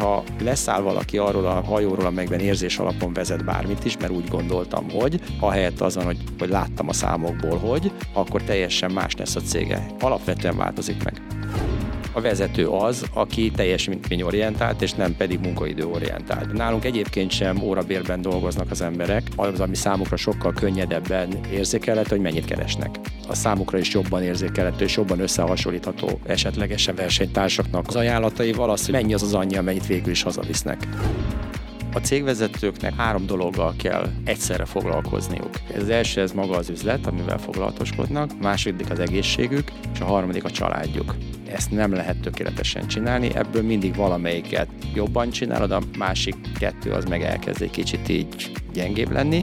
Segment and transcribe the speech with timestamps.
[0.00, 4.90] hogyha leszáll valaki arról a hajóról, amelyben érzés alapon vezet bármit is, mert úgy gondoltam,
[4.90, 9.86] hogy, ahelyett azon, hogy, hogy láttam a számokból, hogy, akkor teljesen más lesz a cége.
[10.00, 11.39] Alapvetően változik meg
[12.12, 16.52] a vezető az, aki teljesítményorientált, és nem pedig munkaidőorientált.
[16.52, 22.44] Nálunk egyébként sem órabérben dolgoznak az emberek, az, ami számukra sokkal könnyedebben érzékelhető, hogy mennyit
[22.44, 22.98] keresnek.
[23.28, 29.14] A számukra is jobban érzékelhető és jobban összehasonlítható esetlegesen versenytársaknak az ajánlataival az, hogy mennyi
[29.14, 30.86] az az annyi, amennyit végül is hazavisznek.
[31.92, 35.50] A cégvezetőknek három dologgal kell egyszerre foglalkozniuk.
[35.74, 40.04] Ez az első, ez maga az üzlet, amivel foglalatoskodnak, a második az egészségük, és a
[40.04, 41.16] harmadik a családjuk.
[41.52, 47.22] Ezt nem lehet tökéletesen csinálni, ebből mindig valamelyiket jobban csinálod, a másik kettő az meg
[47.22, 49.42] elkezd egy kicsit így gyengébb lenni.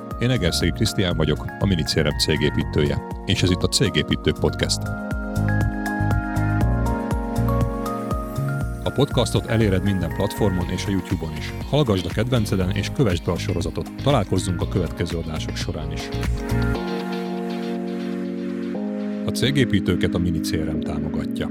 [0.21, 4.81] Én Egerszegi Krisztián vagyok, a Minicérem cégépítője, és ez itt a Cégépítők Podcast.
[8.83, 11.53] A podcastot eléred minden platformon és a YouTube-on is.
[11.69, 13.91] Hallgasd a kedvenceden és kövessd be a sorozatot.
[14.03, 16.09] Találkozzunk a következő adások során is.
[19.25, 21.49] A cégépítőket a Minicérem támogatja.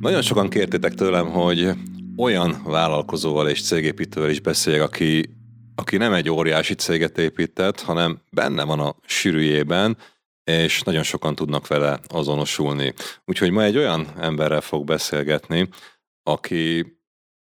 [0.00, 1.70] Nagyon sokan kértétek tőlem, hogy
[2.16, 5.40] olyan vállalkozóval és cégépítővel is beszéljek, aki
[5.74, 9.96] aki nem egy óriási céget épített, hanem benne van a sűrűjében,
[10.44, 12.94] és nagyon sokan tudnak vele azonosulni.
[13.24, 15.68] Úgyhogy ma egy olyan emberrel fog beszélgetni,
[16.22, 16.86] aki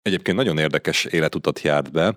[0.01, 2.15] egyébként nagyon érdekes életutat járt be,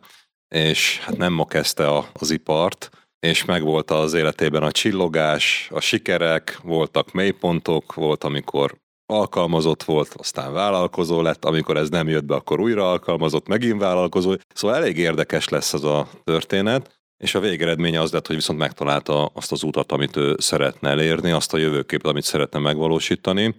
[0.54, 2.90] és hát nem ma kezdte az ipart,
[3.26, 10.52] és megvolt az életében a csillogás, a sikerek, voltak mélypontok, volt, amikor alkalmazott volt, aztán
[10.52, 14.34] vállalkozó lett, amikor ez nem jött be, akkor újra alkalmazott, megint vállalkozó.
[14.54, 19.24] Szóval elég érdekes lesz ez a történet, és a végeredménye az lett, hogy viszont megtalálta
[19.24, 23.54] azt az utat, amit ő szeretne elérni, azt a jövőképet, amit szeretne megvalósítani,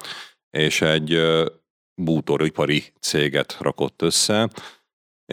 [0.57, 1.21] és egy
[2.01, 4.49] bútoripari céget rakott össze,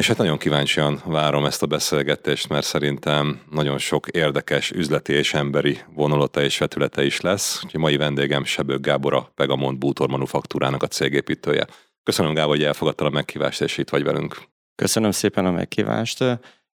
[0.00, 5.34] és hát nagyon kíváncsian várom ezt a beszélgetést, mert szerintem nagyon sok érdekes üzleti és
[5.34, 7.60] emberi vonulata és vetülete is lesz.
[7.64, 11.66] Úgyhogy mai vendégem Sebők Gábor, a Pegamont Bútor Manufaktúrának a cégépítője.
[12.02, 14.42] Köszönöm Gábor, hogy elfogadtad a meghívást, és itt vagy velünk.
[14.74, 16.24] Köszönöm szépen a meghívást,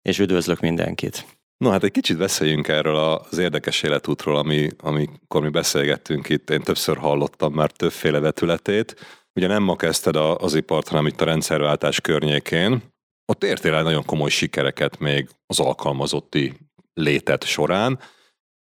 [0.02, 1.26] és üdvözlök mindenkit.
[1.56, 6.50] No hát egy kicsit beszéljünk erről az érdekes életútról, ami, amikor mi beszélgettünk itt.
[6.50, 8.96] Én többször hallottam már többféle vetületét.
[9.34, 12.94] Ugye nem ma kezdted az ipart, hanem itt a rendszerváltás környékén
[13.26, 16.54] ott értél el nagyon komoly sikereket még az alkalmazotti
[16.94, 17.98] létet során,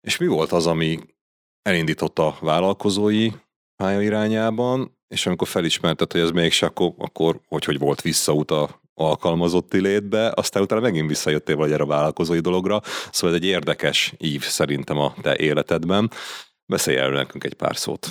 [0.00, 0.98] és mi volt az, ami
[1.62, 3.30] elindította a vállalkozói
[3.76, 8.80] pálya irányában, és amikor felismerted, hogy ez mégse, akkor, akkor hogy, hogy volt visszaút a
[8.94, 14.14] alkalmazotti létbe, aztán utána megint visszajöttél vagy erre a vállalkozói dologra, szóval ez egy érdekes
[14.18, 16.10] ív szerintem a te életedben.
[16.66, 18.08] Beszélj erről nekünk egy pár szót.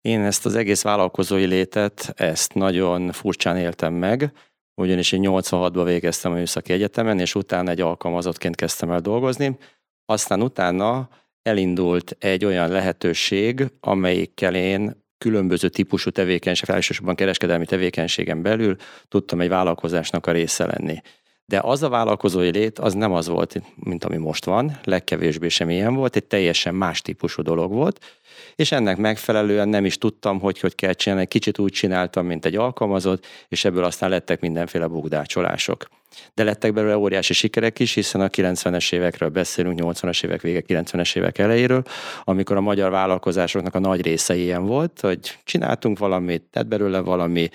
[0.00, 4.32] Én ezt az egész vállalkozói létet, ezt nagyon furcsán éltem meg,
[4.80, 9.58] ugyanis én 86-ban végeztem a Műszaki Egyetemen, és utána egy alkalmazottként kezdtem el dolgozni.
[10.04, 11.08] Aztán utána
[11.42, 18.76] elindult egy olyan lehetőség, amelyikkel én különböző típusú tevékenység, elsősorban kereskedelmi tevékenységen belül
[19.08, 21.00] tudtam egy vállalkozásnak a része lenni.
[21.44, 25.70] De az a vállalkozói lét, az nem az volt, mint ami most van, legkevésbé sem
[25.70, 28.19] ilyen volt, egy teljesen más típusú dolog volt,
[28.54, 32.56] és ennek megfelelően nem is tudtam, hogy hogy kell csinálni, kicsit úgy csináltam, mint egy
[32.56, 35.88] alkalmazott, és ebből aztán lettek mindenféle bukdácsolások.
[36.34, 41.16] De lettek belőle óriási sikerek is, hiszen a 90-es évekről beszélünk, 80-as évek vége, 90-es
[41.16, 41.82] évek elejéről,
[42.24, 47.48] amikor a magyar vállalkozásoknak a nagy része ilyen volt, hogy csináltunk valamit, tett belőle valami,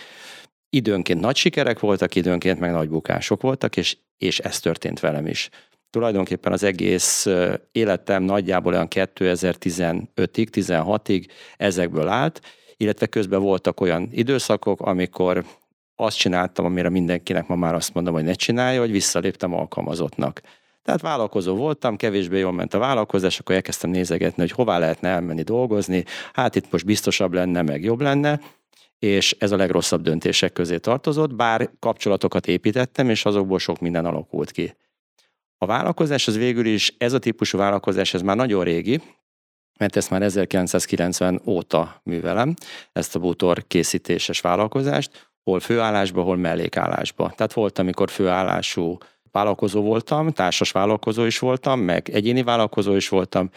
[0.69, 5.49] időnként nagy sikerek voltak, időnként meg nagy bukások voltak, és, és ez történt velem is
[5.95, 7.27] tulajdonképpen az egész
[7.71, 11.25] életem nagyjából olyan 2015-ig, 16-ig
[11.57, 12.41] ezekből állt,
[12.77, 15.43] illetve közben voltak olyan időszakok, amikor
[15.95, 20.41] azt csináltam, amire mindenkinek ma már azt mondom, hogy ne csinálja, hogy visszaléptem alkalmazottnak.
[20.83, 25.43] Tehát vállalkozó voltam, kevésbé jól ment a vállalkozás, akkor elkezdtem nézegetni, hogy hová lehetne elmenni
[25.43, 26.03] dolgozni,
[26.33, 28.39] hát itt most biztosabb lenne, meg jobb lenne,
[28.99, 34.51] és ez a legrosszabb döntések közé tartozott, bár kapcsolatokat építettem, és azokból sok minden alakult
[34.51, 34.73] ki.
[35.57, 39.01] A vállalkozás az végül is, ez a típusú vállalkozás, ez már nagyon régi,
[39.79, 42.53] mert ezt már 1990 óta művelem,
[42.91, 47.33] ezt a bútor készítéses vállalkozást, hol főállásba, hol mellékállásba.
[47.35, 48.97] Tehát volt, amikor főállású
[49.31, 53.49] vállalkozó voltam, társas vállalkozó is voltam, meg egyéni vállalkozó is voltam,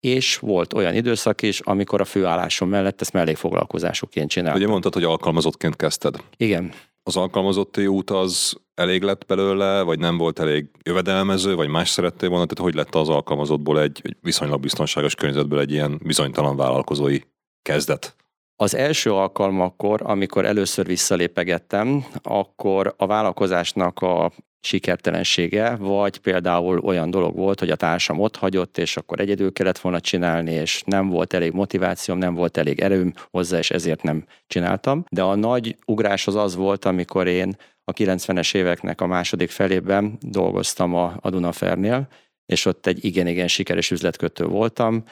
[0.00, 4.60] és volt olyan időszak is, amikor a főállásom mellett ezt mellékfoglalkozásokként csináltam.
[4.60, 6.16] Ugye mondtad, hogy alkalmazottként kezdted.
[6.36, 6.72] Igen.
[7.02, 12.28] Az alkalmazotti út az elég lett belőle, vagy nem volt elég jövedelmező, vagy más szerettél
[12.28, 12.46] volna?
[12.46, 17.18] Tehát hogy lett az alkalmazottból egy, egy viszonylag biztonságos környezetből egy ilyen bizonytalan vállalkozói
[17.62, 18.16] kezdet?
[18.56, 24.32] Az első alkalmakkor, amikor először visszalépegettem, akkor a vállalkozásnak a
[24.64, 29.78] sikertelensége, vagy például olyan dolog volt, hogy a társam ott hagyott, és akkor egyedül kellett
[29.78, 34.24] volna csinálni, és nem volt elég motivációm, nem volt elég erőm hozzá, és ezért nem
[34.46, 35.04] csináltam.
[35.10, 40.18] De a nagy ugrás az az volt, amikor én a 90-es éveknek a második felében
[40.20, 42.08] dolgoztam a, a Dunafernél,
[42.46, 45.04] és ott egy igen-igen sikeres üzletkötő voltam,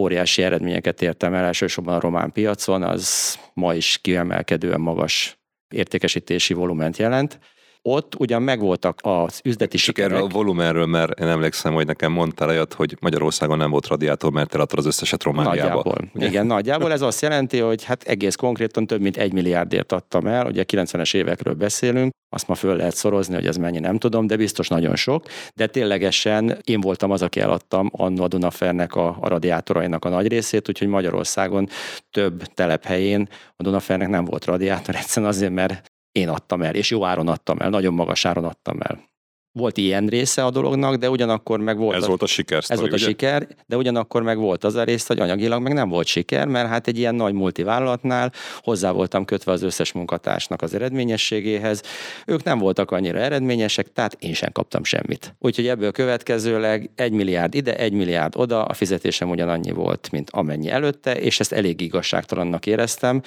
[0.00, 5.38] óriási eredményeket értem el, elsősorban a román piacon, az ma is kiemelkedően magas
[5.74, 7.38] értékesítési volument jelent,
[7.82, 10.10] ott ugyan megvoltak az üzleti Csak sikerek.
[10.10, 14.32] erről a volumenről, mert én emlékszem, hogy nekem mondtál olyat, hogy Magyarországon nem volt radiátor,
[14.32, 15.58] mert eladtad az összeset Romániába.
[15.58, 16.10] Nagyjából.
[16.14, 16.26] Ugye?
[16.30, 20.46] Igen, nagyjából ez azt jelenti, hogy hát egész konkrétan több mint egy milliárdért adtam el,
[20.46, 24.36] ugye 90-es évekről beszélünk, azt ma föl lehet szorozni, hogy ez mennyi nem tudom, de
[24.36, 29.28] biztos nagyon sok, de ténylegesen én voltam az, aki eladtam annó a Dunafernek a, a
[29.28, 31.68] radiátorainak a nagy részét, úgyhogy Magyarországon
[32.10, 37.04] több telephelyén a Dunafernek nem volt radiátor, egyszerűen azért, mert én adtam el, és jó
[37.04, 39.08] áron adtam el, nagyon magas áron adtam el.
[39.52, 41.96] Volt ilyen része a dolognak, de ugyanakkor meg volt...
[41.96, 42.62] Ez a, volt a siker.
[42.66, 43.04] Ez volt a ugye?
[43.04, 46.68] siker, de ugyanakkor meg volt az a rész, hogy anyagilag meg nem volt siker, mert
[46.68, 51.82] hát egy ilyen nagy multivállalatnál hozzá voltam kötve az összes munkatársnak az eredményességéhez.
[52.26, 55.34] Ők nem voltak annyira eredményesek, tehát én sem kaptam semmit.
[55.38, 60.70] Úgyhogy ebből következőleg egy milliárd ide, egy milliárd oda, a fizetésem ugyanannyi volt, mint amennyi
[60.70, 63.22] előtte, és ezt elég igazságtalannak éreztem,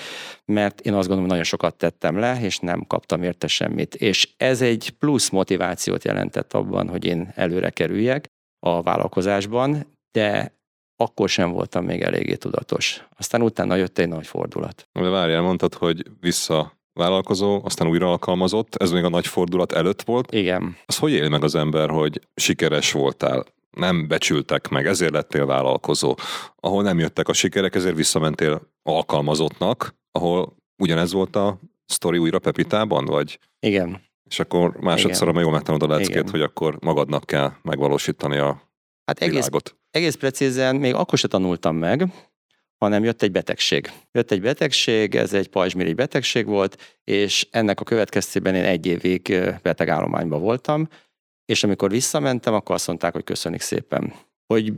[0.45, 3.95] mert én azt gondolom, hogy nagyon sokat tettem le, és nem kaptam érte semmit.
[3.95, 8.27] És ez egy plusz motivációt jelentett abban, hogy én előre kerüljek
[8.60, 10.57] a vállalkozásban, de
[10.95, 13.07] akkor sem voltam még eléggé tudatos.
[13.18, 14.88] Aztán utána jött egy nagy fordulat.
[14.92, 20.01] De várjál, mondtad, hogy vissza vállalkozó, aztán újra alkalmazott, ez még a nagy fordulat előtt
[20.01, 20.33] volt.
[20.33, 20.77] Igen.
[20.86, 26.16] Az hogy él meg az ember, hogy sikeres voltál, nem becsültek meg, ezért lettél vállalkozó.
[26.56, 33.06] Ahol nem jöttek a sikerek, ezért visszamentél alkalmazottnak, ahol ugyanez volt a sztori újra Pepitában,
[33.06, 33.39] vagy?
[33.59, 34.01] Igen.
[34.33, 36.30] És akkor másodszorra már jól megtanulod a leckét, Igen.
[36.30, 38.71] hogy akkor magadnak kell megvalósítani a
[39.06, 39.77] Hát egész, világot.
[39.89, 42.07] egész precízen még akkor se tanultam meg,
[42.77, 43.91] hanem jött egy betegség.
[44.12, 49.39] Jött egy betegség, ez egy pajzsmirigy betegség volt, és ennek a következtében én egy évig
[49.62, 50.88] betegállományban voltam,
[51.45, 54.13] és amikor visszamentem, akkor azt mondták, hogy köszönik szépen.
[54.54, 54.73] Hogy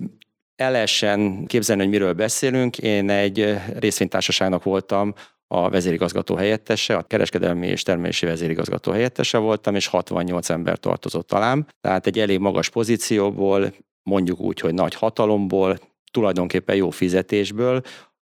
[0.55, 5.13] el lehessen képzelni, hogy miről beszélünk, én egy részvénytársaságnak voltam
[5.47, 11.67] a vezérigazgató helyettese, a kereskedelmi és termelési vezérigazgató helyettese voltam, és 68 ember tartozott talán.
[11.81, 13.73] Tehát egy elég magas pozícióból,
[14.03, 15.77] mondjuk úgy, hogy nagy hatalomból,
[16.11, 17.81] tulajdonképpen jó fizetésből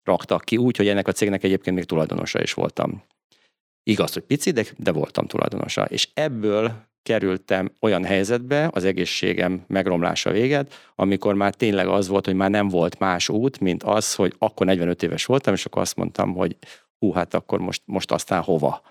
[0.04, 3.04] raktak ki úgy, hogy ennek a cégnek egyébként még tulajdonosa is voltam.
[3.84, 5.84] Igaz, hogy pici, de, de voltam tulajdonosa.
[5.84, 12.36] És ebből kerültem olyan helyzetbe, az egészségem megromlása véget, amikor már tényleg az volt, hogy
[12.36, 15.96] már nem volt más út, mint az, hogy akkor 45 éves voltam, és akkor azt
[15.96, 16.58] mondtam, hogy
[17.00, 18.82] hú, hát akkor most, most aztán hova?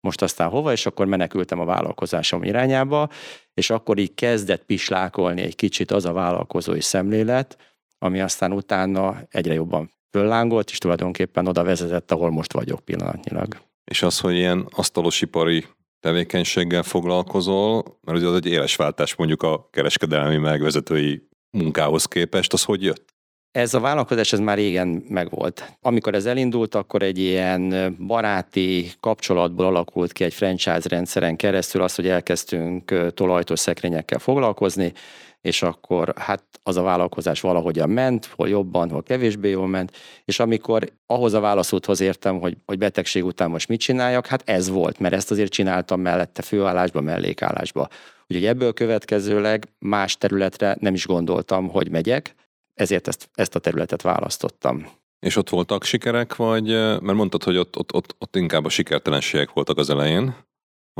[0.00, 3.08] Most aztán hova, és akkor menekültem a vállalkozásom irányába,
[3.54, 7.56] és akkor így kezdett pislákolni egy kicsit az a vállalkozói szemlélet,
[7.98, 13.56] ami aztán utána egyre jobban föllángolt, és tulajdonképpen oda vezetett, ahol most vagyok pillanatnyilag.
[13.84, 15.64] És az, hogy ilyen asztalosipari
[16.00, 22.64] tevékenységgel foglalkozol, mert ugye az egy éles váltás mondjuk a kereskedelmi megvezetői munkához képest, az
[22.64, 23.13] hogy jött?
[23.54, 25.76] Ez a vállalkozás ez már régen megvolt.
[25.82, 31.94] Amikor ez elindult, akkor egy ilyen baráti kapcsolatból alakult ki egy franchise rendszeren keresztül az,
[31.94, 34.92] hogy elkezdtünk tolajtos szekrényekkel foglalkozni,
[35.40, 40.38] és akkor hát az a vállalkozás valahogyan ment, hol jobban, hol kevésbé jól ment, és
[40.38, 44.98] amikor ahhoz a válaszúthoz értem, hogy, hogy betegség után most mit csináljak, hát ez volt,
[44.98, 47.88] mert ezt azért csináltam mellette főállásba, mellékállásba.
[48.26, 52.34] Úgyhogy ebből következőleg más területre nem is gondoltam, hogy megyek,
[52.74, 54.86] ezért ezt, ezt a területet választottam.
[55.18, 59.52] És ott voltak sikerek, vagy, mert mondtad, hogy ott, ott, ott, ott inkább a sikertelenségek
[59.52, 60.36] voltak az elején,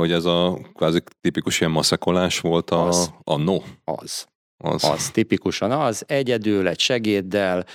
[0.00, 3.12] hogy ez a kvázi tipikus ilyen maszekolás volt a, az.
[3.24, 3.58] a no.
[3.84, 4.26] Az.
[4.56, 4.84] Az.
[4.84, 5.10] az.
[5.10, 6.04] Tipikusan az.
[6.06, 7.66] Egyedül, egy segéddel,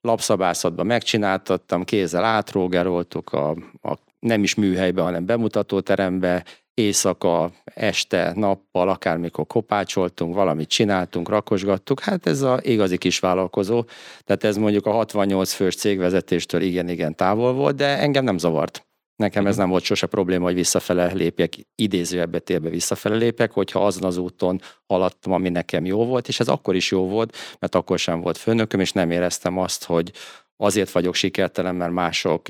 [0.00, 3.50] lapszabászatban megcsináltattam, kézzel átrógeroltuk a,
[3.82, 6.44] a nem is műhelybe, hanem bemutatóterembe,
[6.80, 13.84] éjszaka, este, nappal, akármikor kopácsoltunk, valamit csináltunk, rakosgattuk, hát ez a igazi kis vállalkozó,
[14.24, 18.84] tehát ez mondjuk a 68 fős cégvezetéstől igen-igen távol volt, de engem nem zavart.
[19.16, 19.60] Nekem ez mhm.
[19.60, 24.60] nem volt sose probléma, hogy visszafele lépjek, idézőjebbe térbe visszafele lépek, hogyha azon az úton
[24.86, 28.36] haladtam, ami nekem jó volt, és ez akkor is jó volt, mert akkor sem volt
[28.36, 30.12] főnököm, és nem éreztem azt, hogy
[30.56, 32.42] azért vagyok sikertelen, mert mások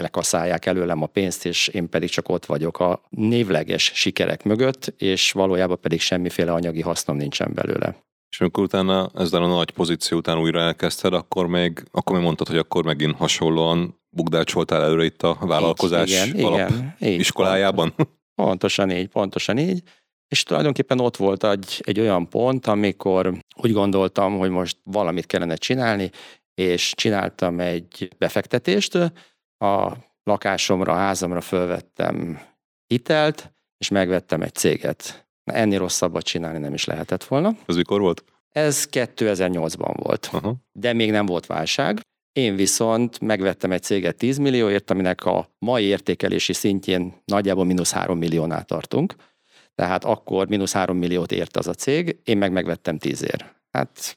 [0.00, 5.32] lekaszálják előlem a pénzt, és én pedig csak ott vagyok a névleges sikerek mögött, és
[5.32, 7.96] valójában pedig semmiféle anyagi hasznom nincsen belőle.
[8.30, 12.46] És amikor utána ezzel a nagy pozíció után újra elkezdted, akkor még, akkor még mondtad,
[12.48, 17.94] hogy akkor megint hasonlóan bukdácsoltál előre itt a vállalkozás így, igen, alap igen, így, iskolájában?
[18.42, 19.82] Pontosan így, pontosan így.
[20.28, 25.54] És tulajdonképpen ott volt egy, egy olyan pont, amikor úgy gondoltam, hogy most valamit kellene
[25.54, 26.10] csinálni,
[26.54, 28.98] és csináltam egy befektetést,
[29.60, 32.40] a lakásomra, a házamra fölvettem
[32.86, 35.28] hitelt, és megvettem egy céget.
[35.44, 37.52] Ennél rosszabbat csinálni nem is lehetett volna.
[37.66, 38.24] Ez mikor volt?
[38.50, 40.54] Ez 2008-ban volt, Aha.
[40.72, 42.00] de még nem volt válság.
[42.32, 48.18] Én viszont megvettem egy céget 10 millióért, aminek a mai értékelési szintjén nagyjából mínusz 3
[48.18, 49.14] milliónál tartunk.
[49.74, 53.52] Tehát akkor mínusz 3 milliót ért az a cég, én meg megvettem 10 ér.
[53.70, 54.16] Hát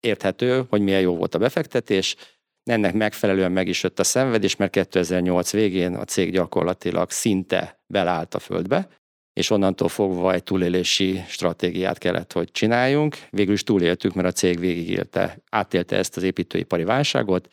[0.00, 2.16] érthető, hogy milyen jó volt a befektetés,
[2.68, 8.34] ennek megfelelően meg is jött a szenvedés, mert 2008 végén a cég gyakorlatilag szinte belállt
[8.34, 8.88] a földbe,
[9.32, 13.16] és onnantól fogva egy túlélési stratégiát kellett, hogy csináljunk.
[13.30, 17.48] Végül is túléltük, mert a cég végigélte, átélte ezt az építőipari válságot,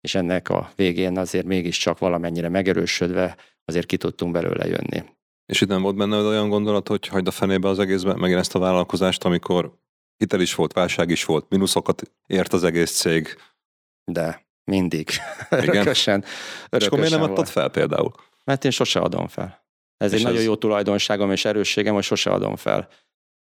[0.00, 5.04] és ennek a végén azért mégiscsak valamennyire megerősödve azért ki tudtunk belőle jönni.
[5.46, 8.54] És itt nem volt benne olyan gondolat, hogy hagyd a fenébe az egészben, megint ezt
[8.54, 9.78] a vállalkozást, amikor
[10.16, 13.36] hitel is volt, válság is volt, mínuszokat ért az egész cég.
[14.04, 14.43] De.
[14.64, 15.08] Mindig.
[15.50, 15.68] Igen.
[15.68, 16.24] örökösen.
[16.68, 18.12] És akkor miért nem adtad fel például?
[18.44, 19.64] Mert én sose adom fel.
[19.96, 20.30] Ez és egy ez...
[20.30, 22.88] nagyon jó tulajdonságom és erősségem, hogy sose adom fel.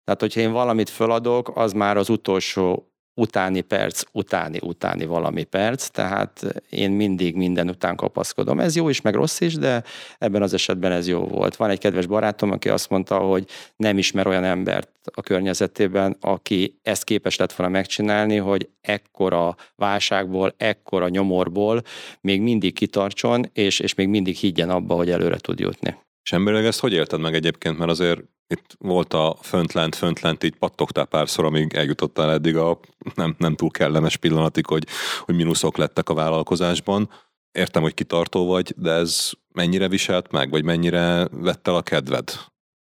[0.03, 5.87] Tehát, hogyha én valamit föladok, az már az utolsó utáni perc, utáni, utáni valami perc,
[5.87, 8.59] tehát én mindig minden után kapaszkodom.
[8.59, 9.83] Ez jó is, meg rossz is, de
[10.17, 11.55] ebben az esetben ez jó volt.
[11.55, 16.79] Van egy kedves barátom, aki azt mondta, hogy nem ismer olyan embert a környezetében, aki
[16.81, 21.81] ezt képes lett volna megcsinálni, hogy ekkora válságból, ekkora nyomorból
[22.21, 25.95] még mindig kitartson, és, és még mindig higgyen abba, hogy előre tud jutni.
[26.23, 30.55] És emberleg ezt hogy élted meg egyébként, mert azért itt volt a föntlent, föntlent, így
[30.55, 32.79] pattogtál párszor, amíg eljutottál eddig a
[33.15, 34.87] nem, nem túl kellemes pillanatig, hogy,
[35.19, 37.09] hogy mínuszok lettek a vállalkozásban.
[37.51, 42.31] Értem, hogy kitartó vagy, de ez mennyire viselt meg, vagy mennyire vett a kedved?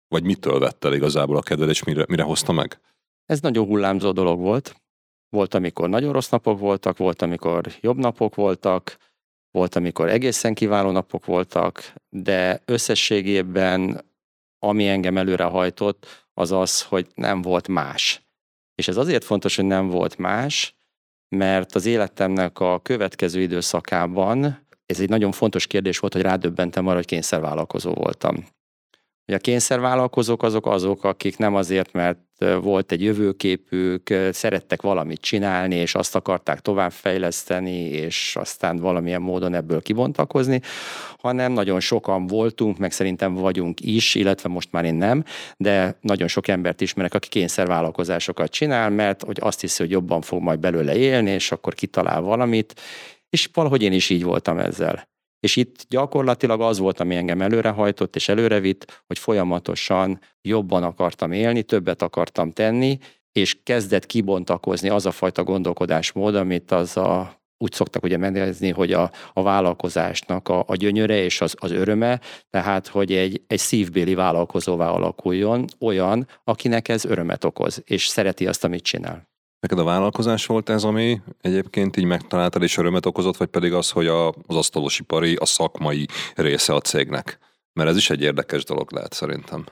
[0.08, 2.80] Vagy mitől vett el igazából a kedved, és mire, mire hozta meg?
[3.26, 4.74] Ez nagyon hullámzó dolog volt.
[5.28, 8.96] Volt, amikor nagyon rossz napok voltak, volt, amikor jobb napok voltak,
[9.58, 14.06] volt, amikor egészen kiváló napok voltak, de összességében
[14.58, 18.22] ami engem előre hajtott, az az, hogy nem volt más.
[18.74, 20.76] És ez azért fontos, hogy nem volt más,
[21.36, 26.96] mert az életemnek a következő időszakában ez egy nagyon fontos kérdés volt, hogy rádöbbentem arra,
[26.96, 28.46] hogy kényszervállalkozó voltam.
[29.28, 32.18] Ugye a kényszervállalkozók azok azok, akik nem azért, mert
[32.60, 39.82] volt egy jövőképük, szerettek valamit csinálni, és azt akarták továbbfejleszteni, és aztán valamilyen módon ebből
[39.82, 40.60] kibontakozni,
[41.18, 45.24] hanem nagyon sokan voltunk, meg szerintem vagyunk is, illetve most már én nem,
[45.56, 50.42] de nagyon sok embert ismerek, aki kényszervállalkozásokat csinál, mert hogy azt hiszi, hogy jobban fog
[50.42, 52.80] majd belőle élni, és akkor kitalál valamit,
[53.30, 55.08] és valahogy én is így voltam ezzel.
[55.40, 61.62] És itt gyakorlatilag az volt, ami engem előrehajtott és előrevitt, hogy folyamatosan jobban akartam élni,
[61.62, 62.98] többet akartam tenni,
[63.32, 68.92] és kezdett kibontakozni az a fajta gondolkodásmód, amit az a úgy szoktak ugye menezni, hogy
[68.92, 74.14] a, a vállalkozásnak a, a gyönyöre és az, az öröme, tehát hogy egy, egy szívbéli
[74.14, 79.27] vállalkozóvá alakuljon olyan, akinek ez örömet okoz, és szereti azt, amit csinál.
[79.60, 83.90] Neked a vállalkozás volt ez, ami egyébként így megtaláltad és örömet okozott, vagy pedig az,
[83.90, 87.38] hogy a, az asztalosipari, a szakmai része a cégnek?
[87.72, 89.66] Mert ez is egy érdekes dolog lehet szerintem.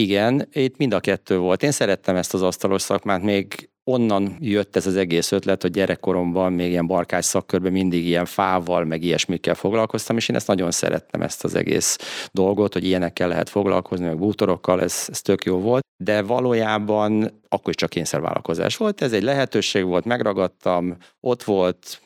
[0.00, 1.62] Igen, itt mind a kettő volt.
[1.62, 6.52] Én szerettem ezt az asztalos szakmát, még onnan jött ez az egész ötlet, hogy gyerekkoromban
[6.52, 11.22] még ilyen barkás szakkörben mindig ilyen fával, meg ilyesmikkel foglalkoztam, és én ezt nagyon szerettem,
[11.22, 11.98] ezt az egész
[12.32, 17.68] dolgot, hogy ilyenekkel lehet foglalkozni, meg bútorokkal, ez, ez tök jó volt, de valójában akkor
[17.68, 22.00] is csak kényszervállalkozás volt, ez egy lehetőség volt, megragadtam, ott volt,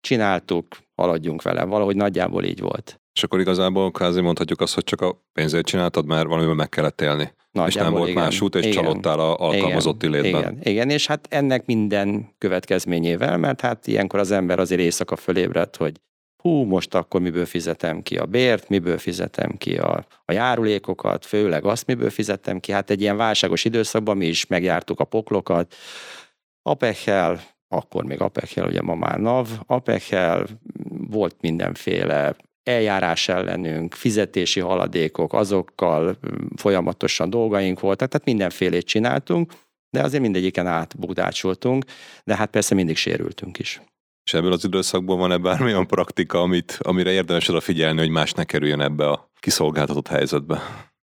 [0.00, 1.64] csináltuk, haladjunk vele.
[1.64, 3.01] Valahogy nagyjából így volt.
[3.14, 7.00] És akkor igazából kvázi mondhatjuk azt, hogy csak a pénzért csináltad, mert valamiben meg kellett
[7.00, 7.32] élni.
[7.50, 8.22] Nagyjából, és nem volt igen.
[8.22, 8.82] más út, és igen.
[8.82, 10.20] csalódtál a alkalmazotti igen.
[10.20, 10.40] létben.
[10.40, 10.58] Igen.
[10.62, 16.00] igen, és hát ennek minden következményével, mert hát ilyenkor az ember azért éjszaka fölébredt, hogy
[16.42, 21.64] hú, most akkor miből fizetem ki a bért, miből fizetem ki a, a járulékokat, főleg
[21.64, 22.72] azt miből fizetem ki.
[22.72, 25.74] Hát egy ilyen válságos időszakban mi is megjártuk a poklokat.
[26.62, 30.46] Apechel, akkor még Apechel, ugye ma már NAV, Apechel,
[31.08, 36.18] volt mindenféle eljárás ellenünk, fizetési haladékok, azokkal
[36.56, 39.52] folyamatosan dolgaink voltak, tehát mindenfélét csináltunk,
[39.90, 41.84] de azért mindegyiken átbukdácsoltunk,
[42.24, 43.80] de hát persze mindig sérültünk is.
[44.24, 48.80] És ebből az időszakból van-e bármilyen praktika, amit, amire érdemes odafigyelni, hogy más ne kerüljön
[48.80, 50.60] ebbe a kiszolgáltatott helyzetbe?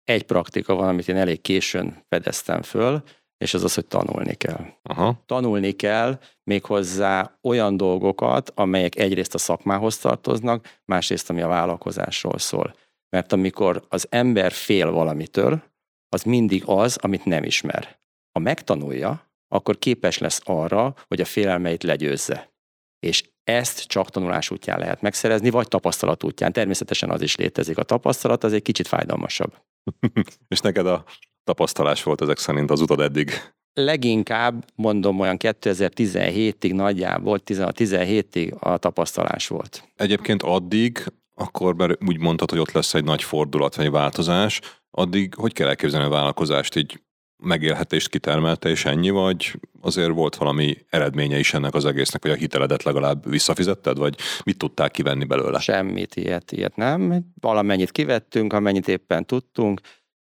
[0.03, 3.03] Egy praktika van, amit én elég későn fedeztem föl,
[3.41, 4.65] és az az, hogy tanulni kell.
[4.83, 5.23] Aha.
[5.25, 12.75] Tanulni kell méghozzá olyan dolgokat, amelyek egyrészt a szakmához tartoznak, másrészt ami a vállalkozásról szól.
[13.09, 15.63] Mert amikor az ember fél valamitől,
[16.09, 17.99] az mindig az, amit nem ismer.
[18.31, 22.53] Ha megtanulja, akkor képes lesz arra, hogy a félelmeit legyőzze.
[22.99, 26.53] És ezt csak tanulás útján lehet megszerezni, vagy tapasztalat útján.
[26.53, 27.77] Természetesen az is létezik.
[27.77, 29.57] A tapasztalat az egy kicsit fájdalmasabb.
[30.53, 31.05] És neked a
[31.43, 33.31] tapasztalás volt ezek szerint az utad eddig?
[33.73, 39.83] Leginkább, mondom, olyan 2017-ig nagyjából, 16-17-ig a tapasztalás volt.
[39.95, 41.03] Egyébként addig,
[41.35, 44.59] akkor mert úgy mondtad, hogy ott lesz egy nagy fordulat, vagy változás,
[44.91, 46.75] addig hogy kell elképzelni a vállalkozást?
[46.75, 47.01] Így
[47.43, 52.35] megélhetést kitermelte, és ennyi, vagy azért volt valami eredménye is ennek az egésznek, hogy a
[52.35, 55.59] hiteledet legalább visszafizetted, vagy mit tudták kivenni belőle?
[55.59, 57.25] Semmit, ilyet, ilyet nem.
[57.39, 59.81] Valamennyit kivettünk, amennyit éppen tudtunk.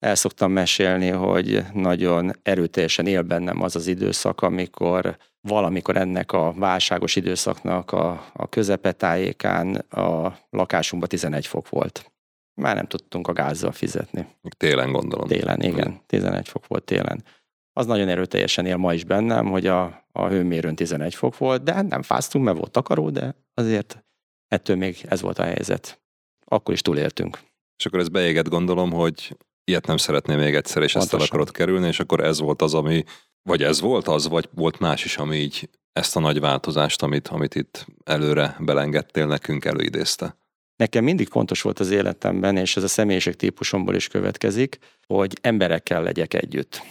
[0.02, 6.52] El szoktam mesélni, hogy nagyon erőteljesen él bennem az az időszak, amikor valamikor ennek a
[6.52, 12.12] válságos időszaknak a, a közepetájékán a lakásunkban 11 fok volt
[12.54, 14.26] már nem tudtunk a gázzal fizetni.
[14.56, 15.28] Télen gondolom.
[15.28, 16.00] Télen, igen.
[16.06, 17.24] 11 fok volt télen.
[17.72, 21.82] Az nagyon erőteljesen él ma is bennem, hogy a, a hőmérőn 11 fok volt, de
[21.82, 24.04] nem fáztunk, mert volt takaró, de azért
[24.48, 26.00] ettől még ez volt a helyzet.
[26.44, 27.38] Akkor is túléltünk.
[27.76, 31.20] És akkor ez beégett gondolom, hogy ilyet nem szeretném még egyszer, és Pontosan.
[31.20, 33.04] ezt el akarod kerülni, és akkor ez volt az, ami,
[33.42, 37.28] vagy ez volt az, vagy volt más is, ami így ezt a nagy változást, amit,
[37.28, 40.36] amit itt előre belengedtél nekünk, előidézte.
[40.76, 46.02] Nekem mindig fontos volt az életemben, és ez a személyiség típusomból is következik, hogy emberekkel
[46.02, 46.82] legyek együtt.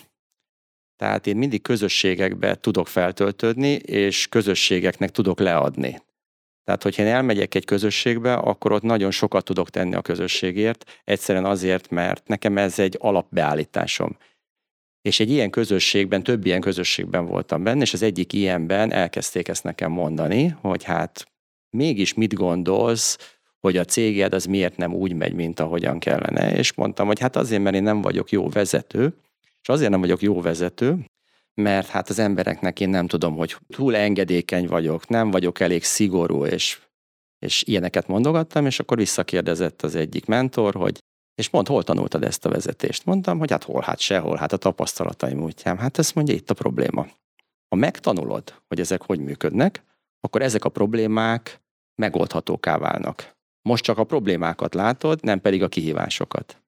[0.96, 6.02] Tehát én mindig közösségekbe tudok feltöltődni, és közösségeknek tudok leadni.
[6.64, 11.46] Tehát, hogyha én elmegyek egy közösségbe, akkor ott nagyon sokat tudok tenni a közösségért, egyszerűen
[11.46, 14.18] azért, mert nekem ez egy alapbeállításom.
[15.02, 19.64] És egy ilyen közösségben, több ilyen közösségben voltam benne, és az egyik ilyenben elkezdték ezt
[19.64, 21.26] nekem mondani, hogy hát
[21.70, 23.18] mégis mit gondolsz
[23.62, 26.56] hogy a céged az miért nem úgy megy, mint ahogyan kellene.
[26.56, 29.14] És mondtam, hogy hát azért, mert én nem vagyok jó vezető,
[29.62, 30.98] és azért nem vagyok jó vezető,
[31.54, 36.46] mert hát az embereknek én nem tudom, hogy túl engedékeny vagyok, nem vagyok elég szigorú,
[36.46, 36.80] és,
[37.40, 41.00] és ilyeneket mondogattam, és akkor visszakérdezett az egyik mentor, hogy
[41.36, 43.06] és mond, hol tanultad ezt a vezetést?
[43.06, 45.78] Mondtam, hogy hát hol, hát sehol, hát a tapasztalataim útján.
[45.78, 47.08] Hát ezt mondja, itt a probléma.
[47.68, 49.84] Ha megtanulod, hogy ezek hogy működnek,
[50.20, 51.62] akkor ezek a problémák
[52.02, 53.36] megoldhatóká válnak.
[53.62, 56.62] Most csak a problémákat látod, nem pedig a kihívásokat.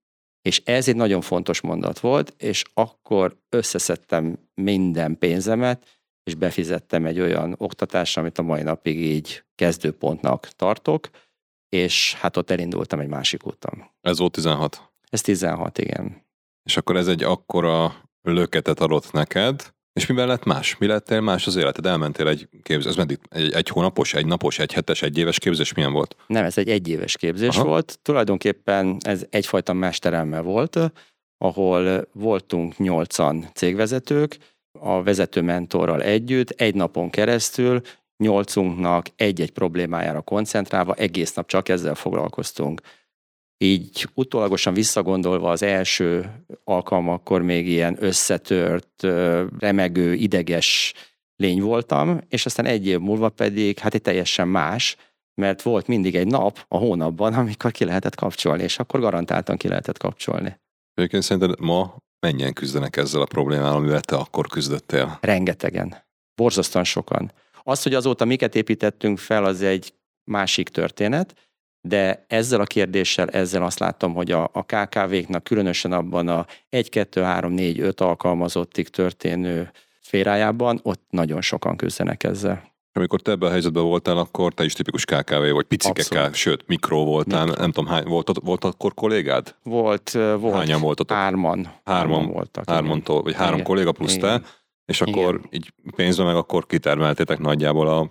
[0.49, 7.19] És ez egy nagyon fontos mondat volt, és akkor összeszedtem minden pénzemet, és befizettem egy
[7.19, 11.09] olyan oktatásra, amit a mai napig így kezdőpontnak tartok,
[11.69, 13.91] és hát ott elindultam egy másik úton.
[14.01, 14.91] Ez volt 16?
[15.09, 16.25] Ez 16, igen.
[16.63, 20.77] És akkor ez egy akkora löketet adott neked, és miben lett más?
[20.77, 21.85] Mi lettél más az életed?
[21.85, 23.19] Elmentél egy képzés, ez meddig?
[23.29, 26.15] Egy, egy hónapos, egy napos, egy hetes, egy éves képzés milyen volt?
[26.27, 27.65] Nem, ez egy egyéves képzés Aha.
[27.65, 27.99] volt.
[28.01, 30.79] Tulajdonképpen ez egyfajta mesterelme volt,
[31.37, 34.37] ahol voltunk nyolcan cégvezetők,
[34.79, 37.81] a vezető mentorral együtt, egy napon keresztül
[38.17, 42.81] nyolcunknak egy-egy problémájára koncentrálva egész nap csak ezzel foglalkoztunk
[43.57, 46.31] így utólagosan visszagondolva az első
[46.63, 49.03] alkalmakkor még ilyen összetört,
[49.59, 50.93] remegő, ideges
[51.35, 54.95] lény voltam, és aztán egy év múlva pedig hát egy teljesen más,
[55.41, 59.67] mert volt mindig egy nap a hónapban, amikor ki lehetett kapcsolni, és akkor garantáltan ki
[59.67, 60.59] lehetett kapcsolni.
[60.93, 65.17] Egyébként szerinted ma mennyien küzdenek ezzel a problémával, amivel te akkor küzdöttél?
[65.21, 65.95] Rengetegen.
[66.35, 67.31] Borzasztóan sokan.
[67.63, 71.52] Az, hogy azóta miket építettünk fel, az egy másik történet,
[71.87, 76.89] de ezzel a kérdéssel, ezzel azt láttam, hogy a, a KKV-knak különösen abban a 1,
[76.89, 82.71] 2, 3, 4, 5 alkalmazottig történő szférájában, ott nagyon sokan küzdenek ezzel.
[82.93, 86.67] Amikor te ebben a helyzetben voltál, akkor te is tipikus KKV vagy, picike K, sőt,
[86.67, 87.61] mikro voltál, mikro.
[87.61, 89.55] nem tudom, hány, volt, volt akkor kollégád?
[89.63, 90.55] Volt, volt.
[90.55, 91.17] Hányan voltatok?
[91.17, 91.63] Hárman.
[91.83, 92.69] Hárman, hárman voltak.
[92.69, 93.65] Hármantól, vagy három igen.
[93.65, 94.41] kolléga plusz igen.
[94.41, 94.47] te,
[94.85, 95.47] és akkor igen.
[95.51, 98.09] így pénzben meg akkor kitermeltétek nagyjából a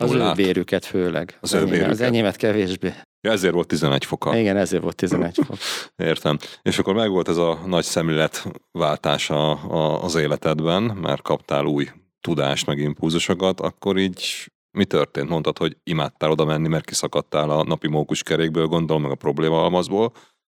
[0.00, 1.38] az ő vérüket főleg.
[1.40, 1.90] Az, az, vérüket.
[1.90, 2.92] az enyémet kevésbé.
[3.20, 4.36] Ja, ezért volt 11 foka.
[4.36, 5.56] Igen, ezért volt 11 fok.
[6.08, 6.38] Értem.
[6.62, 11.88] És akkor megvolt ez a nagy szemléletváltás a, a, az életedben, mert kaptál új
[12.20, 15.28] tudást, meg impulzusokat, akkor így mi történt?
[15.28, 20.12] Mondtad, hogy imádtál oda menni, mert kiszakadtál a napi mókuskerékből, gondolom, meg a probléma almazból,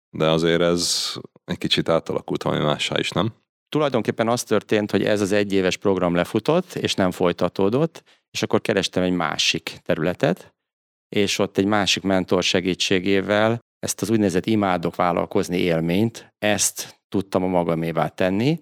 [0.10, 1.14] de azért ez
[1.46, 3.34] egy kicsit átalakult valami mássá is, nem?
[3.74, 9.04] Tulajdonképpen az történt, hogy ez az egyéves program lefutott, és nem folytatódott, és akkor kerestem
[9.04, 10.54] egy másik területet,
[11.16, 17.48] és ott egy másik mentor segítségével ezt az úgynevezett imádok vállalkozni élményt, ezt tudtam a
[17.48, 18.60] magamévá tenni.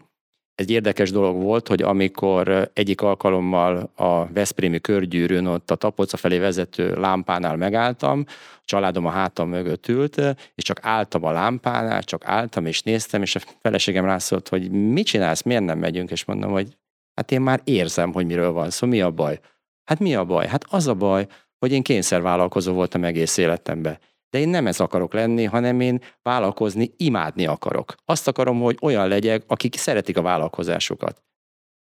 [0.62, 6.38] Egy érdekes dolog volt, hogy amikor egyik alkalommal a Veszprémi körgyűrűn ott a Tapolca felé
[6.38, 10.18] vezető lámpánál megálltam, a családom a hátam mögött ült,
[10.56, 15.06] és csak álltam a lámpánál, csak álltam és néztem, és a feleségem rászólt, hogy mit
[15.06, 16.78] csinálsz, miért nem megyünk, és mondom, hogy
[17.14, 19.40] hát én már érzem, hogy miről van szó, mi a baj?
[19.84, 20.48] Hát mi a baj?
[20.48, 21.28] Hát az a baj,
[21.60, 23.98] hogy én kényszervállalkozó voltam egész életemben.
[24.32, 27.96] De én nem ez akarok lenni, hanem én vállalkozni, imádni akarok.
[28.06, 31.24] Azt akarom, hogy olyan legyek, akik szeretik a vállalkozásokat.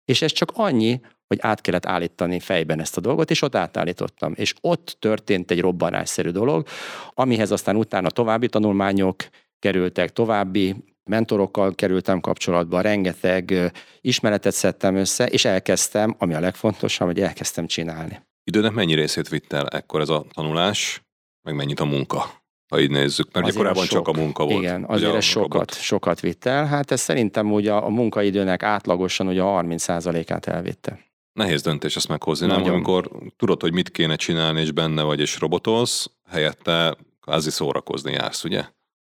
[0.05, 4.33] És ez csak annyi, hogy át kellett állítani fejben ezt a dolgot, és ott átállítottam.
[4.35, 6.67] És ott történt egy robbanásszerű dolog,
[7.13, 9.15] amihez aztán utána további tanulmányok
[9.59, 10.75] kerültek, további
[11.09, 18.21] mentorokkal kerültem kapcsolatba, rengeteg ismeretet szedtem össze, és elkezdtem, ami a legfontosabb, hogy elkezdtem csinálni.
[18.43, 21.04] Időnek mennyi részét vitt el ekkor ez a tanulás,
[21.45, 22.43] meg mennyit a munka?
[22.67, 24.57] Ha így nézzük, mert azért korábban sok, csak a munka volt.
[24.57, 26.65] Igen, azért ez sokat, sokat vitt el.
[26.65, 30.99] Hát ez szerintem ugye a, a munkaidőnek átlagosan ugye a 30%-át elvitte.
[31.33, 32.63] Nehéz döntés ezt meghozni, Nagyon.
[32.63, 32.73] nem?
[32.73, 38.43] Amikor tudod, hogy mit kéne csinálni, és benne vagy, és robotolsz, helyette kvázi szórakozni jársz,
[38.43, 38.63] ugye?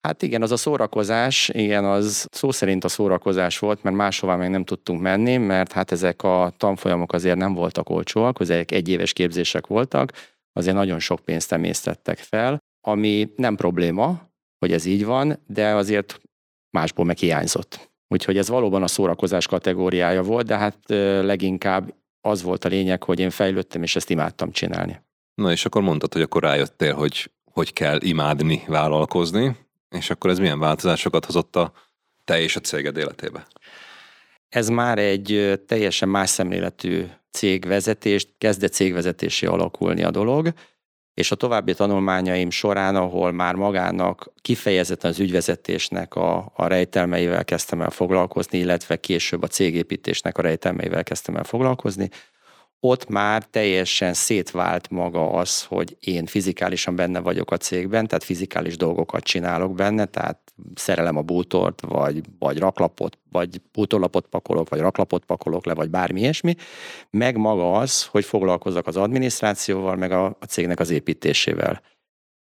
[0.01, 4.51] Hát igen, az a szórakozás, igen, az szó szerint a szórakozás volt, mert máshová meg
[4.51, 9.67] nem tudtunk menni, mert hát ezek a tanfolyamok azért nem voltak olcsóak, ezek egyéves képzések
[9.67, 10.13] voltak,
[10.57, 16.21] azért nagyon sok pénzt emésztettek fel, ami nem probléma, hogy ez így van, de azért
[16.71, 17.91] másból meg hiányzott.
[18.09, 20.79] Úgyhogy ez valóban a szórakozás kategóriája volt, de hát
[21.25, 25.01] leginkább az volt a lényeg, hogy én fejlődtem, és ezt imádtam csinálni.
[25.35, 29.57] Na és akkor mondtad, hogy akkor rájöttél, hogy hogy kell imádni, vállalkozni,
[29.91, 31.73] és akkor ez milyen változásokat hozott a
[32.25, 33.47] te és a céged életébe?
[34.49, 37.05] Ez már egy teljesen más szemléletű
[37.37, 40.53] cégvezetést, kezdett cégvezetésé alakulni a dolog,
[41.15, 47.81] és a további tanulmányaim során, ahol már magának kifejezetten az ügyvezetésnek a, a rejtelmeivel kezdtem
[47.81, 52.11] el foglalkozni, illetve később a cégépítésnek a rejtelmeivel kezdtem el foglalkozni,
[52.81, 58.77] ott már teljesen szétvált maga az, hogy én fizikálisan benne vagyok a cégben, tehát fizikális
[58.77, 65.25] dolgokat csinálok benne, tehát szerelem a bútort, vagy, vagy raklapot, vagy bútorlapot pakolok, vagy raklapot
[65.25, 66.55] pakolok le, vagy bármi ilyesmi,
[67.11, 71.83] meg maga az, hogy foglalkozok az adminisztrációval, meg a, a cégnek az építésével.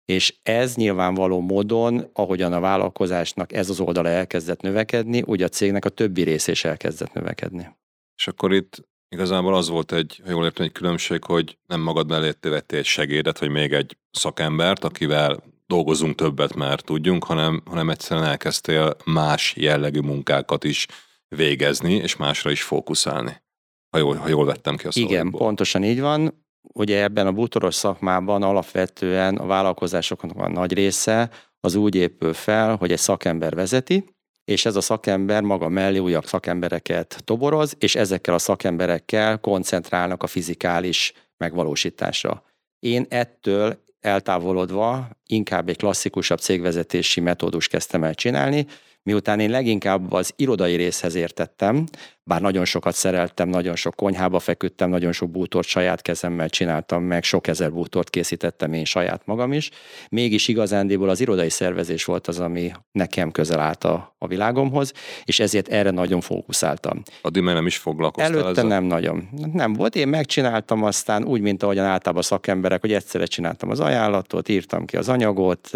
[0.06, 5.86] És ez nyilvánvaló módon, ahogyan a vállalkozásnak ez az oldala elkezdett növekedni, úgy a cégnek
[5.86, 7.68] a többi rész is elkezdett növekedni.
[8.16, 12.10] És akkor itt Igazából az volt egy, ha jól értem, egy különbség, hogy nem magad
[12.10, 17.90] mellé vettél egy segédet, vagy még egy szakembert, akivel dolgozunk többet, mert tudjunk, hanem, hanem
[17.90, 20.88] egyszerűen elkezdtél más jellegű munkákat is
[21.28, 23.42] végezni, és másra is fókuszálni.
[23.90, 25.18] Ha jól, ha jól vettem ki a szavakból.
[25.18, 26.46] Igen, pontosan így van.
[26.74, 32.76] Ugye ebben a bútoros szakmában alapvetően a vállalkozásoknak a nagy része az úgy épül fel,
[32.76, 34.13] hogy egy szakember vezeti,
[34.46, 40.28] és ez a szakember maga mellé újabb szakembereket toboroz, és ezekkel a szakemberekkel koncentrálnak a
[40.28, 42.44] fizikális megvalósításra.
[42.80, 48.66] Én ettől eltávolodva inkább egy klasszikusabb cégvezetési metódus kezdtem el csinálni,
[49.04, 51.86] miután én leginkább az irodai részhez értettem,
[52.26, 57.24] bár nagyon sokat szereltem, nagyon sok konyhába feküdtem, nagyon sok bútort saját kezemmel csináltam meg,
[57.24, 59.70] sok ezer bútort készítettem én saját magam is.
[60.10, 65.40] Mégis igazándiból az irodai szervezés volt az, ami nekem közel állt a, a világomhoz, és
[65.40, 67.02] ezért erre nagyon fókuszáltam.
[67.22, 68.66] Addig már nem is foglalkoztál Előtte ezzel?
[68.66, 69.30] nem nagyon.
[69.54, 74.50] Nem volt, én megcsináltam aztán úgy, mint ahogyan általában szakemberek, hogy egyszerre csináltam az ajánlatot,
[74.50, 75.70] írtam ki az anyagot,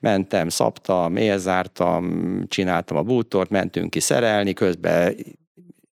[0.00, 5.14] mentem, szabtam, élzártam, csináltam a bútort, mentünk ki szerelni, közben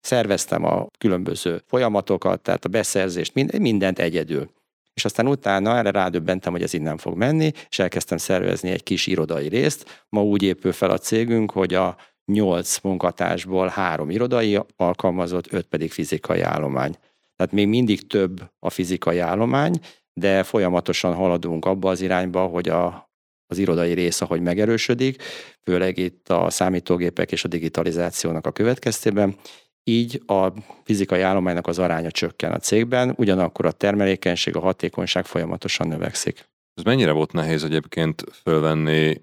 [0.05, 4.51] szerveztem a különböző folyamatokat, tehát a beszerzést, mindent egyedül.
[4.95, 9.07] És aztán utána erre rádöbbentem, hogy ez innen fog menni, és elkezdtem szervezni egy kis
[9.07, 10.05] irodai részt.
[10.09, 15.93] Ma úgy épül fel a cégünk, hogy a nyolc munkatársból három irodai alkalmazott, öt pedig
[15.93, 16.95] fizikai állomány.
[17.37, 19.79] Tehát még mindig több a fizikai állomány,
[20.13, 23.11] de folyamatosan haladunk abba az irányba, hogy a,
[23.47, 25.23] az irodai rész, ahogy megerősödik,
[25.63, 29.37] főleg itt a számítógépek és a digitalizációnak a következtében,
[29.85, 30.53] így a
[30.85, 36.49] fizikai állománynak az aránya csökken a cégben, ugyanakkor a termelékenység, a hatékonyság folyamatosan növekszik.
[36.75, 39.23] Ez mennyire volt nehéz egyébként fölvenni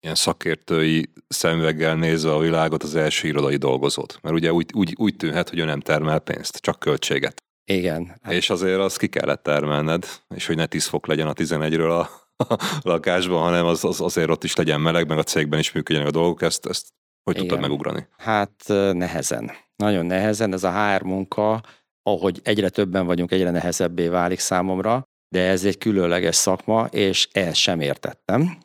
[0.00, 4.18] ilyen szakértői szemüveggel nézve a világot az első irodai dolgozót?
[4.22, 7.42] Mert ugye úgy, úgy, úgy tűnhet, hogy ő nem termel pénzt, csak költséget.
[7.70, 8.18] Igen.
[8.22, 8.32] Hát.
[8.32, 12.10] És azért azt ki kellett termelned, és hogy ne 10 fok legyen a 11-ről a,
[12.44, 16.08] a lakásban, hanem az, az, azért ott is legyen meleg, meg a cégben is működjenek
[16.08, 16.88] a dolgok, ezt, ezt
[17.22, 17.46] hogy Igen.
[17.48, 18.06] tudtad megugrani?
[18.16, 19.50] Hát nehezen.
[19.76, 20.52] Nagyon nehezen.
[20.52, 21.62] Ez a HR munka,
[22.02, 27.54] ahogy egyre többen vagyunk, egyre nehezebbé válik számomra, de ez egy különleges szakma, és ezt
[27.54, 28.58] sem értettem.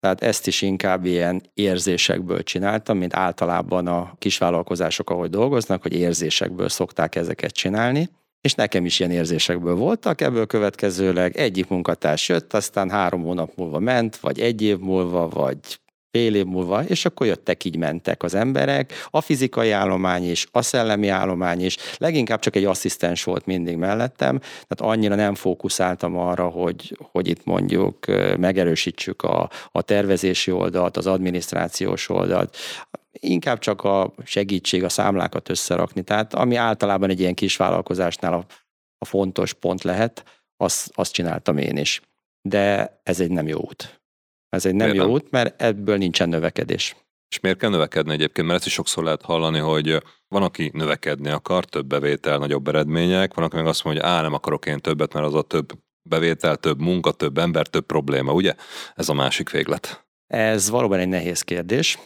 [0.00, 6.68] Tehát ezt is inkább ilyen érzésekből csináltam, mint általában a kisvállalkozások, ahogy dolgoznak, hogy érzésekből
[6.68, 8.08] szokták ezeket csinálni
[8.46, 13.78] és nekem is ilyen érzésekből voltak, ebből következőleg egyik munkatárs jött, aztán három hónap múlva
[13.78, 15.58] ment, vagy egy év múlva, vagy
[16.16, 20.62] fél év múlva, és akkor jöttek, így mentek az emberek, a fizikai állomány is, a
[20.62, 26.48] szellemi állomány is, leginkább csak egy asszisztens volt mindig mellettem, tehát annyira nem fókuszáltam arra,
[26.48, 28.06] hogy, hogy itt mondjuk
[28.38, 32.56] megerősítsük a, a tervezési oldalt, az adminisztrációs oldalt,
[33.12, 36.02] inkább csak a segítség, a számlákat összerakni.
[36.02, 38.44] Tehát ami általában egy ilyen kis vállalkozásnál a,
[38.98, 40.24] a fontos pont lehet,
[40.56, 42.00] azt, azt csináltam én is.
[42.48, 44.00] De ez egy nem jó út.
[44.48, 45.12] Ez egy nem miért jó nem?
[45.12, 46.96] út, mert ebből nincsen növekedés.
[47.28, 48.46] És miért kell növekedni egyébként?
[48.46, 53.34] Mert ezt is sokszor lehet hallani, hogy van, aki növekedni akar, több bevétel, nagyobb eredmények,
[53.34, 55.72] van, aki meg azt mondja, hogy á, nem akarok én többet, mert az a több
[56.08, 58.54] bevétel, több munka, több ember, több probléma, ugye?
[58.94, 60.06] Ez a másik véglet.
[60.26, 61.98] Ez valóban egy nehéz kérdés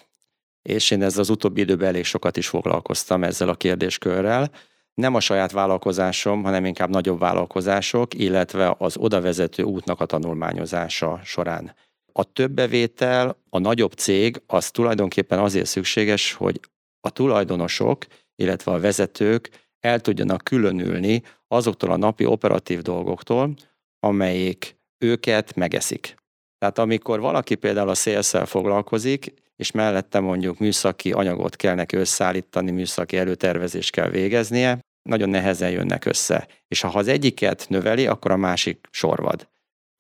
[0.63, 4.51] és én ezzel az utóbbi időben elég sokat is foglalkoztam ezzel a kérdéskörrel.
[4.95, 11.75] Nem a saját vállalkozásom, hanem inkább nagyobb vállalkozások, illetve az odavezető útnak a tanulmányozása során.
[12.13, 16.61] A több bevétel, a nagyobb cég az tulajdonképpen azért szükséges, hogy
[17.01, 23.55] a tulajdonosok, illetve a vezetők el tudjanak különülni azoktól a napi operatív dolgoktól,
[23.99, 26.15] amelyik őket megeszik.
[26.59, 32.71] Tehát amikor valaki például a szélszel foglalkozik, és mellette mondjuk műszaki anyagot kell neki összeállítani,
[32.71, 36.49] műszaki előtervezést kell végeznie, nagyon nehezen jönnek össze.
[36.69, 39.49] És ha az egyiket növeli, akkor a másik sorvad.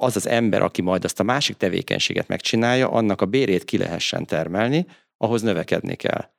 [0.02, 4.26] Az az ember, aki majd azt a másik tevékenységet megcsinálja, annak a bérét ki lehessen
[4.26, 4.86] termelni,
[5.16, 6.30] ahhoz növekedni kell.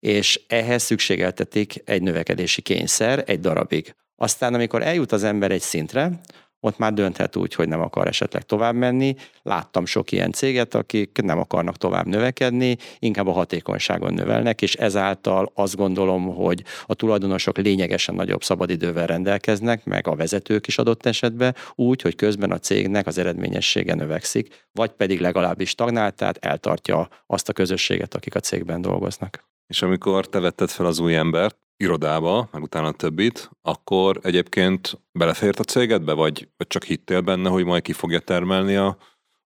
[0.00, 3.94] És ehhez szükségeltetik egy növekedési kényszer egy darabig.
[4.16, 6.20] Aztán, amikor eljut az ember egy szintre,
[6.60, 9.14] ott már dönthet úgy, hogy nem akar esetleg tovább menni.
[9.42, 15.52] Láttam sok ilyen céget, akik nem akarnak tovább növekedni, inkább a hatékonyságon növelnek, és ezáltal
[15.54, 21.54] azt gondolom, hogy a tulajdonosok lényegesen nagyobb szabadidővel rendelkeznek, meg a vezetők is adott esetben,
[21.74, 27.48] úgy, hogy közben a cégnek az eredményessége növekszik, vagy pedig legalábbis stagnál, tehát eltartja azt
[27.48, 29.46] a közösséget, akik a cégben dolgoznak.
[29.66, 35.00] És amikor te vetted fel az új embert, irodába, meg utána a többit, akkor egyébként
[35.12, 38.96] belefért a cégedbe, vagy, vagy csak hittél benne, hogy majd ki fogja termelni a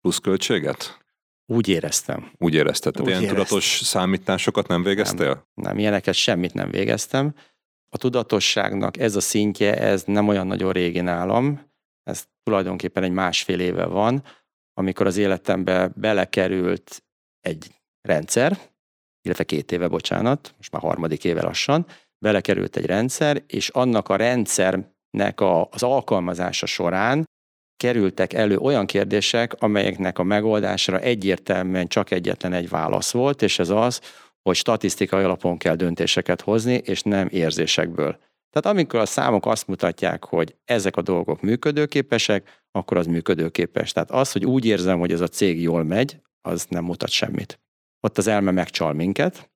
[0.01, 0.99] pluszköltséget?
[1.47, 2.31] Úgy éreztem.
[2.39, 2.93] Úgy érezted?
[2.93, 3.45] Tehát ilyen éreztem.
[3.45, 5.27] tudatos számításokat nem végeztél?
[5.27, 7.35] Nem, nem, ilyeneket semmit nem végeztem.
[7.89, 11.61] A tudatosságnak ez a szintje, ez nem olyan nagyon régi nálam,
[12.03, 14.23] ez tulajdonképpen egy másfél éve van,
[14.75, 17.05] amikor az életembe belekerült
[17.41, 18.59] egy rendszer,
[19.23, 21.87] illetve két éve, bocsánat, most már harmadik éve lassan,
[22.19, 27.25] belekerült egy rendszer, és annak a rendszernek a, az alkalmazása során
[27.77, 33.69] kerültek elő olyan kérdések, amelyeknek a megoldásra egyértelműen csak egyetlen egy válasz volt, és ez
[33.69, 34.01] az,
[34.43, 38.19] hogy statisztikai alapon kell döntéseket hozni, és nem érzésekből.
[38.51, 43.93] Tehát amikor a számok azt mutatják, hogy ezek a dolgok működőképesek, akkor az működőképes.
[43.93, 47.61] Tehát az, hogy úgy érzem, hogy ez a cég jól megy, az nem mutat semmit.
[48.01, 49.51] Ott az elme megcsal minket,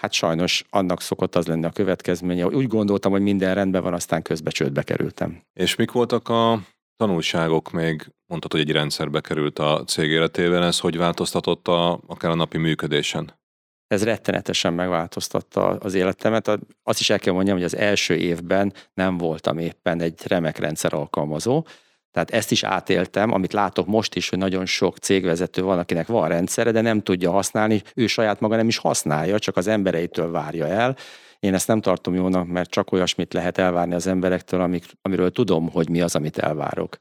[0.00, 3.94] hát sajnos annak szokott az lenni a következménye, hogy úgy gondoltam, hogy minden rendben van,
[3.94, 5.42] aztán közbe csődbe kerültem.
[5.52, 6.60] És mik voltak a
[6.96, 12.30] tanulságok még, mondtad, hogy egy rendszerbe került a cég életében, ez hogy változtatott a, akár
[12.30, 13.32] a napi működésen?
[13.86, 16.58] Ez rettenetesen megváltoztatta az életemet.
[16.82, 20.94] Azt is el kell mondjam, hogy az első évben nem voltam éppen egy remek rendszer
[20.94, 21.64] alkalmazó,
[22.16, 26.28] tehát ezt is átéltem, amit látok most is, hogy nagyon sok cégvezető van, akinek van
[26.28, 30.66] rendszere, de nem tudja használni, ő saját maga nem is használja, csak az embereitől várja
[30.66, 30.96] el.
[31.40, 35.70] Én ezt nem tartom jónak, mert csak olyasmit lehet elvárni az emberektől, amik, amiről tudom,
[35.70, 36.98] hogy mi az, amit elvárok.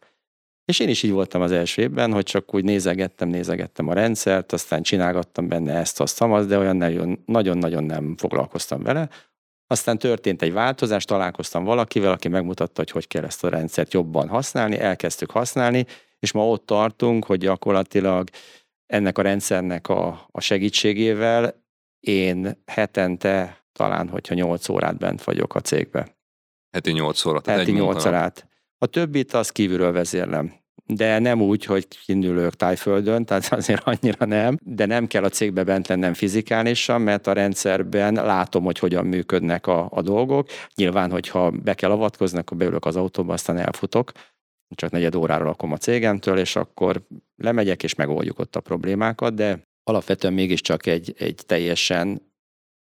[0.65, 4.51] És én is így voltam az első évben, hogy csak úgy nézegettem, nézegettem a rendszert,
[4.51, 6.77] aztán csinálgattam benne ezt, azt, azt, de olyan
[7.25, 9.09] nagyon-nagyon nem foglalkoztam vele.
[9.67, 14.27] Aztán történt egy változás, találkoztam valakivel, aki megmutatta, hogy hogy kell ezt a rendszert jobban
[14.27, 15.85] használni, elkezdtük használni,
[16.19, 18.29] és ma ott tartunk, hogy gyakorlatilag
[18.85, 21.63] ennek a rendszernek a, a segítségével
[21.99, 26.17] én hetente talán, hogyha 8 órát bent vagyok a cégbe.
[26.71, 27.41] Heti 8 óra.
[27.41, 28.47] Tehát Heti 8 órát.
[28.77, 30.53] A többit az kívülről vezérlem.
[30.87, 35.63] De nem úgy, hogy kinülök tájföldön, tehát azért annyira nem, de nem kell a cégbe
[35.63, 40.47] bent lennem fizikálisan, mert a rendszerben látom, hogy hogyan működnek a, a dolgok.
[40.75, 44.11] Nyilván, hogyha be kell avatkozni, akkor beülök az autóba, aztán elfutok,
[44.75, 47.01] csak negyed órára lakom a cégemtől, és akkor
[47.35, 52.33] lemegyek, és megoldjuk ott a problémákat, de alapvetően mégiscsak egy, egy teljesen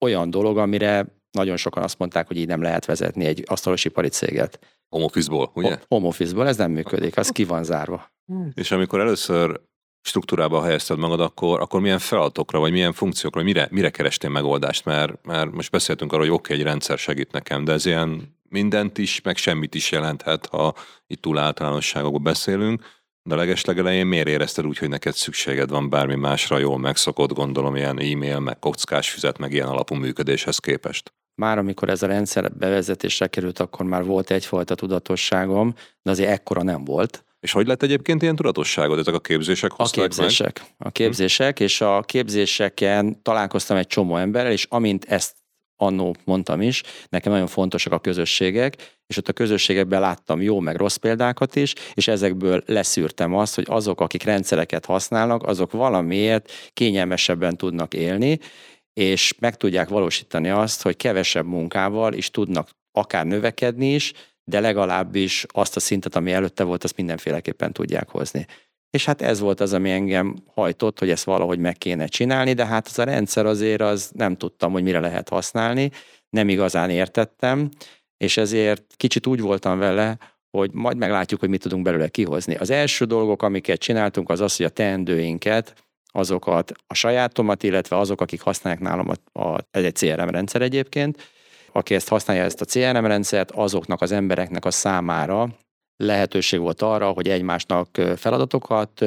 [0.05, 4.59] olyan dolog, amire nagyon sokan azt mondták, hogy így nem lehet vezetni egy asztalosipari céget.
[4.93, 5.77] Home office-ból, ugye?
[5.87, 8.11] Home office-ból, ez nem működik, az ki van zárva.
[8.53, 9.61] És amikor először
[10.01, 14.85] struktúrába helyezted magad, akkor, akkor milyen feladatokra, vagy milyen funkciókra, vagy mire, mire kerestél megoldást?
[14.85, 18.37] Mert, mert most beszéltünk arról, hogy oké, okay, egy rendszer segít nekem, de ez ilyen
[18.49, 20.73] mindent is, meg semmit is jelenthet, ha
[21.07, 22.83] itt túl általánosságokban beszélünk.
[23.23, 27.75] De a legeslegelején miért érezted úgy, hogy neked szükséged van bármi másra, jól megszokott, gondolom,
[27.75, 31.13] ilyen e-mail, meg kockás füzet, meg ilyen alapú működéshez képest?
[31.35, 36.63] Már amikor ez a rendszer bevezetésre került, akkor már volt egyfajta tudatosságom, de azért ekkora
[36.63, 37.23] nem volt.
[37.39, 38.99] És hogy lett egyébként ilyen tudatosságod?
[38.99, 40.59] Ezek a képzések A képzések.
[40.59, 40.87] Meg?
[40.87, 45.35] A képzések, és a képzéseken találkoztam egy csomó emberrel, és amint ezt
[45.75, 48.75] annó mondtam is, nekem nagyon fontosak a közösségek,
[49.07, 53.65] és ott a közösségekben láttam jó meg rossz példákat is, és ezekből leszűrtem azt, hogy
[53.67, 58.39] azok, akik rendszereket használnak, azok valamiért kényelmesebben tudnak élni,
[58.93, 65.45] és meg tudják valósítani azt, hogy kevesebb munkával is tudnak akár növekedni is, de legalábbis
[65.47, 68.45] azt a szintet, ami előtte volt, azt mindenféleképpen tudják hozni.
[68.89, 72.65] És hát ez volt az, ami engem hajtott, hogy ezt valahogy meg kéne csinálni, de
[72.65, 75.91] hát az a rendszer azért az nem tudtam, hogy mire lehet használni,
[76.29, 77.69] nem igazán értettem,
[78.17, 80.17] és ezért kicsit úgy voltam vele,
[80.57, 82.55] hogy majd meglátjuk, hogy mit tudunk belőle kihozni.
[82.55, 85.83] Az első dolgok, amiket csináltunk, az az, hogy a teendőinket,
[86.15, 91.31] azokat a sajátomat, illetve azok, akik használják nálam, a, a, ez egy CRM rendszer egyébként,
[91.71, 95.47] aki ezt használja, ezt a CRM rendszert, azoknak az embereknek a számára
[95.97, 99.05] lehetőség volt arra, hogy egymásnak feladatokat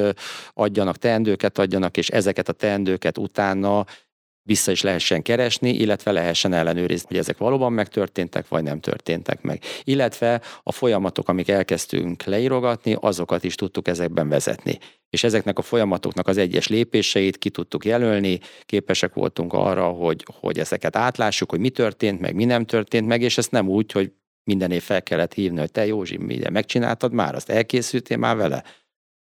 [0.52, 3.84] adjanak, teendőket adjanak, és ezeket a teendőket utána
[4.42, 9.62] vissza is lehessen keresni, illetve lehessen ellenőrizni, hogy ezek valóban megtörténtek, vagy nem történtek meg.
[9.84, 14.78] Illetve a folyamatok, amik elkezdtünk leírogatni, azokat is tudtuk ezekben vezetni.
[15.10, 20.58] És ezeknek a folyamatoknak az egyes lépéseit ki tudtuk jelölni, képesek voltunk arra, hogy, hogy
[20.58, 24.12] ezeket átlássuk, hogy mi történt meg, mi nem történt meg, és ezt nem úgy, hogy
[24.44, 28.64] minden év fel kellett hívni, hogy te Józsi, minden megcsináltad már, azt elkészültél már vele,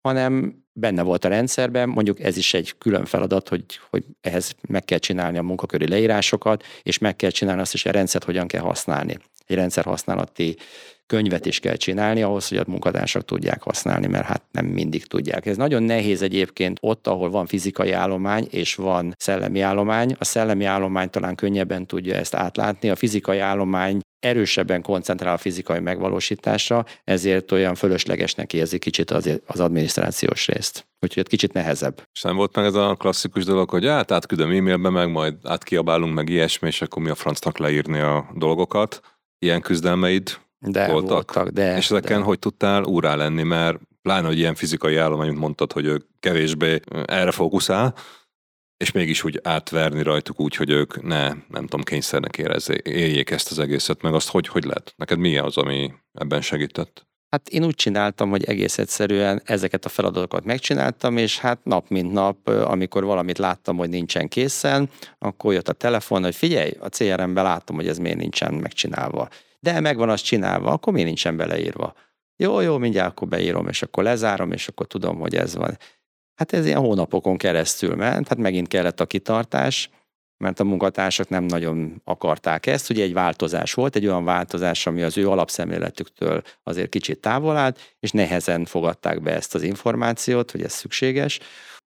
[0.00, 4.84] hanem benne volt a rendszerben, mondjuk ez is egy külön feladat, hogy, hogy ehhez meg
[4.84, 8.46] kell csinálni a munkaköri leírásokat, és meg kell csinálni azt is, hogy a rendszert hogyan
[8.46, 9.18] kell használni.
[9.46, 10.56] Egy rendszer használati
[11.08, 15.46] könyvet is kell csinálni ahhoz, hogy a munkatársak tudják használni, mert hát nem mindig tudják.
[15.46, 20.16] Ez nagyon nehéz egyébként ott, ahol van fizikai állomány és van szellemi állomány.
[20.18, 25.80] A szellemi állomány talán könnyebben tudja ezt átlátni, a fizikai állomány erősebben koncentrál a fizikai
[25.80, 30.86] megvalósításra, ezért olyan fölöslegesnek érzi kicsit az, az adminisztrációs részt.
[31.00, 32.02] Úgyhogy egy kicsit nehezebb.
[32.12, 36.14] És nem volt meg ez a klasszikus dolog, hogy hát átküldöm e-mailbe, meg majd átkiabálunk,
[36.14, 39.00] meg ilyesmi, és akkor mi a francnak leírni a dolgokat.
[39.38, 41.10] Ilyen küzdelmeid de voltak?
[41.10, 42.24] voltak de, és ezeken de.
[42.24, 47.30] hogy tudtál úrá lenni, mert pláne, hogy ilyen fizikai állomány, mondtad, hogy ők kevésbé erre
[47.30, 47.94] fókuszál,
[48.76, 53.50] és mégis úgy átverni rajtuk úgy, hogy ők ne, nem tudom, kényszernek érezzék, éljék ezt
[53.50, 54.94] az egészet, meg azt hogy, hogy lehet?
[54.96, 57.06] Neked mi az, ami ebben segített?
[57.30, 62.12] Hát én úgy csináltam, hogy egész egyszerűen ezeket a feladatokat megcsináltam, és hát nap mint
[62.12, 67.44] nap, amikor valamit láttam, hogy nincsen készen, akkor jött a telefon, hogy figyelj, a CRM-ben
[67.44, 69.28] látom, hogy ez miért nincsen megcsinálva.
[69.60, 71.94] De megvan az csinálva, akkor miért nincsen beleírva?
[72.36, 75.78] Jó, jó, mindjárt akkor beírom, és akkor lezárom, és akkor tudom, hogy ez van.
[76.34, 79.90] Hát ez ilyen hónapokon keresztül ment, hát megint kellett a kitartás,
[80.44, 82.90] mert a munkatársak nem nagyon akarták ezt.
[82.90, 87.96] Ugye egy változás volt, egy olyan változás, ami az ő alapszemléletüktől azért kicsit távol állt,
[88.00, 91.40] és nehezen fogadták be ezt az információt, hogy ez szükséges.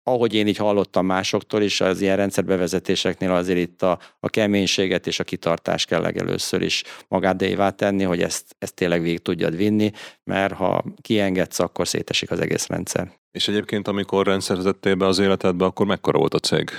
[0.04, 5.20] Ahogy én így hallottam másoktól is, az ilyen rendszerbevezetéseknél azért itt a, a keménységet és
[5.20, 9.90] a kitartást kell legelőször is magádévá tenni, hogy ezt, ezt tényleg végig tudjad vinni,
[10.24, 13.12] mert ha kiengedsz, akkor szétesik az egész rendszer.
[13.30, 16.70] És egyébként, amikor rendszerzettél be az életedbe, akkor mekkora volt a cég?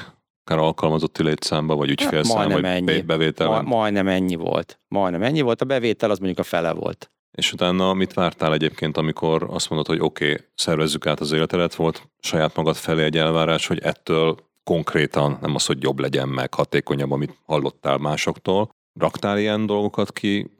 [0.45, 3.01] Akár alkalmazotti létszámba, vagy ügyfélszám, hát, vagy ennyi.
[3.01, 3.47] bevétel?
[3.47, 4.79] Ma, majdnem ennyi volt.
[4.87, 5.61] Majdnem ennyi volt.
[5.61, 7.12] A bevétel az mondjuk a fele volt.
[7.37, 11.75] És utána mit vártál egyébként, amikor azt mondod, hogy oké, okay, szervezzük át az életedet,
[11.75, 16.53] volt saját magad felé egy elvárás, hogy ettől konkrétan nem az, hogy jobb legyen meg,
[16.53, 18.69] hatékonyabb, amit hallottál másoktól,
[18.99, 20.51] raktál ilyen dolgokat ki,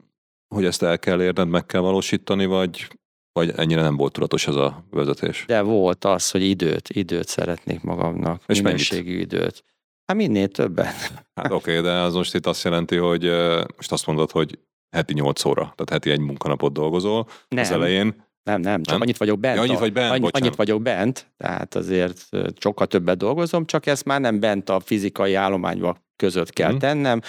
[0.54, 2.88] hogy ezt el kell érned, meg kell valósítani, vagy,
[3.32, 5.44] vagy ennyire nem volt tudatos ez a vezetés?
[5.46, 9.64] De volt az, hogy időt, időt szeretnék magamnak, És minőségű időt.
[10.06, 10.92] Hát minél többen.
[11.40, 13.30] Hát oké, okay, de az most itt azt jelenti, hogy
[13.76, 14.58] most azt mondod, hogy
[14.94, 17.26] heti 8 óra, tehát heti egy munkanapot dolgozol.
[17.48, 19.00] Nem, Az elején nem, nem, csak Nem?
[19.00, 19.56] annyit vagyok bent.
[19.56, 22.28] Ja, annyit vagy bent, annyi, annyit vagyok bent, tehát azért
[22.58, 26.78] sokkal többet dolgozom, csak ezt már nem bent a fizikai állományba között kell Mhm.
[26.78, 27.20] tennem,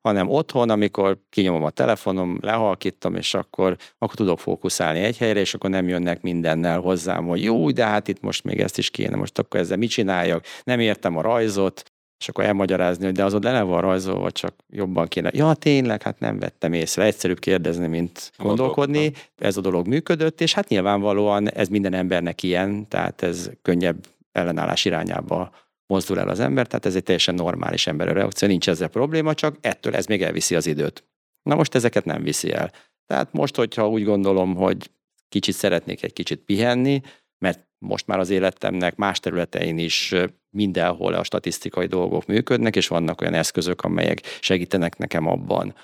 [0.00, 5.54] hanem otthon, amikor kinyomom a telefonom, lehalkítom, és akkor, akkor tudok fókuszálni egy helyre, és
[5.54, 9.16] akkor nem jönnek mindennel hozzám, hogy jó, de hát itt most még ezt is kéne,
[9.16, 11.82] most akkor ezzel mit csináljak, nem értem a rajzot,
[12.18, 15.30] és akkor elmagyarázni, hogy de az ott le van rajzolva, csak jobban kéne.
[15.32, 17.04] Ja, tényleg, hát nem vettem észre.
[17.04, 19.12] Egyszerűbb kérdezni, mint gondolkodni.
[19.36, 24.84] Ez a dolog működött, és hát nyilvánvalóan ez minden embernek ilyen, tehát ez könnyebb ellenállás
[24.84, 25.50] irányába
[25.86, 29.56] mozdul el az ember, tehát ez egy teljesen normális emberi reakció, nincs ezzel probléma, csak
[29.60, 31.04] ettől ez még elviszi az időt.
[31.42, 32.72] Na most ezeket nem viszi el.
[33.06, 34.90] Tehát most, hogyha úgy gondolom, hogy
[35.28, 37.00] kicsit szeretnék egy kicsit pihenni,
[37.38, 40.14] mert most már az életemnek más területein is
[40.54, 45.74] mindenhol a statisztikai dolgok működnek, és vannak olyan eszközök, amelyek segítenek nekem abban,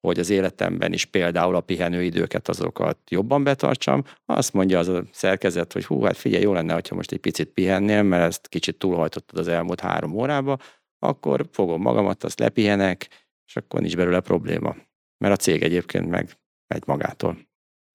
[0.00, 5.72] hogy az életemben is például a pihenőidőket azokat jobban betartsam, azt mondja az a szerkezet,
[5.72, 9.38] hogy hú, hát figyelj, jó lenne, ha most egy picit pihennél, mert ezt kicsit túlhajtottad
[9.38, 10.58] az elmúlt három órába,
[10.98, 13.08] akkor fogom magamat, azt lepihenek,
[13.46, 14.76] és akkor nincs belőle probléma.
[15.18, 17.38] Mert a cég egyébként meg megy magától.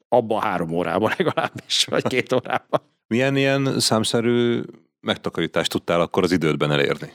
[0.07, 2.81] Abban három órában legalábbis, vagy két órában.
[3.07, 4.61] milyen ilyen számszerű
[5.03, 7.11] megtakarítást tudtál akkor az idődben elérni?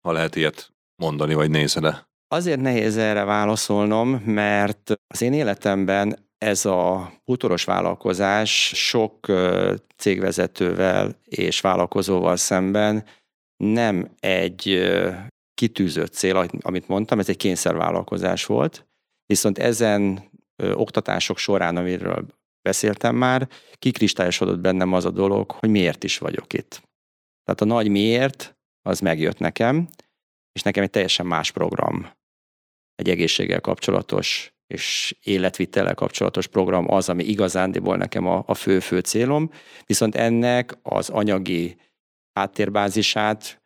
[0.00, 0.72] Ha lehet ilyet
[1.02, 2.06] mondani, vagy nézed -e.
[2.28, 9.26] Azért nehéz erre válaszolnom, mert az én életemben ez a bútoros vállalkozás sok
[9.96, 13.04] cégvezetővel és vállalkozóval szemben
[13.56, 14.90] nem egy
[15.54, 18.86] kitűzött cél, amit mondtam, ez egy kényszervállalkozás volt,
[19.26, 20.30] viszont ezen
[20.74, 22.26] oktatások során, amiről
[22.62, 26.82] beszéltem már, kikristályosodott bennem az a dolog, hogy miért is vagyok itt.
[27.44, 29.88] Tehát a nagy miért, az megjött nekem,
[30.52, 32.10] és nekem egy teljesen más program.
[32.94, 39.50] Egy egészséggel kapcsolatos és életvitellel kapcsolatos program az, ami igazándiból nekem a, fő-fő célom,
[39.86, 41.76] viszont ennek az anyagi
[42.32, 43.62] háttérbázisát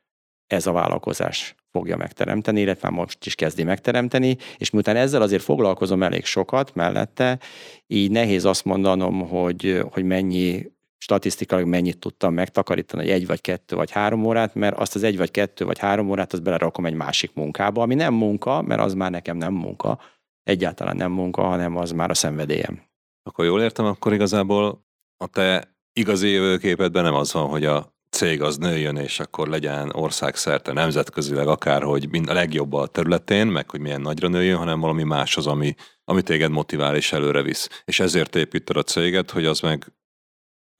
[0.46, 6.02] ez a vállalkozás fogja megteremteni, illetve most is kezdi megteremteni, és miután ezzel azért foglalkozom
[6.02, 7.38] elég sokat mellette,
[7.86, 10.66] így nehéz azt mondanom, hogy, hogy mennyi
[10.98, 15.16] statisztikailag mennyit tudtam megtakarítani, hogy egy vagy kettő vagy három órát, mert azt az egy
[15.16, 18.94] vagy kettő vagy három órát, azt belerakom egy másik munkába, ami nem munka, mert az
[18.94, 20.00] már nekem nem munka,
[20.42, 22.82] egyáltalán nem munka, hanem az már a szenvedélyem.
[23.22, 24.84] Akkor jól értem, akkor igazából
[25.16, 29.90] a te igazi jövőképedben nem az van, hogy a cég az nőjön, és akkor legyen
[29.94, 35.02] országszerte, nemzetközileg akárhogy mind a legjobb a területén, meg hogy milyen nagyra nőjön, hanem valami
[35.02, 35.74] más az, ami,
[36.04, 37.82] ami téged motivál és előre visz.
[37.84, 39.92] És ezért építed a céget, hogy az meg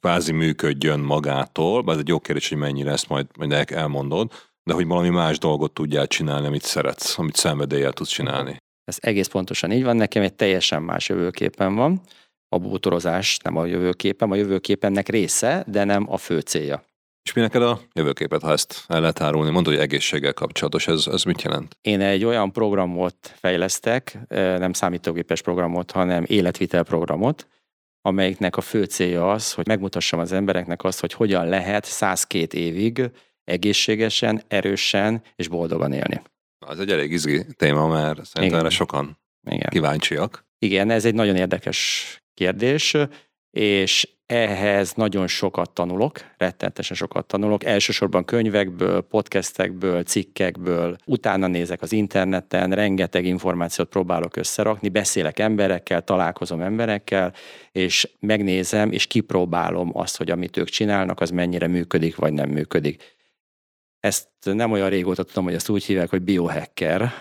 [0.06, 4.32] kvázi működjön magától, ez egy jó kérdés, hogy mennyire ezt majd, majd el- elmondod,
[4.62, 8.56] de hogy valami más dolgot tudjál csinálni, amit szeretsz, amit szenvedéllyel tudsz csinálni.
[8.84, 12.00] Ez egész pontosan így van, nekem egy teljesen más jövőképen van.
[12.48, 16.82] A bútorozás nem a jövőképem, a jövőképemnek része, de nem a fő célja.
[17.22, 19.50] És mi neked a jövőképet, ha ezt el lehet árulni?
[19.50, 21.76] Mondod, hogy egészséggel kapcsolatos, ez, ez mit jelent?
[21.80, 27.46] Én egy olyan programot fejlesztek, eh, nem számítógépes programot, hanem életvitel programot,
[28.06, 33.10] amelyiknek a fő célja az, hogy megmutassam az embereknek azt, hogy hogyan lehet 102 évig
[33.44, 36.22] egészségesen, erősen és boldogan élni.
[36.66, 38.58] Az egy elég izgi téma, mert szerintem Igen.
[38.58, 39.18] erre sokan
[39.50, 39.68] Igen.
[39.68, 40.46] kíváncsiak.
[40.58, 42.96] Igen, ez egy nagyon érdekes kérdés,
[43.50, 51.92] és ehhez nagyon sokat tanulok, rettenetesen sokat tanulok, elsősorban könyvekből, podcastekből, cikkekből, utána nézek az
[51.92, 57.32] interneten, rengeteg információt próbálok összerakni, beszélek emberekkel, találkozom emberekkel,
[57.72, 63.14] és megnézem, és kipróbálom azt, hogy amit ők csinálnak, az mennyire működik, vagy nem működik.
[64.00, 67.12] Ezt nem olyan régóta tudom, hogy ezt úgy hívják, hogy biohacker,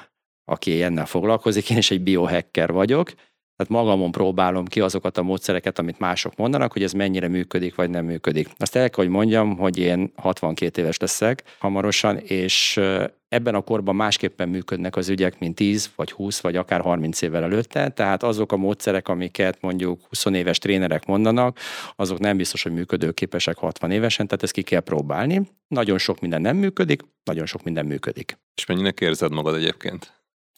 [0.45, 3.13] aki ennel foglalkozik, én is egy biohacker vagyok,
[3.55, 7.89] tehát magamon próbálom ki azokat a módszereket, amit mások mondanak, hogy ez mennyire működik, vagy
[7.89, 8.49] nem működik.
[8.57, 12.79] Azt el kell, hogy mondjam, hogy én 62 éves leszek hamarosan, és
[13.27, 17.43] ebben a korban másképpen működnek az ügyek, mint 10, vagy 20, vagy akár 30 évvel
[17.43, 17.89] előtte.
[17.89, 21.59] Tehát azok a módszerek, amiket mondjuk 20 éves trénerek mondanak,
[21.95, 25.41] azok nem biztos, hogy működőképesek 60 évesen, tehát ezt ki kell próbálni.
[25.67, 28.37] Nagyon sok minden nem működik, nagyon sok minden működik.
[28.55, 30.14] És mennyinek érzed magad egyébként?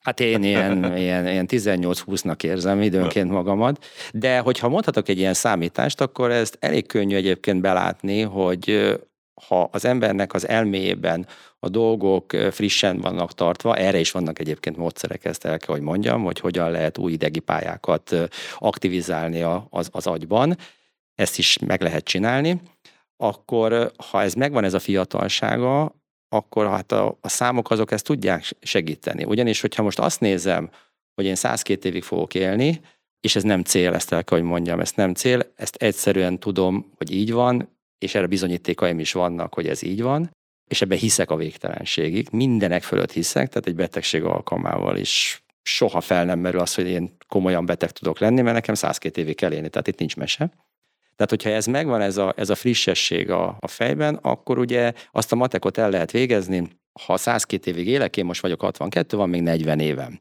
[0.08, 6.02] Hát én ilyen, ilyen, ilyen 18-20-nak érzem időnként magamat, de hogyha mondhatok egy ilyen számítást,
[6.02, 8.96] akkor ezt elég könnyű egyébként belátni, hogy
[9.48, 11.28] ha az embernek az elméjében
[11.60, 16.24] a dolgok frissen vannak tartva, erre is vannak egyébként módszerek, ezt el kell, hogy mondjam,
[16.24, 18.16] hogy hogyan lehet új idegi pályákat
[18.58, 20.58] aktivizálni az, az agyban,
[21.16, 22.62] ezt is meg lehet csinálni,
[23.18, 25.96] akkor ha ez megvan ez a fiatalsága,
[26.30, 29.24] akkor hát a, a számok azok ezt tudják segíteni.
[29.24, 30.70] Ugyanis, hogyha most azt nézem,
[31.14, 32.82] hogy én 102 évig fogok élni,
[33.20, 36.92] és ez nem cél, ezt el kell, hogy mondjam, ez nem cél, ezt egyszerűen tudom,
[36.96, 40.32] hogy így van, és erre bizonyítékaim is vannak, hogy ez így van,
[40.70, 46.26] és ebbe hiszek a végtelenségig, mindenek fölött hiszek, tehát egy betegség alkalmával is soha fel
[46.26, 49.70] nem merül az, hogy én komolyan beteg tudok lenni, mert nekem 102 évig kell élni,
[49.70, 50.52] tehát itt nincs mese.
[51.18, 55.32] Tehát, hogyha ez megvan, ez a, ez a frissesség a, a fejben, akkor ugye azt
[55.32, 56.68] a matekot el lehet végezni,
[57.06, 60.20] ha 102 évig élek, én most vagyok 62, van még 40 évem.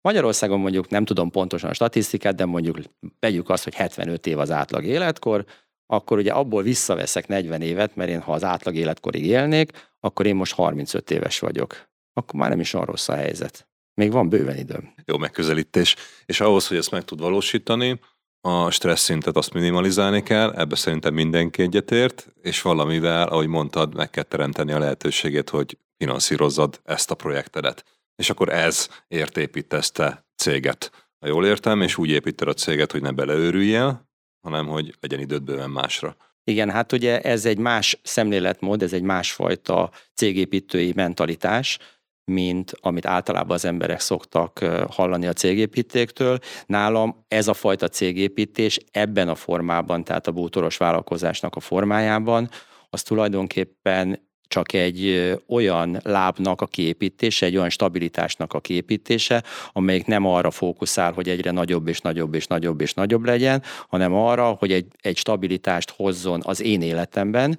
[0.00, 2.78] Magyarországon mondjuk nem tudom pontosan a statisztikát, de mondjuk
[3.20, 5.44] vegyük azt, hogy 75 év az átlag életkor,
[5.86, 10.34] akkor ugye abból visszaveszek 40 évet, mert én ha az átlag életkorig élnék, akkor én
[10.34, 11.88] most 35 éves vagyok.
[12.12, 13.66] Akkor már nem is olyan rossz a helyzet.
[13.94, 14.94] Még van bőven időm.
[15.04, 15.96] Jó megközelítés.
[16.24, 18.00] És ahhoz, hogy ezt meg tud valósítani,
[18.44, 24.10] a stressz szintet azt minimalizálni kell, ebbe szerintem mindenki egyetért, és valamivel, ahogy mondtad, meg
[24.10, 27.84] kell teremteni a lehetőségét, hogy finanszírozzad ezt a projektedet.
[28.16, 33.10] És akkor ez értépítette céget, ha jól értem, és úgy építed a céget, hogy ne
[33.10, 34.08] beleőrüljél,
[34.40, 36.16] hanem hogy legyen időd bőven másra.
[36.44, 41.78] Igen, hát ugye ez egy más szemléletmód, ez egy másfajta cégépítői mentalitás,
[42.24, 44.58] mint amit általában az emberek szoktak
[44.90, 46.38] hallani a cégépítéktől.
[46.66, 52.48] Nálam ez a fajta cégépítés ebben a formában, tehát a bútoros vállalkozásnak a formájában,
[52.90, 59.42] az tulajdonképpen csak egy olyan lábnak a kiépítése, egy olyan stabilitásnak a kiépítése,
[59.72, 64.14] amelyik nem arra fókuszál, hogy egyre nagyobb és nagyobb és nagyobb és nagyobb legyen, hanem
[64.14, 67.58] arra, hogy egy, egy stabilitást hozzon az én életemben,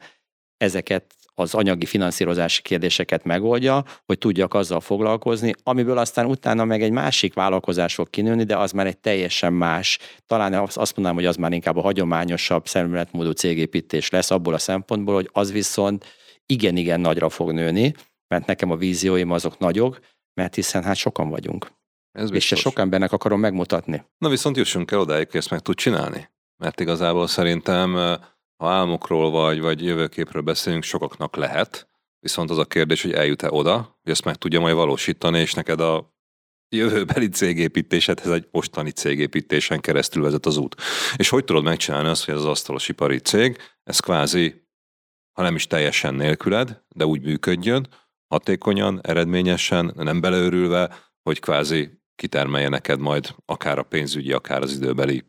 [0.57, 6.92] ezeket az anyagi finanszírozási kérdéseket megoldja, hogy tudjak azzal foglalkozni, amiből aztán utána meg egy
[6.92, 11.36] másik vállalkozás fog kinőni, de az már egy teljesen más, talán azt mondanám, hogy az
[11.36, 16.06] már inkább a hagyományosabb szemléletmódú cégépítés lesz abból a szempontból, hogy az viszont
[16.46, 17.94] igen-igen nagyra fog nőni,
[18.28, 20.00] mert nekem a vízióim azok nagyok,
[20.34, 21.72] mert hiszen hát sokan vagyunk.
[22.12, 24.04] Ez és se sok embernek akarom megmutatni.
[24.18, 26.30] Na viszont jussunk el odáig, hogy ezt meg tud csinálni.
[26.58, 28.18] Mert igazából szerintem,
[28.64, 31.88] ha álmokról vagy, vagy jövőképről beszélünk, sokaknak lehet,
[32.20, 35.80] viszont az a kérdés, hogy eljut-e oda, hogy ezt meg tudja majd valósítani, és neked
[35.80, 36.14] a
[36.76, 40.76] jövőbeli cégépítésedhez egy mostani cégépítésen keresztül vezet az út.
[41.16, 44.61] És hogy tudod megcsinálni azt, hogy az asztalos ipari cég, ez kvázi
[45.34, 47.88] ha nem is teljesen nélküled, de úgy működjön,
[48.28, 55.24] hatékonyan, eredményesen, nem beleörülve, hogy kvázi kitermelje neked majd akár a pénzügyi, akár az időbeli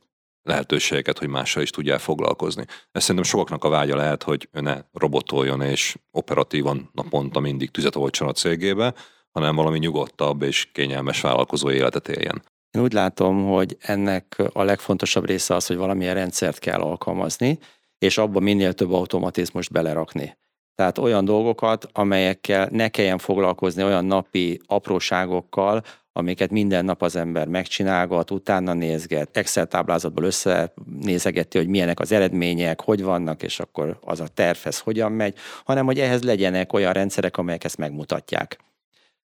[0.45, 2.64] lehetőségeket, hogy mással is tudjál foglalkozni.
[2.92, 8.28] Ez szerintem sokaknak a vágya lehet, hogy ne robotoljon és operatívan naponta mindig tüzet oltson
[8.28, 8.95] a cégébe,
[9.30, 12.42] hanem valami nyugodtabb és kényelmes vállalkozó életet éljen.
[12.70, 17.59] Én úgy látom, hogy ennek a legfontosabb része az, hogy valamilyen rendszert kell alkalmazni,
[17.99, 20.36] és abba minél több automatizmust belerakni.
[20.74, 25.82] Tehát olyan dolgokat, amelyekkel ne kelljen foglalkozni olyan napi apróságokkal,
[26.17, 32.81] amiket minden nap az ember megcsinálgat, utána nézget, Excel táblázatból összenézegeti, hogy milyenek az eredmények,
[32.81, 35.35] hogy vannak, és akkor az a tervhez hogyan megy,
[35.65, 38.59] hanem hogy ehhez legyenek olyan rendszerek, amelyek ezt megmutatják.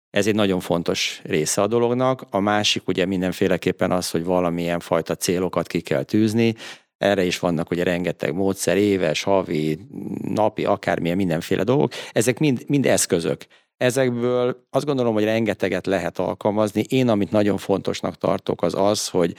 [0.09, 2.25] Ez egy nagyon fontos része a dolognak.
[2.29, 6.55] A másik ugye mindenféleképpen az, hogy valamilyen fajta célokat ki kell tűzni,
[6.97, 9.79] erre is vannak ugye rengeteg módszer, éves, havi,
[10.21, 11.91] napi, akármilyen mindenféle dolgok.
[12.11, 13.45] Ezek mind, mind eszközök.
[13.81, 16.85] Ezekből azt gondolom, hogy rengeteget lehet alkalmazni.
[16.89, 19.35] Én, amit nagyon fontosnak tartok, az az, hogy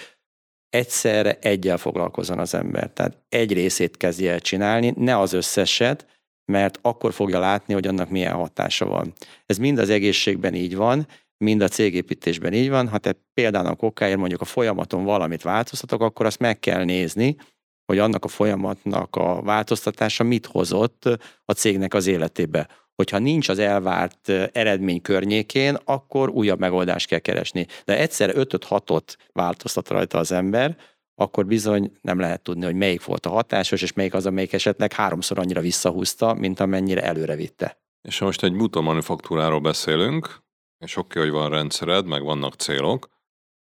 [0.68, 2.90] egyszerre egyel foglalkozzon az ember.
[2.90, 6.06] Tehát egy részét kezdje el csinálni, ne az összeset,
[6.52, 9.12] mert akkor fogja látni, hogy annak milyen hatása van.
[9.46, 11.06] Ez mind az egészségben így van,
[11.44, 12.88] mind a cégépítésben így van.
[12.88, 17.36] Ha te például a kokáért mondjuk a folyamaton valamit változtatok, akkor azt meg kell nézni,
[17.84, 21.08] hogy annak a folyamatnak a változtatása mit hozott
[21.44, 22.68] a cégnek az életébe.
[22.94, 27.66] Hogyha nincs az elvárt eredmény környékén, akkor újabb megoldást kell keresni.
[27.84, 30.76] De egyszer 5-6-ot változtat rajta az ember,
[31.14, 34.92] akkor bizony nem lehet tudni, hogy melyik volt a hatásos, és melyik az, amelyik esetleg
[34.92, 37.80] háromszor annyira visszahúzta, mint amennyire előre vitte.
[38.08, 40.42] És most egy mutomanufaktúráról beszélünk,
[40.84, 43.08] és oké, okay, hogy van rendszered, meg vannak célok,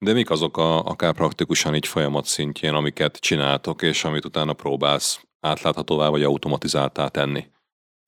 [0.06, 5.22] de mik azok a, akár praktikusan így folyamat szintjén, amiket csináltok, és amit utána próbálsz
[5.40, 7.46] átláthatóvá vagy automatizáltá tenni?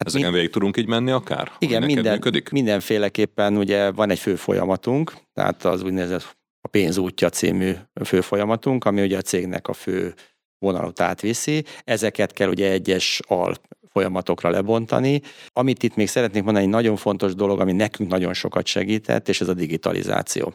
[0.02, 0.40] Hát Ezeken mind...
[0.40, 1.52] végig tudunk így menni akár?
[1.60, 2.50] Igen, minden, működik?
[2.50, 7.74] mindenféleképpen ugye van egy fő folyamatunk, tehát az úgynevezett a pénzútja című
[8.04, 10.14] fő folyamatunk, ami ugye a cégnek a fő
[10.60, 11.64] vonalat átviszi.
[11.84, 13.56] Ezeket kell ugye egyes al
[13.90, 15.22] folyamatokra lebontani.
[15.48, 19.42] Amit itt még szeretnék mondani, egy nagyon fontos dolog, ami nekünk nagyon sokat segített, és
[19.42, 20.54] ez a digitalizáció.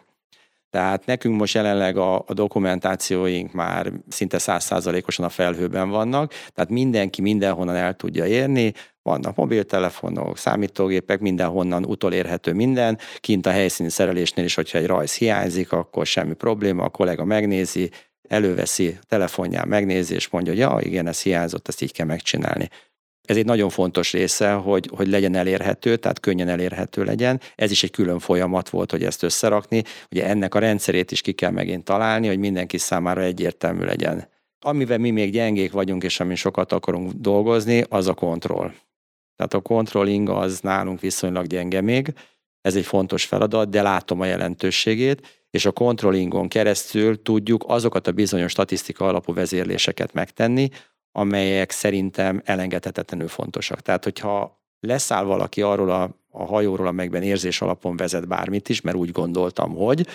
[0.71, 7.23] Tehát nekünk most jelenleg a, a dokumentációink már szinte százszázalékosan a felhőben vannak, tehát mindenki
[7.23, 12.99] mindenhonnan el tudja érni, vannak mobiltelefonok, számítógépek, mindenhonnan utolérhető minden.
[13.17, 17.91] Kint a helyszíni szerelésnél is, hogyha egy rajz hiányzik, akkor semmi probléma, a kollega megnézi,
[18.29, 22.69] előveszi telefonján, megnézi, és mondja, hogy ja, igen, ez hiányzott, ezt így kell megcsinálni.
[23.27, 27.41] Ez egy nagyon fontos része, hogy, hogy legyen elérhető, tehát könnyen elérhető legyen.
[27.55, 29.83] Ez is egy külön folyamat volt, hogy ezt összerakni.
[30.11, 34.29] Ugye ennek a rendszerét is ki kell megint találni, hogy mindenki számára egyértelmű legyen.
[34.61, 38.73] Amivel mi még gyengék vagyunk, és amin sokat akarunk dolgozni, az a kontroll.
[39.37, 42.13] Tehát a controlling az nálunk viszonylag gyenge még,
[42.61, 48.13] ez egy fontos feladat, de látom a jelentőségét, és a controllingon keresztül tudjuk azokat a
[48.13, 50.69] bizonyos statisztika alapú vezérléseket megtenni,
[51.19, 53.81] amelyek szerintem elengedhetetlenül fontosak.
[53.81, 58.97] Tehát, hogyha leszáll valaki arról a, a hajóról, amelyben érzés alapon vezet bármit is, mert
[58.97, 60.07] úgy gondoltam, hogy,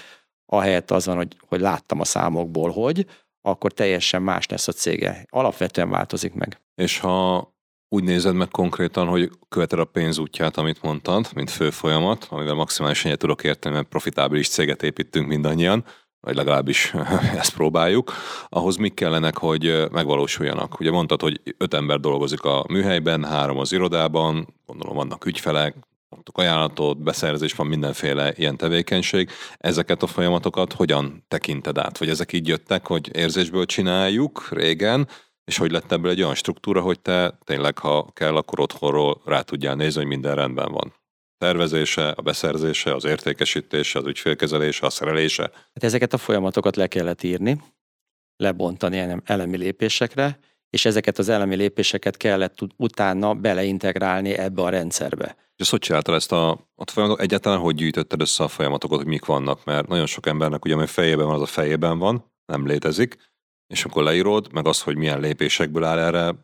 [0.45, 3.05] ahelyett az van, hogy, hogy láttam a számokból, hogy,
[3.41, 5.25] akkor teljesen más lesz a cége.
[5.29, 6.61] Alapvetően változik meg.
[6.75, 7.49] És ha
[7.89, 13.05] úgy nézed meg konkrétan, hogy követed a pénzútját, amit mondtad, mint fő folyamat, amivel maximálisan
[13.05, 15.85] egyet tudok érteni, mert profitábilis céget építünk mindannyian,
[16.21, 16.93] vagy legalábbis
[17.41, 18.13] ezt próbáljuk,
[18.49, 20.79] ahhoz mik kellenek, hogy megvalósuljanak.
[20.79, 25.75] Ugye mondtad, hogy öt ember dolgozik a műhelyben, három az irodában, gondolom vannak ügyfelek,
[26.09, 29.29] mondtuk ajánlatot, beszerzés, van mindenféle ilyen tevékenység.
[29.57, 31.97] Ezeket a folyamatokat hogyan tekinted át?
[31.97, 35.07] Vagy ezek így jöttek, hogy érzésből csináljuk régen,
[35.45, 39.41] és hogy lett ebből egy olyan struktúra, hogy te tényleg, ha kell, akkor otthonról rá
[39.41, 40.93] tudjál nézni, hogy minden rendben van
[41.41, 45.51] tervezése, a beszerzése, az értékesítése, az ügyfélkezelése, a szerelése.
[45.53, 47.61] Hát ezeket a folyamatokat le kellett írni,
[48.35, 50.39] lebontani elemi lépésekre,
[50.69, 55.35] és ezeket az elemi lépéseket kellett utána beleintegrálni ebbe a rendszerbe.
[55.55, 57.21] És hogy csináltad ezt a, a folyamatot?
[57.21, 59.65] Egyáltalán hogy gyűjtötted össze a folyamatokat, hogy mik vannak?
[59.65, 63.17] Mert nagyon sok embernek ugye, ami fejében van, az a fejében van, nem létezik,
[63.67, 66.35] és akkor leírod, meg az, hogy milyen lépésekből áll erre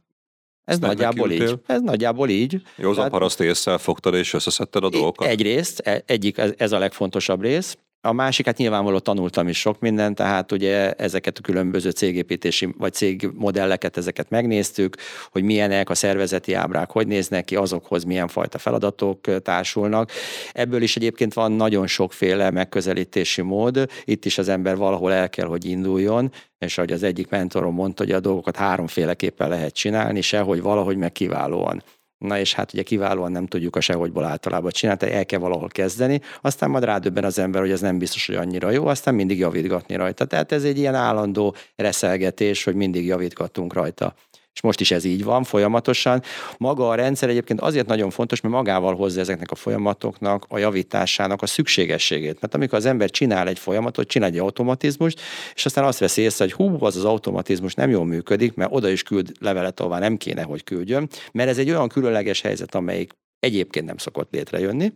[0.68, 1.60] ez nagyjából így.
[1.66, 2.62] Ez nagyjából így.
[2.76, 5.28] Józan Tehát, paraszt észre fogtad és összeszedted a dolgokat?
[5.28, 7.78] Egyrészt, e- egyik, ez a legfontosabb rész.
[8.02, 12.94] A másik, hát nyilvánvalóan tanultam is sok mindent, tehát ugye ezeket a különböző cégépítési vagy
[12.94, 14.96] cégmodelleket, ezeket megnéztük,
[15.32, 20.12] hogy milyenek a szervezeti ábrák, hogy néznek ki, azokhoz milyen fajta feladatok társulnak.
[20.52, 25.48] Ebből is egyébként van nagyon sokféle megközelítési mód, itt is az ember valahol el kell,
[25.48, 30.62] hogy induljon, és ahogy az egyik mentorom mondta, hogy a dolgokat háromféleképpen lehet csinálni, sehogy
[30.62, 31.84] valahogy meg kiválóan.
[32.18, 35.68] Na és hát ugye kiválóan nem tudjuk a sehogyból általában csinálni, tehát el kell valahol
[35.68, 39.38] kezdeni, aztán majd rádöbben az ember, hogy ez nem biztos, hogy annyira jó, aztán mindig
[39.38, 40.26] javítgatni rajta.
[40.26, 44.16] Tehát ez egy ilyen állandó reszelgetés, hogy mindig javítgatunk rajta
[44.58, 46.22] és most is ez így van folyamatosan.
[46.58, 51.42] Maga a rendszer egyébként azért nagyon fontos, mert magával hozza ezeknek a folyamatoknak a javításának
[51.42, 52.42] a szükségességét.
[52.42, 55.22] Mert amikor az ember csinál egy folyamatot, csinál egy automatizmust,
[55.56, 58.90] és aztán azt veszi észre, hogy hú, az az automatizmus nem jól működik, mert oda
[58.90, 63.12] is küld levelet, ahová nem kéne, hogy küldjön, mert ez egy olyan különleges helyzet, amelyik
[63.40, 64.94] egyébként nem szokott létrejönni,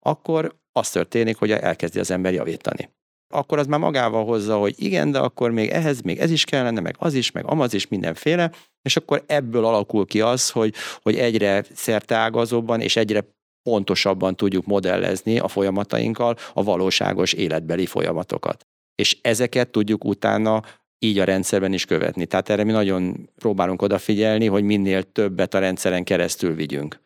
[0.00, 2.96] akkor az történik, hogy elkezdi az ember javítani
[3.28, 6.80] akkor az már magával hozza, hogy igen, de akkor még ehhez még ez is kellene,
[6.80, 8.50] meg az is, meg amaz is, mindenféle,
[8.82, 13.24] és akkor ebből alakul ki az, hogy, hogy egyre szerteágazóbban és egyre
[13.62, 18.66] pontosabban tudjuk modellezni a folyamatainkkal a valóságos életbeli folyamatokat.
[18.94, 20.62] És ezeket tudjuk utána
[20.98, 22.26] így a rendszerben is követni.
[22.26, 27.00] Tehát erre mi nagyon próbálunk odafigyelni, hogy minél többet a rendszeren keresztül vigyünk.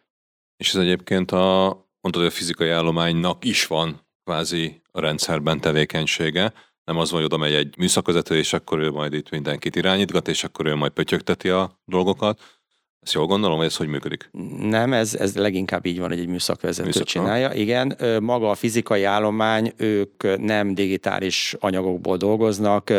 [0.56, 1.64] És ez egyébként a,
[2.00, 6.52] mondtad, hogy a fizikai állománynak is van kvázi a rendszerben tevékenysége,
[6.84, 10.44] nem az, hogy oda megy egy műszakvezető, és akkor ő majd itt mindenkit irányítgat, és
[10.44, 12.60] akkor ő majd pötyögteti a dolgokat,
[13.02, 14.30] ezt jól gondolom, hogy ez hogy működik?
[14.58, 17.52] Nem, ez, ez leginkább így van, hogy egy műszakvezető Műszak, csinálja.
[17.52, 22.92] Igen, maga a fizikai állomány, ők nem digitális anyagokból dolgoznak,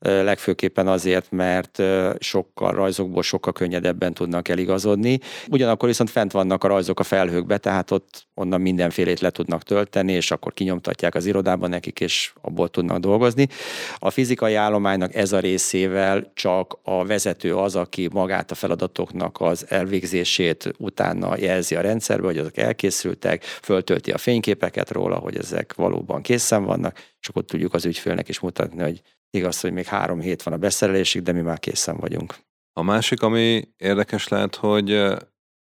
[0.00, 1.82] legfőképpen azért, mert
[2.18, 5.18] sokkal rajzokból sokkal könnyedebben tudnak eligazodni.
[5.50, 10.12] Ugyanakkor viszont fent vannak a rajzok a felhőkbe, tehát ott onnan mindenfélét le tudnak tölteni,
[10.12, 13.48] és akkor kinyomtatják az irodában nekik, és abból tudnak dolgozni.
[13.98, 19.70] A fizikai állománynak ez a részével csak a vezető az, aki magát a feladatoknak az
[19.70, 26.22] elvégzését utána jelzi a rendszerbe, hogy azok elkészültek, föltölti a fényképeket róla, hogy ezek valóban
[26.22, 30.42] készen vannak, és akkor tudjuk az ügyfélnek is mutatni, hogy igaz, hogy még három hét
[30.42, 32.34] van a beszerelésig, de mi már készen vagyunk.
[32.72, 34.92] A másik, ami érdekes lehet, hogy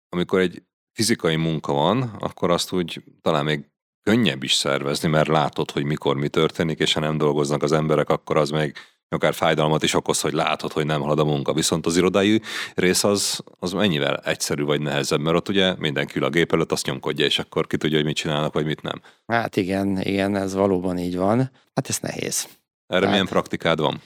[0.09, 0.62] amikor egy
[0.93, 3.64] fizikai munka van, akkor azt úgy talán még
[4.03, 8.09] könnyebb is szervezni, mert látod, hogy mikor mi történik, és ha nem dolgoznak az emberek,
[8.09, 8.76] akkor az még
[9.09, 11.53] akár fájdalmat is okoz, hogy látod, hogy nem halad a munka.
[11.53, 12.43] Viszont az irodai
[12.75, 16.87] rész az, az mennyivel egyszerű vagy nehezebb, mert ott ugye mindenki a gép előtt, azt
[16.87, 19.01] nyomkodja, és akkor ki tudja, hogy mit csinálnak, vagy mit nem.
[19.27, 21.51] Hát igen, igen, ez valóban így van.
[21.75, 22.58] Hát ez nehéz.
[22.89, 24.01] Erre Tehát, milyen praktikád van?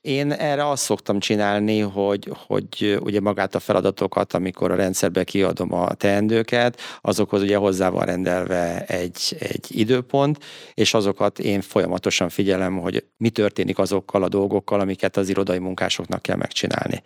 [0.00, 5.72] Én erre azt szoktam csinálni, hogy, hogy ugye magát a feladatokat, amikor a rendszerbe kiadom
[5.72, 12.78] a teendőket, azokhoz ugye hozzá van rendelve egy, egy időpont, és azokat én folyamatosan figyelem,
[12.78, 17.02] hogy mi történik azokkal a dolgokkal, amiket az irodai munkásoknak kell megcsinálni.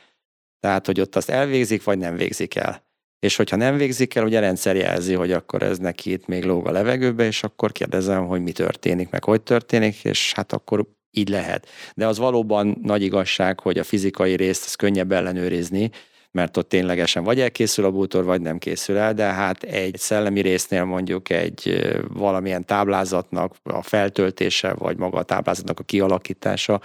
[0.60, 2.88] Tehát, hogy ott azt elvégzik, vagy nem végzik el.
[3.18, 6.44] És hogyha nem végzik el, ugye a rendszer jelzi, hogy akkor ez neki itt még
[6.44, 10.98] lóg a levegőbe, és akkor kérdezem, hogy mi történik, meg hogy történik, és hát akkor
[11.10, 11.68] így lehet.
[11.94, 15.90] De az valóban nagy igazság, hogy a fizikai részt az könnyebb ellenőrizni,
[16.32, 20.40] mert ott ténylegesen vagy elkészül a bútor, vagy nem készül el, de hát egy szellemi
[20.40, 26.80] résznél mondjuk egy valamilyen táblázatnak a feltöltése, vagy maga a táblázatnak a kialakítása,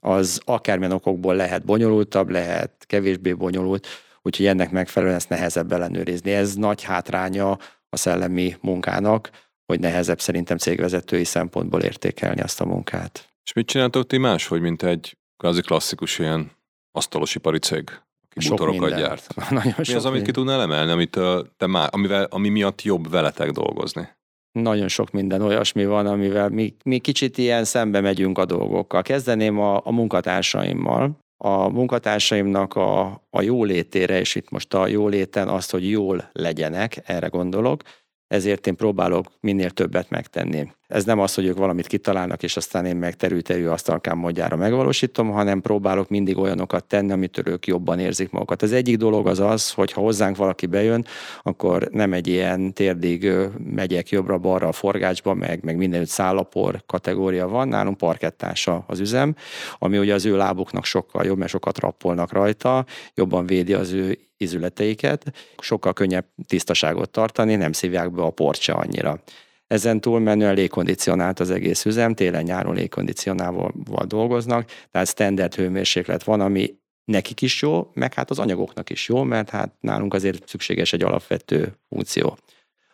[0.00, 3.86] az akármilyen okokból lehet bonyolultabb, lehet kevésbé bonyolult,
[4.22, 6.32] úgyhogy ennek megfelelően ezt nehezebb ellenőrizni.
[6.32, 7.58] Ez nagy hátránya
[7.88, 9.30] a szellemi munkának,
[9.66, 13.29] hogy nehezebb szerintem cégvezetői szempontból értékelni azt a munkát.
[13.44, 16.50] És mit csináltok ti máshogy, mint egy kvázi klasszikus ilyen
[16.92, 17.90] asztalosipari cég,
[18.28, 19.34] aki sok bútorokat gyárt?
[19.50, 21.18] Nagyon Mi az, amit ki tudnál emelni, amit
[21.56, 24.08] te má, amivel, ami miatt jobb veletek dolgozni?
[24.52, 29.02] Nagyon sok minden olyasmi van, amivel mi, mi kicsit ilyen szembe megyünk a dolgokkal.
[29.02, 31.18] Kezdeném a, a munkatársaimmal.
[31.42, 37.26] A munkatársaimnak a, a jólétére, és itt most a jóléten azt, hogy jól legyenek, erre
[37.26, 37.82] gondolok,
[38.30, 40.72] ezért én próbálok minél többet megtenni.
[40.88, 45.30] Ez nem az, hogy ők valamit kitalálnak, és aztán én meg terű-terű asztalkám módjára megvalósítom,
[45.30, 48.62] hanem próbálok mindig olyanokat tenni, amitől ők jobban érzik magukat.
[48.62, 51.04] Az egyik dolog az az, hogy ha hozzánk valaki bejön,
[51.42, 53.30] akkor nem egy ilyen térdig
[53.74, 59.34] megyek jobbra-balra a forgácsba, meg, meg mindenütt szállapor kategória van, nálunk parkettása az üzem,
[59.78, 64.18] ami ugye az ő lábuknak sokkal jobb, mert sokat rappolnak rajta, jobban védi az ő
[64.40, 69.22] izületeiket, sokkal könnyebb tisztaságot tartani, nem szívják be a porcsa annyira.
[69.66, 73.72] Ezen túlmenően légkondicionált az egész üzem, télen-nyáron légkondicionálval
[74.06, 76.74] dolgoznak, tehát standard hőmérséklet van, ami
[77.04, 81.02] nekik is jó, meg hát az anyagoknak is jó, mert hát nálunk azért szükséges egy
[81.02, 82.38] alapvető funkció.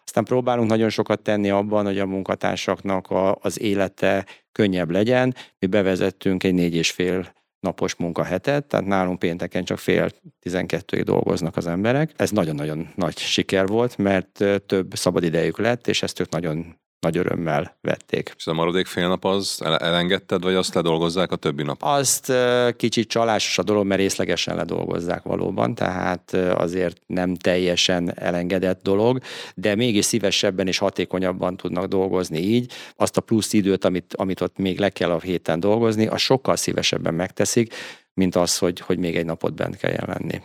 [0.04, 5.34] Aztán próbálunk nagyon sokat tenni abban, hogy a munkatársaknak a, az élete könnyebb legyen.
[5.58, 7.34] Mi bevezettünk egy négy és fél
[7.66, 10.08] napos munkahetet, tehát nálunk pénteken csak fél
[10.40, 12.12] tizenkettőig dolgoznak az emberek.
[12.16, 17.76] Ez nagyon-nagyon nagy siker volt, mert több szabadidejük lett, és ezt ők nagyon nagy örömmel
[17.80, 18.34] vették.
[18.36, 21.76] És a maradék fél nap az elengedted, vagy azt ledolgozzák a többi nap?
[21.80, 22.32] Azt
[22.76, 29.20] kicsit csalásos a dolog, mert részlegesen ledolgozzák valóban, tehát azért nem teljesen elengedett dolog,
[29.54, 32.72] de mégis szívesebben és hatékonyabban tudnak dolgozni így.
[32.96, 36.56] Azt a plusz időt, amit, amit ott még le kell a héten dolgozni, az sokkal
[36.56, 37.74] szívesebben megteszik,
[38.14, 40.40] mint az, hogy, hogy még egy napot bent kell lenni.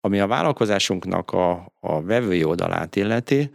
[0.00, 3.50] Ami a vállalkozásunknak a, a vevői oldalát illeti,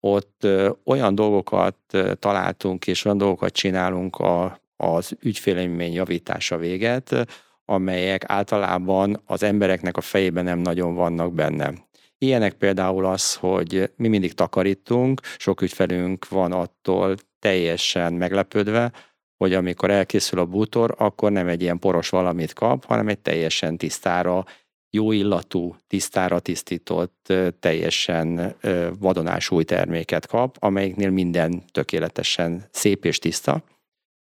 [0.00, 0.46] ott
[0.84, 1.76] olyan dolgokat
[2.18, 7.26] találtunk és olyan dolgokat csinálunk a, az ügyfélmény javítása véget,
[7.64, 11.72] amelyek általában az embereknek a fejében nem nagyon vannak benne.
[12.18, 18.92] Ilyenek például az, hogy mi mindig takarítunk, sok ügyfelünk van attól teljesen meglepődve,
[19.36, 23.76] hogy amikor elkészül a bútor, akkor nem egy ilyen poros valamit kap, hanem egy teljesen
[23.76, 24.44] tisztára
[24.90, 28.54] jó illatú, tisztára tisztított, teljesen
[28.98, 33.64] vadonás új terméket kap, amelyiknél minden tökéletesen szép és tiszta,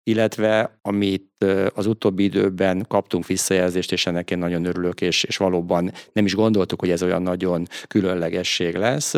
[0.02, 1.44] illetve amit
[1.74, 6.34] az utóbbi időben kaptunk visszajelzést, és ennek én nagyon örülök, és, és valóban nem is
[6.34, 9.14] gondoltuk, hogy ez olyan nagyon különlegesség lesz,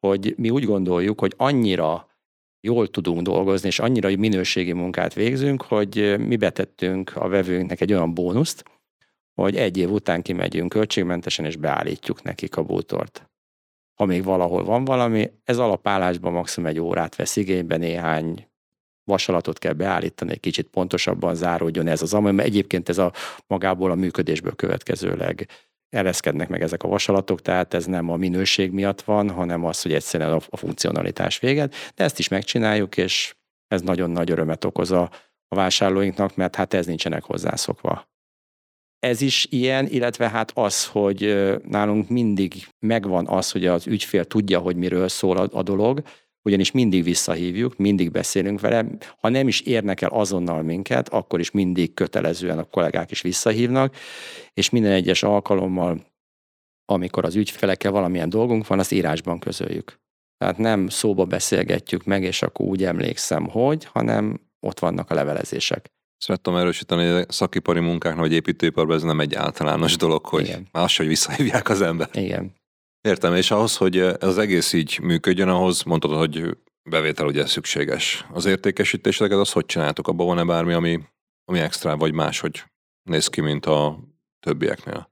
[0.00, 2.08] hogy mi úgy gondoljuk, hogy annyira
[2.60, 8.14] jól tudunk dolgozni, és annyira minőségi munkát végzünk, hogy mi betettünk a vevőnknek egy olyan
[8.14, 8.64] bónuszt,
[9.42, 13.30] hogy egy év után kimegyünk költségmentesen, és beállítjuk nekik a bútort.
[13.94, 18.48] Ha még valahol van valami, ez alapállásban maximum egy órát vesz igénybe, néhány
[19.04, 23.12] vasalatot kell beállítani, egy kicsit pontosabban záródjon ez az, ami egyébként ez a
[23.46, 25.48] magából a működésből következőleg
[25.88, 29.92] ereszkednek meg ezek a vasalatok, tehát ez nem a minőség miatt van, hanem az, hogy
[29.92, 33.34] egyszerűen a funkcionalitás véget, de ezt is megcsináljuk, és
[33.66, 35.10] ez nagyon nagy örömet okoz a,
[35.48, 38.07] a vásárlóinknak, mert hát ez nincsenek hozzászokva
[38.98, 44.58] ez is ilyen, illetve hát az, hogy nálunk mindig megvan az, hogy az ügyfél tudja,
[44.58, 46.02] hogy miről szól a, a dolog,
[46.42, 48.86] ugyanis mindig visszahívjuk, mindig beszélünk vele.
[49.20, 53.96] Ha nem is érnek el azonnal minket, akkor is mindig kötelezően a kollégák is visszahívnak,
[54.54, 56.06] és minden egyes alkalommal,
[56.84, 60.00] amikor az ügyfelekkel valamilyen dolgunk van, azt írásban közöljük.
[60.36, 65.97] Tehát nem szóba beszélgetjük meg, és akkor úgy emlékszem, hogy, hanem ott vannak a levelezések
[66.18, 70.68] Szerettem erősíteni, a szakipari munkáknak vagy építőiparban ez nem egy általános dolog, hogy Igen.
[70.72, 72.08] más, hogy visszahívják az ember.
[72.12, 72.54] Igen.
[73.00, 76.56] Értem, és ahhoz, hogy ez az egész így működjön, ahhoz mondtad, hogy
[76.90, 78.26] bevétel ugye szükséges.
[78.32, 80.08] Az értékesítéseket az hogy csináltok?
[80.08, 81.00] Abban van-e bármi, ami,
[81.44, 82.64] ami extra, vagy más, hogy
[83.02, 83.98] néz ki, mint a
[84.40, 85.10] többieknél?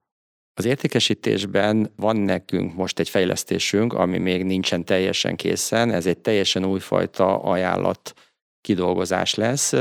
[0.55, 5.91] Az értékesítésben van nekünk most egy fejlesztésünk, ami még nincsen teljesen készen.
[5.91, 8.13] Ez egy teljesen újfajta ajánlat
[8.61, 9.73] kidolgozás lesz,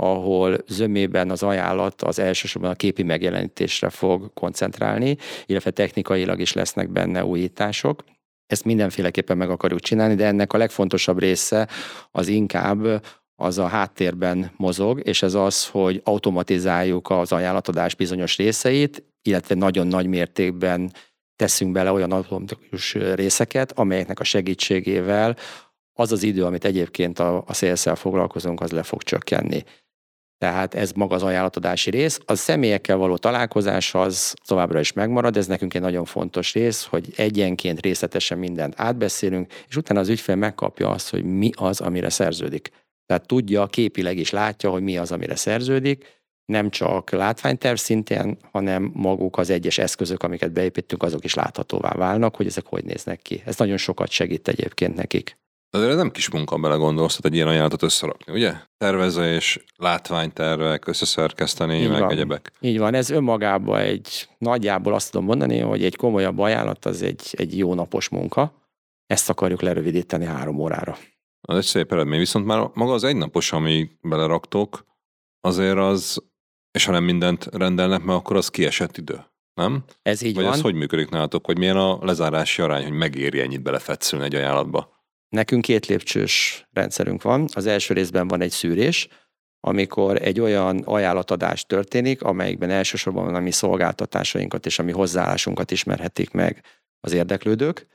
[0.00, 6.90] ahol zömében az ajánlat az elsősorban a képi megjelenítésre fog koncentrálni, illetve technikailag is lesznek
[6.90, 8.04] benne újítások.
[8.46, 11.68] Ezt mindenféleképpen meg akarjuk csinálni, de ennek a legfontosabb része
[12.10, 13.04] az inkább
[13.36, 19.86] az a háttérben mozog, és ez az, hogy automatizáljuk az ajánlatadás bizonyos részeit, illetve nagyon
[19.86, 20.92] nagy mértékben
[21.36, 25.36] teszünk bele olyan automatikus részeket, amelyeknek a segítségével
[25.92, 29.64] az az idő, amit egyébként a, a szélszel foglalkozunk, az le fog csökkenni.
[30.40, 32.20] Tehát ez maga az ajánlatodási rész.
[32.24, 37.12] A személyekkel való találkozás az továbbra is megmarad, ez nekünk egy nagyon fontos rész, hogy
[37.16, 42.70] egyenként részletesen mindent átbeszélünk, és utána az ügyfél megkapja azt, hogy mi az, amire szerződik.
[43.06, 48.90] Tehát tudja, képileg is látja, hogy mi az, amire szerződik, nem csak látványterv szintén, hanem
[48.94, 53.42] maguk az egyes eszközök, amiket beépítünk, azok is láthatóvá válnak, hogy ezek hogy néznek ki.
[53.44, 55.39] Ez nagyon sokat segít egyébként nekik.
[55.70, 58.54] Azért nem kis munka belegondolsz, hogy egy ilyen ajánlatot összerakni, ugye?
[58.78, 62.10] Tervezés, látványtervek, összeszerkeszteni, Így meg van.
[62.10, 62.52] egyebek.
[62.60, 67.22] Így van, ez önmagában egy, nagyjából azt tudom mondani, hogy egy komolyabb ajánlat az egy,
[67.30, 68.52] egy jó napos munka.
[69.06, 70.96] Ezt akarjuk lerövidíteni három órára.
[71.40, 74.84] Az egy szép eredmény, viszont már maga az egynapos, ami beleraktok,
[75.40, 76.22] azért az,
[76.70, 79.84] és ha nem mindent rendelnek, mert akkor az kiesett idő, nem?
[80.02, 80.52] Ez így Vagy van.
[80.52, 84.98] ez hogy működik nálatok, hogy milyen a lezárási arány, hogy megéri ennyit belefetszülni egy ajánlatba?
[85.30, 87.48] Nekünk két lépcsős rendszerünk van.
[87.52, 89.08] Az első részben van egy szűrés,
[89.60, 96.30] amikor egy olyan ajánlatadás történik, amelyikben elsősorban a mi szolgáltatásainkat és a mi hozzáállásunkat ismerhetik
[96.30, 96.62] meg
[97.00, 97.86] az érdeklődők,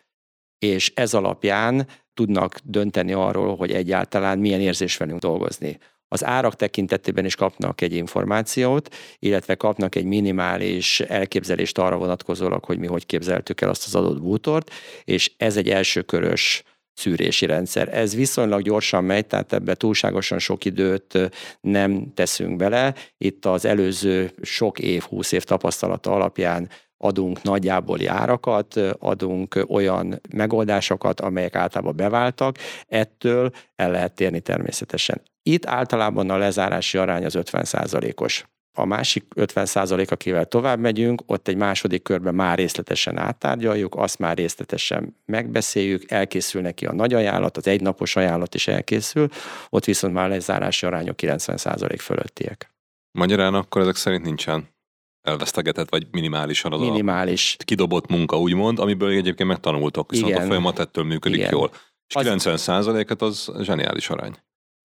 [0.60, 5.78] és ez alapján tudnak dönteni arról, hogy egyáltalán milyen érzés velünk dolgozni.
[6.08, 12.80] Az árak tekintetében is kapnak egy információt, illetve kapnak egy minimális elképzelést arra vonatkozólag, hogy
[12.80, 14.72] mi hogy képzeltük el azt az adott bútort,
[15.04, 16.64] és ez egy elsőkörös
[16.96, 17.98] szűrési rendszer.
[17.98, 21.32] Ez viszonylag gyorsan megy, tehát ebbe túlságosan sok időt
[21.62, 22.93] nem teszünk bele.
[23.18, 31.22] Itt az előző sok év, húsz év tapasztalata alapján adunk nagyjából árakat, adunk olyan megoldásokat,
[31.22, 35.22] amelyek általában beváltak, ettől el lehet térni természetesen.
[35.43, 38.46] Itt általában a lezárási arány az 50% os
[38.76, 39.68] a másik 50
[40.10, 46.62] akivel tovább megyünk, ott egy második körben már részletesen áttárgyaljuk, azt már részletesen megbeszéljük, elkészül
[46.62, 49.28] neki a nagy ajánlat, az egynapos ajánlat is elkészül,
[49.70, 52.74] ott viszont már lezárási arányok 90% fölöttiek.
[53.12, 54.74] Magyarán akkor ezek szerint nincsen
[55.22, 57.56] elvesztegetett, vagy minimálisan az Minimális.
[57.60, 60.42] a kidobott munka, úgymond, amiből egyébként megtanultok, viszont Igen.
[60.42, 61.52] a folyamat ettől működik Igen.
[61.52, 61.72] jól.
[62.08, 62.22] És az...
[62.22, 64.36] 90 százaléket az zseniális arány.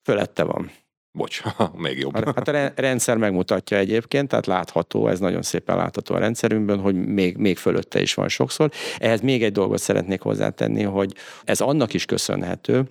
[0.02, 0.70] Fölette van.
[1.12, 1.42] Bocs,
[1.76, 2.14] még jobb.
[2.14, 7.36] Hát a rendszer megmutatja egyébként, tehát látható, ez nagyon szépen látható a rendszerünkben, hogy még,
[7.36, 8.70] még fölötte is van sokszor.
[8.98, 12.84] Ehhez még egy dolgot szeretnék hozzátenni, hogy ez annak is köszönhető,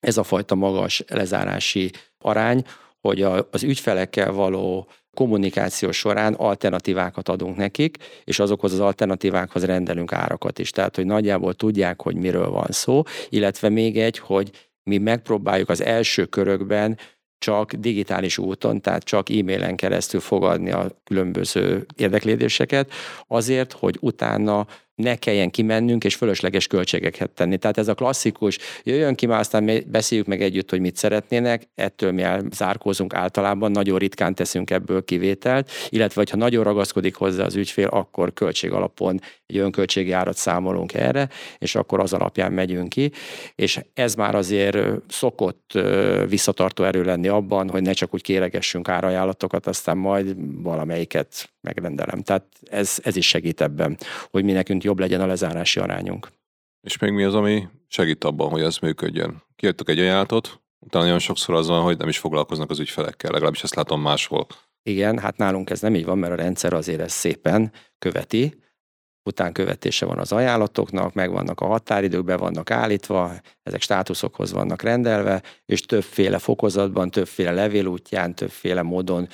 [0.00, 2.64] ez a fajta magas lezárási arány,
[3.00, 10.58] hogy az ügyfelekkel való kommunikáció során alternatívákat adunk nekik, és azokhoz az alternatívákhoz rendelünk árakat
[10.58, 10.70] is.
[10.70, 14.50] Tehát, hogy nagyjából tudják, hogy miről van szó, illetve még egy, hogy
[14.82, 16.98] mi megpróbáljuk az első körökben
[17.40, 22.92] csak digitális úton, tehát csak e-mailen keresztül fogadni a különböző érdeklődéseket,
[23.26, 24.66] azért, hogy utána
[25.00, 27.56] ne kelljen kimennünk és fölösleges költségeket tenni.
[27.56, 32.12] Tehát ez a klasszikus, jöjjön ki, már aztán beszéljük meg együtt, hogy mit szeretnének, ettől
[32.12, 37.86] mi zárkózunk általában, nagyon ritkán teszünk ebből kivételt, illetve ha nagyon ragaszkodik hozzá az ügyfél,
[37.86, 41.28] akkor költség alapon egy önköltségi árat számolunk erre,
[41.58, 43.12] és akkor az alapján megyünk ki,
[43.54, 44.78] és ez már azért
[45.08, 45.78] szokott
[46.28, 52.22] visszatartó erő lenni abban, hogy ne csak úgy kéregessünk árajánlatokat, aztán majd valamelyiket megrendelem.
[52.22, 53.98] Tehát ez, ez is segít ebben,
[54.30, 56.28] hogy mi nekünk jobb legyen a lezárási arányunk.
[56.80, 59.42] És még mi az, ami segít abban, hogy ez működjön?
[59.56, 63.62] Kiadtuk egy ajánlatot, utána nagyon sokszor az van, hogy nem is foglalkoznak az ügyfelekkel, legalábbis
[63.62, 64.46] ezt látom máshol.
[64.82, 68.58] Igen, hát nálunk ez nem így van, mert a rendszer azért ezt szépen követi,
[69.22, 73.32] utánkövetése van az ajánlatoknak, megvannak a határidők, be vannak állítva,
[73.62, 79.28] ezek státuszokhoz vannak rendelve, és többféle fokozatban, többféle levélútján, többféle módon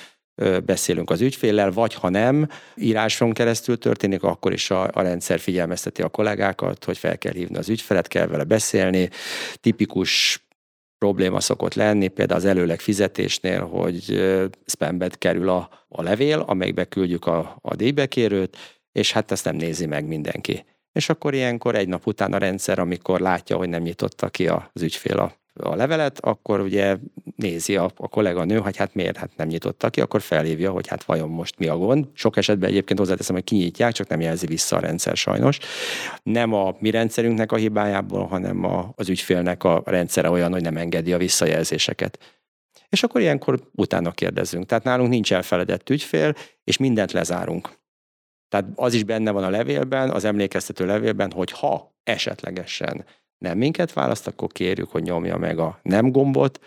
[0.65, 6.01] beszélünk az ügyféllel, vagy ha nem, íráson keresztül történik, akkor is a, a rendszer figyelmezteti
[6.01, 9.09] a kollégákat, hogy fel kell hívni az ügyfelet, kell vele beszélni.
[9.55, 10.45] Tipikus
[10.97, 14.23] probléma szokott lenni, például az előleg fizetésnél, hogy
[14.65, 18.57] spambet kerül a, a levél, amelybe küldjük a, a díjbekérőt,
[18.91, 20.65] és hát ezt nem nézi meg mindenki.
[20.91, 24.81] És akkor ilyenkor egy nap után a rendszer, amikor látja, hogy nem nyitotta ki az
[24.81, 26.97] ügyfél a a levelet, akkor ugye
[27.35, 31.03] nézi a, a kolléganő, hogy hát miért hát nem nyitotta ki, akkor felhívja, hogy hát
[31.03, 32.05] vajon most mi a gond.
[32.13, 35.59] Sok esetben egyébként hozzáteszem, hogy kinyitják, csak nem jelzi vissza a rendszer sajnos.
[36.23, 40.77] Nem a mi rendszerünknek a hibájából, hanem a, az ügyfélnek a rendszere olyan, hogy nem
[40.77, 42.19] engedi a visszajelzéseket.
[42.89, 44.65] És akkor ilyenkor utána kérdezzünk.
[44.65, 46.33] Tehát nálunk nincs elfeledett ügyfél,
[46.63, 47.69] és mindent lezárunk.
[48.49, 53.05] Tehát az is benne van a levélben, az emlékeztető levélben, hogy ha esetlegesen
[53.37, 56.59] nem minket választ, akkor kérjük, hogy nyomja meg a nem gombot,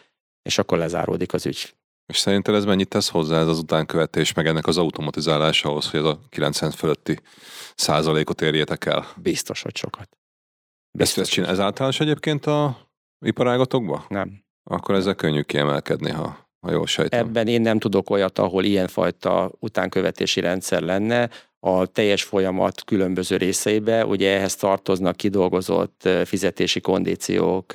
[0.43, 1.75] és akkor lezáródik az ügy.
[2.07, 6.01] És szerinted ez mennyit tesz hozzá ez az utánkövetés, meg ennek az automatizálás ahhoz, hogy
[6.01, 7.19] ez a 90 fölötti
[7.75, 9.07] százalékot érjétek el?
[9.17, 10.09] Biztos, hogy sokat.
[10.99, 12.89] Biztos, ezt, ezt csinál, ez általános egyébként a
[13.27, 14.05] iparágatokban?
[14.09, 14.45] Nem.
[14.71, 17.27] Akkor ezzel könnyű kiemelkedni, ha, ha jól sejtem.
[17.27, 21.31] Ebben én nem tudok olyat, ahol ilyenfajta utánkövetési rendszer lenne,
[21.61, 24.07] a teljes folyamat különböző részeibe.
[24.07, 27.73] Ugye ehhez tartoznak kidolgozott fizetési kondíciók,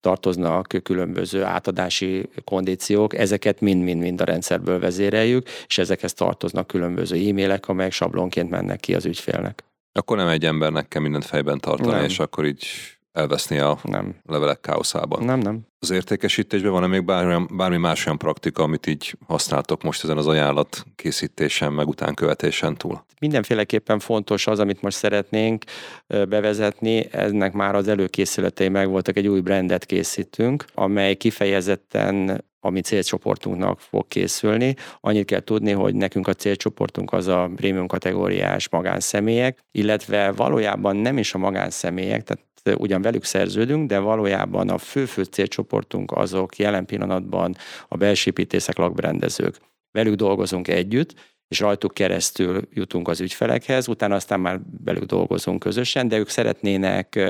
[0.00, 7.92] tartoznak különböző átadási kondíciók, ezeket mind-mind-mind a rendszerből vezéreljük, és ezekhez tartoznak különböző e-mailek, amelyek
[7.92, 9.64] sablonként mennek ki az ügyfélnek.
[9.92, 12.04] Akkor nem egy embernek kell mindent fejben tartani, nem.
[12.04, 12.66] és akkor így
[13.12, 14.14] elveszni a nem.
[14.26, 15.24] levelek káoszában.
[15.24, 15.60] Nem, nem.
[15.78, 20.26] Az értékesítésben van-e még bármi, bármi más olyan praktika, amit így használtok most ezen az
[20.26, 23.04] ajánlat készítésen, meg utánkövetésen túl?
[23.20, 25.64] Mindenféleképpen fontos az, amit most szeretnénk
[26.06, 33.80] bevezetni, ennek már az előkészületei megvoltak, egy új brandet készítünk, amely kifejezetten a mi célcsoportunknak
[33.80, 34.74] fog készülni.
[35.00, 41.18] Annyit kell tudni, hogy nekünk a célcsoportunk az a prémium kategóriás magánszemélyek, illetve valójában nem
[41.18, 42.44] is a magánszemélyek, tehát
[42.78, 47.56] ugyan velük szerződünk, de valójában a fő-fő célcsoportunk azok jelen pillanatban
[47.88, 49.56] a belsépítészek, lakberendezők.
[49.92, 51.14] Velük dolgozunk együtt,
[51.48, 57.20] és rajtuk keresztül jutunk az ügyfelekhez, utána aztán már velük dolgozunk közösen, de ők szeretnének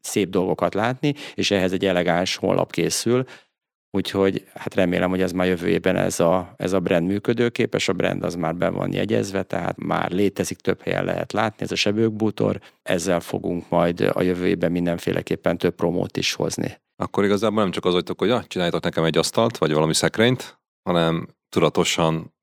[0.00, 3.24] szép dolgokat látni, és ehhez egy elegáns honlap készül,
[3.94, 7.92] Úgyhogy hát remélem, hogy ez már jövő évben ez a, ez a brand működőképes, a
[7.92, 11.74] brand az már be van jegyezve, tehát már létezik, több helyen lehet látni, ez a
[11.74, 16.80] sebőkbútor, ezzel fogunk majd a jövő évben mindenféleképpen több promót is hozni.
[16.96, 20.58] Akkor igazából nem csak az vagytok, hogy ah, csináljátok nekem egy asztalt, vagy valami szekrényt,
[20.82, 22.34] hanem tudatosan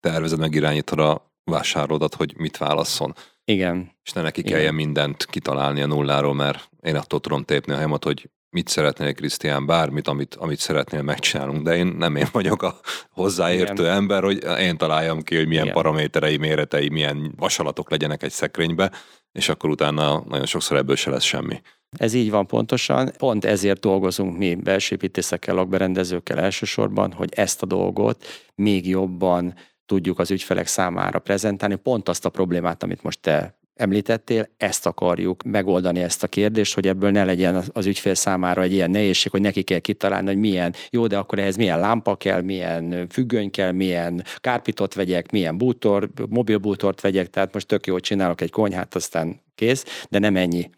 [0.00, 3.14] tervezed meg irányítod a vásárlódat, hogy mit válasszon.
[3.44, 3.90] Igen.
[4.02, 8.04] És ne neki kelljen mindent kitalálni a nulláról, mert én attól tudom tépni a helyemet,
[8.04, 12.80] hogy mit szeretnél, Krisztián, bármit, amit, amit szeretnél, megcsinálunk, de én nem én vagyok a
[13.10, 13.94] hozzáértő Igen.
[13.94, 15.74] ember, hogy én találjam ki, hogy milyen Igen.
[15.74, 18.90] paraméterei, méretei, milyen vasalatok legyenek egy szekrénybe,
[19.32, 21.60] és akkor utána nagyon sokszor ebből se lesz semmi.
[21.98, 23.10] Ez így van pontosan.
[23.18, 28.24] Pont ezért dolgozunk mi belsépítészekkel, lakberendezőkkel elsősorban, hogy ezt a dolgot
[28.54, 29.54] még jobban
[29.86, 35.42] tudjuk az ügyfelek számára prezentálni, pont azt a problémát, amit most te említettél, ezt akarjuk
[35.42, 39.40] megoldani ezt a kérdést, hogy ebből ne legyen az ügyfél számára egy ilyen nehézség, hogy
[39.40, 43.72] neki kell kitalálni, hogy milyen, jó, de akkor ehhez milyen lámpa kell, milyen függöny kell,
[43.72, 49.40] milyen kárpitot vegyek, milyen bútor, mobilbútort vegyek, tehát most tök jó, csinálok egy konyhát, aztán
[49.54, 50.70] kész, de nem ennyi.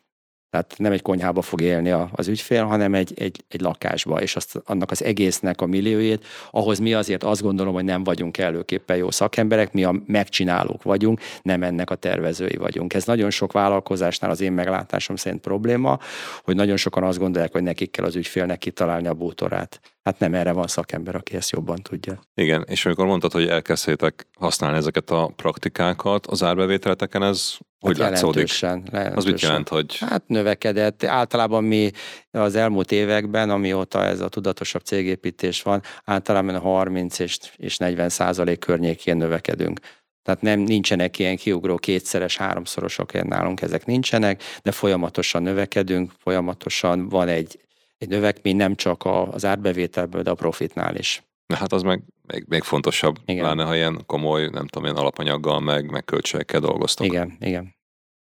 [0.50, 4.62] Tehát nem egy konyhába fog élni az ügyfél, hanem egy, egy, egy lakásba, és azt,
[4.64, 9.10] annak az egésznek a milliójét, ahhoz mi azért azt gondolom, hogy nem vagyunk előképpen jó
[9.10, 12.94] szakemberek, mi a megcsinálók vagyunk, nem ennek a tervezői vagyunk.
[12.94, 15.98] Ez nagyon sok vállalkozásnál az én meglátásom szerint probléma,
[16.42, 19.80] hogy nagyon sokan azt gondolják, hogy nekik kell az ügyfélnek kitalálni a bútorát.
[20.02, 22.20] Hát nem erre van szakember, aki ezt jobban tudja.
[22.34, 28.10] Igen, és amikor mondtad, hogy elkezdtétek használni ezeket a praktikákat, az árbevételeteken ez hogy hát
[28.10, 28.60] látszódik?
[28.60, 29.12] Jelentősen.
[29.14, 29.98] Az mit jelent, hogy...
[29.98, 31.04] Hát növekedett.
[31.04, 31.90] Általában mi
[32.30, 38.08] az elmúlt években, amióta ez a tudatosabb cégépítés van, általában a 30 és, és 40
[38.08, 39.80] százalék környékén növekedünk.
[40.22, 47.08] Tehát nem, nincsenek ilyen kiugró kétszeres, háromszorosok ilyen nálunk, ezek nincsenek, de folyamatosan növekedünk, folyamatosan
[47.08, 47.60] van egy,
[47.98, 51.22] egy növekmény nem csak az árbevételből, de a profitnál is.
[51.48, 53.44] Na hát az meg még, még fontosabb, igen.
[53.44, 57.06] pláne ha ilyen komoly, nem tudom, ilyen alapanyaggal, meg, meg költségekkel dolgoztok.
[57.06, 57.74] Igen, igen.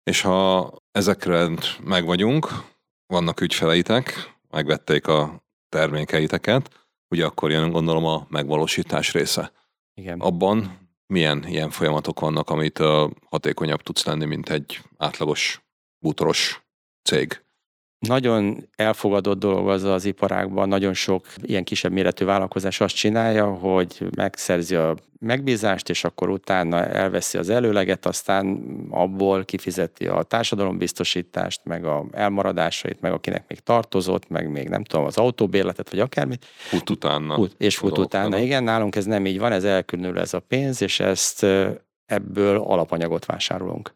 [0.04, 1.50] És ha ezekre
[1.84, 2.48] meg vagyunk,
[3.08, 9.52] vannak ügyfeleitek, megvették a termékeiteket, ugye akkor jön gondolom a megvalósítás része.
[9.94, 10.20] Igen.
[10.20, 12.80] Abban milyen ilyen folyamatok vannak, amit
[13.30, 15.62] hatékonyabb tudsz lenni, mint egy átlagos
[16.00, 16.64] bútoros
[17.04, 17.44] cég?
[18.08, 24.08] Nagyon elfogadott dolog az az iparágban, nagyon sok ilyen kisebb méretű vállalkozás azt csinálja, hogy
[24.16, 31.86] megszerzi a megbízást, és akkor utána elveszi az előleget, aztán abból kifizeti a társadalombiztosítást, meg
[31.86, 36.46] a elmaradásait, meg akinek még tartozott, meg még nem tudom, az autóbérletet, vagy akármit.
[36.46, 37.36] Fut utána.
[37.36, 40.82] Fut, és fut utána, igen, nálunk ez nem így van, ez elkülönül ez a pénz,
[40.82, 41.46] és ezt
[42.06, 43.94] ebből alapanyagot vásárolunk.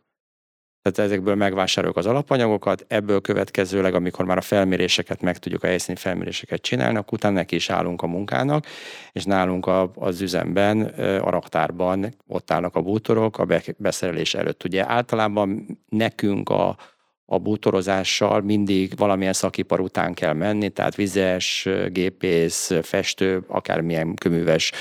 [0.91, 5.97] Tehát ezekből megvásároljuk az alapanyagokat, ebből következőleg, amikor már a felméréseket meg tudjuk, a helyszíni
[5.97, 8.65] felméréseket csinálni, akkor utána neki is állunk a munkának,
[9.11, 10.81] és nálunk a, az üzemben,
[11.21, 14.63] a raktárban ott állnak a bútorok a beszerelés előtt.
[14.63, 16.77] Ugye általában nekünk a,
[17.25, 24.71] a bútorozással mindig valamilyen szakipar után kell menni, tehát vizes, gépész, festő, akármilyen köműves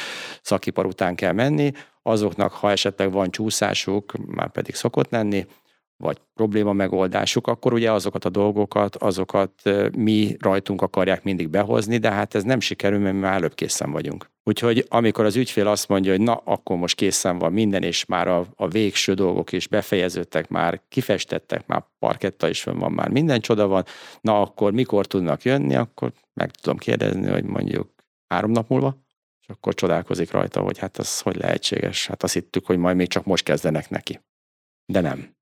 [0.43, 1.73] szakipar után kell menni.
[2.03, 5.47] Azoknak, ha esetleg van csúszásuk, már pedig szokott lenni,
[5.97, 9.53] vagy probléma megoldásuk, akkor ugye azokat a dolgokat, azokat
[9.97, 13.91] mi rajtunk akarják mindig behozni, de hát ez nem sikerül, mert mi már előbb készen
[13.91, 14.31] vagyunk.
[14.45, 18.29] Úgyhogy amikor az ügyfél azt mondja, hogy na, akkor most készen van minden, és már
[18.29, 23.67] a, a végső dolgok is befejeződtek, már kifestettek, már parketta is van, már minden csoda
[23.67, 23.85] van,
[24.21, 27.95] na akkor mikor tudnak jönni, akkor meg tudom kérdezni, hogy mondjuk
[28.29, 28.97] három nap múlva,
[29.41, 32.07] és akkor csodálkozik rajta, hogy hát az hogy lehetséges.
[32.07, 34.21] Hát azt hittük, hogy majd még csak most kezdenek neki.
[34.93, 35.36] De nem.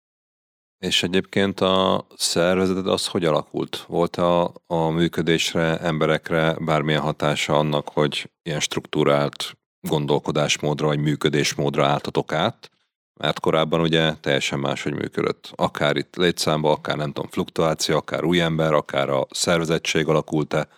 [0.85, 3.85] És egyébként a szervezeted az hogy alakult?
[3.89, 9.59] Volt a, a működésre, emberekre bármilyen hatása annak, hogy ilyen struktúrált
[9.89, 12.71] gondolkodásmódra vagy működésmódra álltatok át?
[13.21, 15.51] Mert korábban ugye teljesen máshogy működött.
[15.55, 20.69] Akár itt létszámba, akár nem tudom, fluktuáció, akár új ember, akár a szervezettség alakult-e.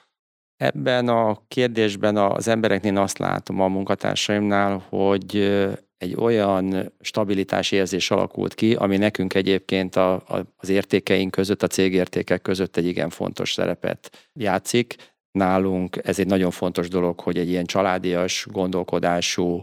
[0.57, 5.57] Ebben a kérdésben az embereknél azt látom a munkatársaimnál, hogy
[5.99, 11.67] egy olyan stabilitás érzés alakult ki, ami nekünk egyébként a, a, az értékeink között, a
[11.67, 14.95] cégértékek között egy igen fontos szerepet játszik.
[15.31, 19.61] Nálunk ez egy nagyon fontos dolog, hogy egy ilyen családias gondolkodású,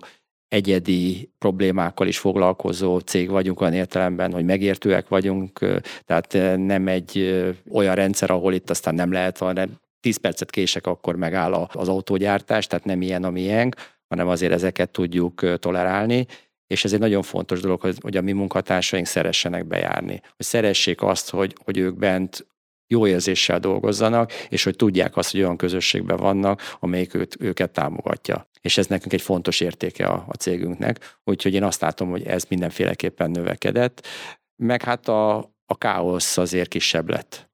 [0.48, 5.60] egyedi problémákkal is foglalkozó cég vagyunk olyan értelemben, hogy megértőek vagyunk,
[6.06, 7.36] tehát nem egy
[7.72, 9.70] olyan rendszer, ahol itt aztán nem lehet, hanem
[10.00, 13.76] 10 percet kések, akkor megáll az autógyártás, tehát nem ilyen a miénk,
[14.14, 16.26] hanem azért ezeket tudjuk tolerálni,
[16.68, 20.22] és ez egy nagyon fontos dolog, hogy, a mi munkatársaink szeressenek bejárni.
[20.22, 22.48] Hogy szeressék azt, hogy, hogy ők bent
[22.88, 28.48] jó érzéssel dolgozzanak, és hogy tudják azt, hogy olyan közösségben vannak, amelyik őt, őket támogatja.
[28.62, 31.18] És ez nekünk egy fontos értéke a, a cégünknek.
[31.24, 34.08] Úgyhogy én azt látom, hogy ez mindenféleképpen növekedett.
[34.56, 37.50] Meg hát a, a káosz azért kisebb lett.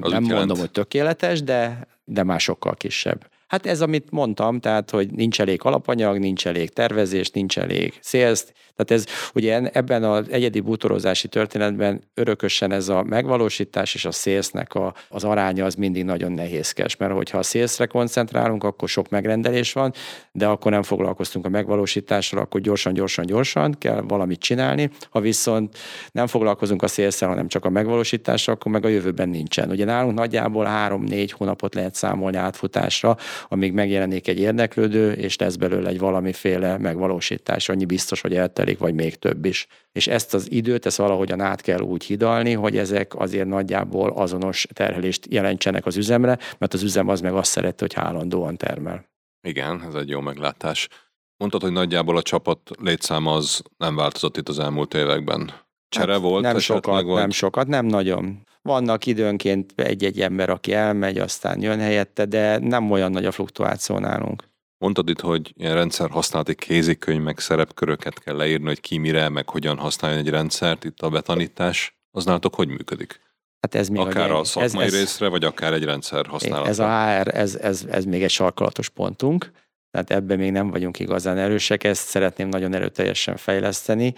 [0.00, 0.58] Az Nem mondom, jelent.
[0.58, 3.31] hogy tökéletes, de, de már sokkal kisebb.
[3.52, 8.52] Hát ez, amit mondtam, tehát, hogy nincs elég alapanyag, nincs elég tervezés, nincs elég szélsz.
[8.76, 14.74] Tehát ez ugye ebben az egyedi bútorozási történetben örökösen ez a megvalósítás és a szélsznek
[14.74, 19.72] a, az aránya az mindig nagyon nehézkes, mert hogyha a szélszre koncentrálunk, akkor sok megrendelés
[19.72, 19.92] van,
[20.32, 24.90] de akkor nem foglalkoztunk a megvalósítással, akkor gyorsan, gyorsan, gyorsan kell valamit csinálni.
[25.10, 25.78] Ha viszont
[26.12, 29.70] nem foglalkozunk a szélszel, hanem csak a megvalósítással, akkor meg a jövőben nincsen.
[29.70, 33.16] Ugye nálunk nagyjából három-négy hónapot lehet számolni átfutásra,
[33.48, 38.94] amíg megjelenik egy érdeklődő, és lesz belőle egy valamiféle megvalósítás, annyi biztos, hogy eltelik, vagy
[38.94, 39.66] még több is.
[39.92, 44.66] És ezt az időt, ezt valahogyan át kell úgy hidalni, hogy ezek azért nagyjából azonos
[44.72, 49.10] terhelést jelentsenek az üzemre, mert az üzem az meg azt szereti, hogy állandóan termel.
[49.48, 50.88] Igen, ez egy jó meglátás.
[51.36, 55.52] Mondtad, hogy nagyjából a csapat létszám az nem változott itt az elmúlt években.
[55.88, 56.42] Csere hát volt?
[56.42, 57.20] Nem sokat, vagy?
[57.20, 58.46] nem sokat, nem nagyon.
[58.62, 63.98] Vannak időnként egy-egy ember, aki elmegy, aztán jön helyette, de nem olyan nagy a fluktuáció
[63.98, 64.50] nálunk.
[64.78, 69.48] Mondtad itt, hogy ilyen rendszer használati kézikönyv, meg szerepköröket kell leírni, hogy ki mire, meg
[69.48, 71.98] hogyan használjon egy rendszert, itt a betanítás.
[72.10, 73.20] Az nálatok hogy működik?
[73.60, 76.68] Hát ez még akár a, a szakmai ez, ez, részre, vagy akár egy rendszer használatra.
[76.68, 79.50] Ez a HR, ez, ez, ez még egy sarkalatos pontunk,
[79.90, 84.14] tehát ebben még nem vagyunk igazán erősek, ezt szeretném nagyon erőteljesen fejleszteni.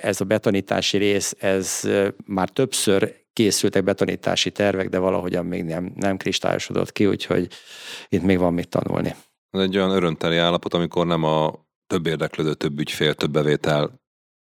[0.00, 1.88] Ez a betonítási rész, ez
[2.26, 7.48] már többször készültek betonítási tervek, de valahogyan még nem, nem kristályosodott ki, úgyhogy
[8.08, 9.14] itt még van mit tanulni.
[9.50, 14.00] Ez egy olyan örömteli állapot, amikor nem a több érdeklődő, több ügyfél, több bevétel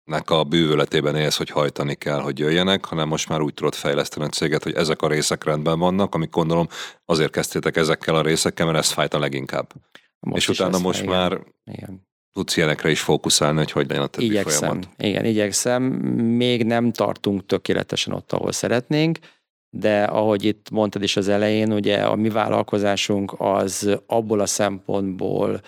[0.05, 4.27] nek a bűvöletében élsz, hogy hajtani kell, hogy jöjjenek, hanem most már úgy tudod fejleszteni
[4.27, 6.69] a céget, hogy ezek a részek rendben vannak, amik gondolom
[7.05, 9.73] azért kezdtétek ezekkel a részekkel, mert ez fájt a leginkább.
[10.21, 14.25] Most és utána most már igen tudsz ilyenekre is fókuszálni, hogy hogy legyen a többi
[14.25, 14.89] igyekszem, folyamat.
[14.99, 15.83] Igen, igyekszem.
[15.83, 19.19] Még nem tartunk tökéletesen ott, ahol szeretnénk,
[19.71, 25.61] de ahogy itt mondtad is az elején, ugye a mi vállalkozásunk az abból a szempontból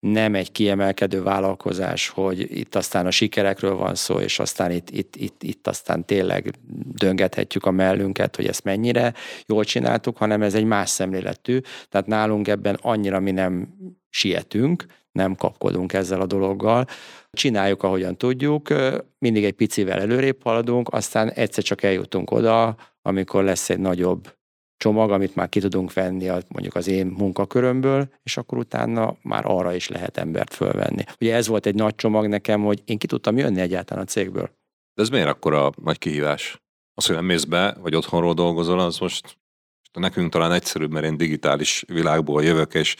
[0.00, 5.16] nem egy kiemelkedő vállalkozás, hogy itt aztán a sikerekről van szó, és aztán itt, itt,
[5.16, 6.50] itt, itt aztán tényleg
[6.92, 9.14] döngethetjük a mellünket, hogy ezt mennyire
[9.46, 11.58] jól csináltuk, hanem ez egy más szemléletű.
[11.88, 13.68] Tehát nálunk ebben annyira mi nem
[14.16, 16.86] sietünk, nem kapkodunk ezzel a dologgal.
[17.30, 18.68] Csináljuk, ahogyan tudjuk,
[19.18, 24.34] mindig egy picivel előrébb haladunk, aztán egyszer csak eljutunk oda, amikor lesz egy nagyobb
[24.76, 29.74] csomag, amit már ki tudunk venni mondjuk az én munkakörömből, és akkor utána már arra
[29.74, 31.04] is lehet embert fölvenni.
[31.20, 34.50] Ugye ez volt egy nagy csomag nekem, hogy én ki tudtam jönni egyáltalán a cégből.
[34.94, 36.62] De ez miért akkor a nagy kihívás?
[36.94, 39.38] Az, hogy nem mész be, vagy otthonról dolgozol, az most
[39.92, 42.96] nekünk talán egyszerűbb, mert én digitális világból jövök, és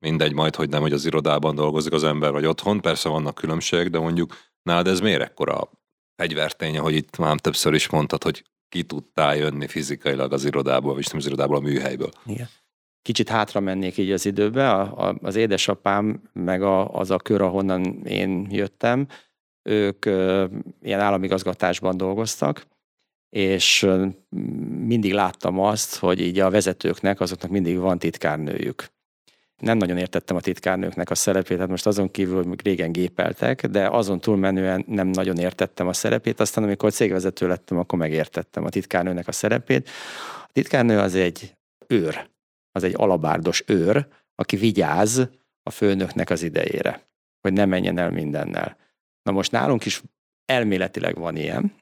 [0.00, 2.80] mindegy majd, hogy nem, hogy az irodában dolgozik az ember, vagy otthon.
[2.80, 5.70] Persze vannak különbségek, de mondjuk nálad ez miért ekkora
[6.16, 11.06] fegyvertény, hogy itt már többször is mondtad, hogy ki tudtál jönni fizikailag az irodából, vagy
[11.08, 12.10] nem az irodából, a műhelyből.
[12.26, 12.48] Igen.
[13.02, 17.40] Kicsit hátra mennék így az időbe, a, a, az édesapám, meg a, az a kör,
[17.40, 19.06] ahonnan én jöttem,
[19.62, 20.46] ők ö,
[20.82, 22.66] ilyen államigazgatásban dolgoztak,
[23.28, 23.86] és
[24.78, 28.90] mindig láttam azt, hogy így a vezetőknek, azoknak mindig van titkárnőjük
[29.60, 33.88] nem nagyon értettem a titkárnőknek a szerepét, hát most azon kívül, hogy régen gépeltek, de
[33.88, 39.28] azon túlmenően nem nagyon értettem a szerepét, aztán amikor cégvezető lettem, akkor megértettem a titkárnőnek
[39.28, 39.88] a szerepét.
[40.42, 41.54] A titkárnő az egy
[41.86, 42.28] őr,
[42.72, 45.28] az egy alabárdos őr, aki vigyáz
[45.62, 47.06] a főnöknek az idejére,
[47.40, 48.76] hogy ne menjen el mindennel.
[49.22, 50.02] Na most nálunk is
[50.44, 51.74] elméletileg van ilyen,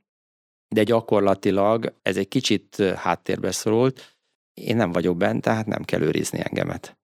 [0.69, 4.17] de gyakorlatilag ez egy kicsit háttérbe szorult,
[4.55, 6.99] én nem vagyok bent, tehát nem kell őrizni engemet.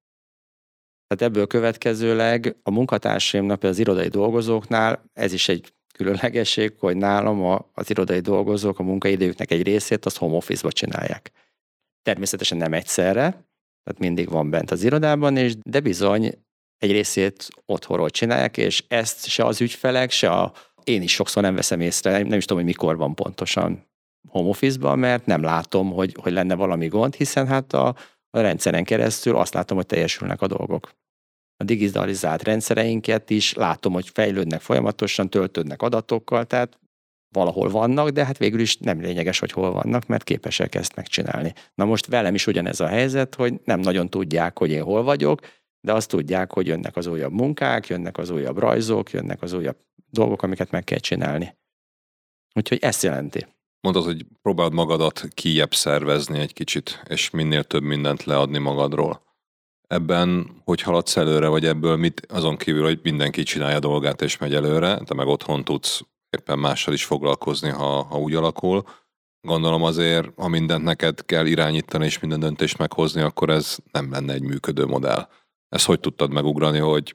[1.07, 7.71] Tehát ebből következőleg a munkatársaimnak, az irodai dolgozóknál ez is egy különlegesség, hogy nálam a,
[7.75, 11.31] az irodai dolgozók a munkaidőjüknek egy részét azt home office-ba csinálják.
[12.03, 13.23] Természetesen nem egyszerre,
[13.85, 16.33] tehát mindig van bent az irodában, és de bizony
[16.79, 20.53] egy részét otthonról csinálják, és ezt se az ügyfelek, se a,
[20.85, 23.87] én is sokszor nem veszem észre, nem is tudom, hogy mikor van pontosan
[24.29, 27.95] home office mert nem látom, hogy, hogy lenne valami gond, hiszen hát a,
[28.35, 30.95] a rendszeren keresztül azt látom, hogy teljesülnek a dolgok
[31.57, 36.79] a digitalizált rendszereinket is látom, hogy fejlődnek folyamatosan, töltődnek adatokkal, tehát
[37.29, 41.53] valahol vannak, de hát végül is nem lényeges, hogy hol vannak, mert képesek ezt megcsinálni.
[41.75, 45.41] Na most velem is ugyanez a helyzet, hogy nem nagyon tudják, hogy én hol vagyok,
[45.81, 49.77] de azt tudják, hogy jönnek az újabb munkák, jönnek az újabb rajzok, jönnek az újabb
[50.11, 51.57] dolgok, amiket meg kell csinálni.
[52.55, 53.47] Úgyhogy ezt jelenti.
[53.85, 59.25] Mondod, hogy próbáld magadat kijebb szervezni egy kicsit, és minél több mindent leadni magadról
[59.87, 64.55] ebben hogy haladsz előre, vagy ebből mit, azon kívül, hogy mindenki csinálja dolgát és megy
[64.55, 68.83] előre, te meg otthon tudsz éppen mással is foglalkozni, ha, ha úgy alakul.
[69.41, 74.33] Gondolom azért, ha mindent neked kell irányítani és minden döntést meghozni, akkor ez nem lenne
[74.33, 75.29] egy működő modell.
[75.69, 77.13] Ezt hogy tudtad megugrani, hogy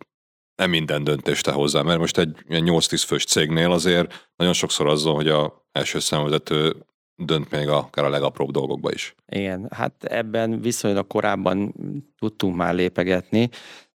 [0.59, 5.15] nem minden döntést te hozzá, mert most egy 8-10 fős cégnél azért nagyon sokszor azzal,
[5.15, 6.75] hogy a első szemvezető
[7.15, 9.15] dönt még akár a legapróbb dolgokba is.
[9.27, 11.73] Igen, hát ebben viszonylag korábban
[12.17, 13.49] tudtunk már lépegetni,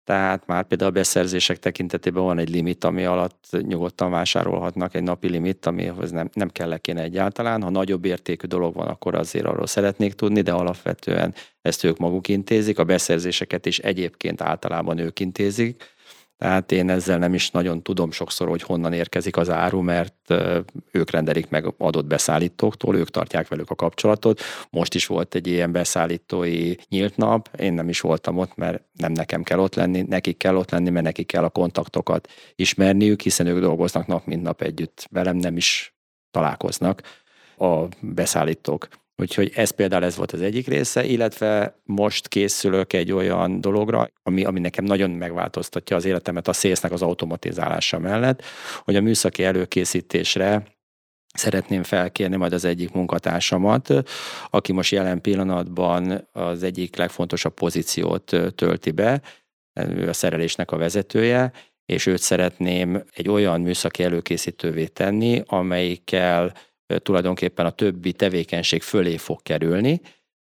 [0.04, 5.28] tehát már például a beszerzések tekintetében van egy limit, ami alatt nyugodtan vásárolhatnak, egy napi
[5.28, 7.62] limit, amihoz nem, nem kell kéne egyáltalán.
[7.62, 12.28] Ha nagyobb értékű dolog van, akkor azért arról szeretnék tudni, de alapvetően ezt ők maguk
[12.28, 12.78] intézik.
[12.78, 15.84] A beszerzéseket is egyébként általában ők intézik
[16.42, 20.34] tehát én ezzel nem is nagyon tudom sokszor, hogy honnan érkezik az áru, mert
[20.90, 24.40] ők rendelik meg adott beszállítóktól, ők tartják velük a kapcsolatot.
[24.70, 29.12] Most is volt egy ilyen beszállítói nyílt nap, én nem is voltam ott, mert nem
[29.12, 33.46] nekem kell ott lenni, nekik kell ott lenni, mert nekik kell a kontaktokat ismerniük, hiszen
[33.46, 35.94] ők dolgoznak nap mint nap együtt, velem nem is
[36.30, 37.02] találkoznak
[37.58, 38.88] a beszállítók.
[39.22, 44.44] Úgyhogy ez például ez volt az egyik része, illetve most készülök egy olyan dologra, ami,
[44.44, 48.42] ami nekem nagyon megváltoztatja az életemet a szélsznek az automatizálása mellett,
[48.84, 50.62] hogy a műszaki előkészítésre
[51.34, 53.92] szeretném felkérni majd az egyik munkatársamat,
[54.50, 59.20] aki most jelen pillanatban az egyik legfontosabb pozíciót tölti be,
[59.80, 61.52] ő a szerelésnek a vezetője,
[61.86, 66.52] és őt szeretném egy olyan műszaki előkészítővé tenni, amelyikkel
[66.98, 70.00] tulajdonképpen a többi tevékenység fölé fog kerülni,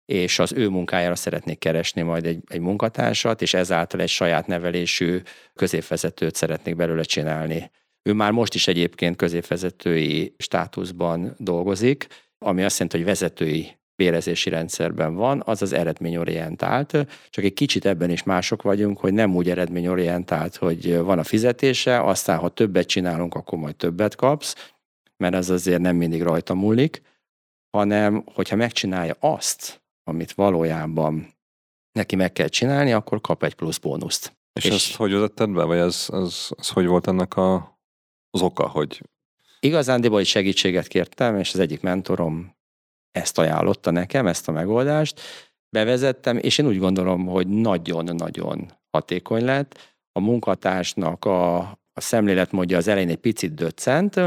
[0.04, 5.20] és az ő munkájára szeretnék keresni majd egy, egy munkatársat, és ezáltal egy saját nevelésű
[5.54, 7.70] középvezetőt szeretnék belőle csinálni.
[8.02, 12.06] Ő már most is egyébként középvezetői státuszban dolgozik,
[12.38, 18.10] ami azt jelenti, hogy vezetői bérezési rendszerben van, az az eredményorientált, csak egy kicsit ebben
[18.10, 23.34] is mások vagyunk, hogy nem úgy eredményorientált, hogy van a fizetése, aztán ha többet csinálunk,
[23.34, 24.72] akkor majd többet kapsz,
[25.20, 27.02] mert ez azért nem mindig rajta múlik,
[27.70, 31.34] hanem hogyha megcsinálja azt, amit valójában
[31.92, 34.36] neki meg kell csinálni, akkor kap egy plusz bónuszt.
[34.52, 37.78] És, és ezt hogy vezetted be, vagy ez, ez, ez hogy volt ennek a,
[38.30, 39.02] az oka, hogy...
[39.60, 42.54] Igazándiból egy segítséget kértem, és az egyik mentorom
[43.12, 45.20] ezt ajánlotta nekem, ezt a megoldást,
[45.70, 49.98] bevezettem, és én úgy gondolom, hogy nagyon-nagyon hatékony lett.
[50.12, 51.58] A munkatársnak a,
[51.92, 54.20] a szemléletmódja az elején egy picit döccent,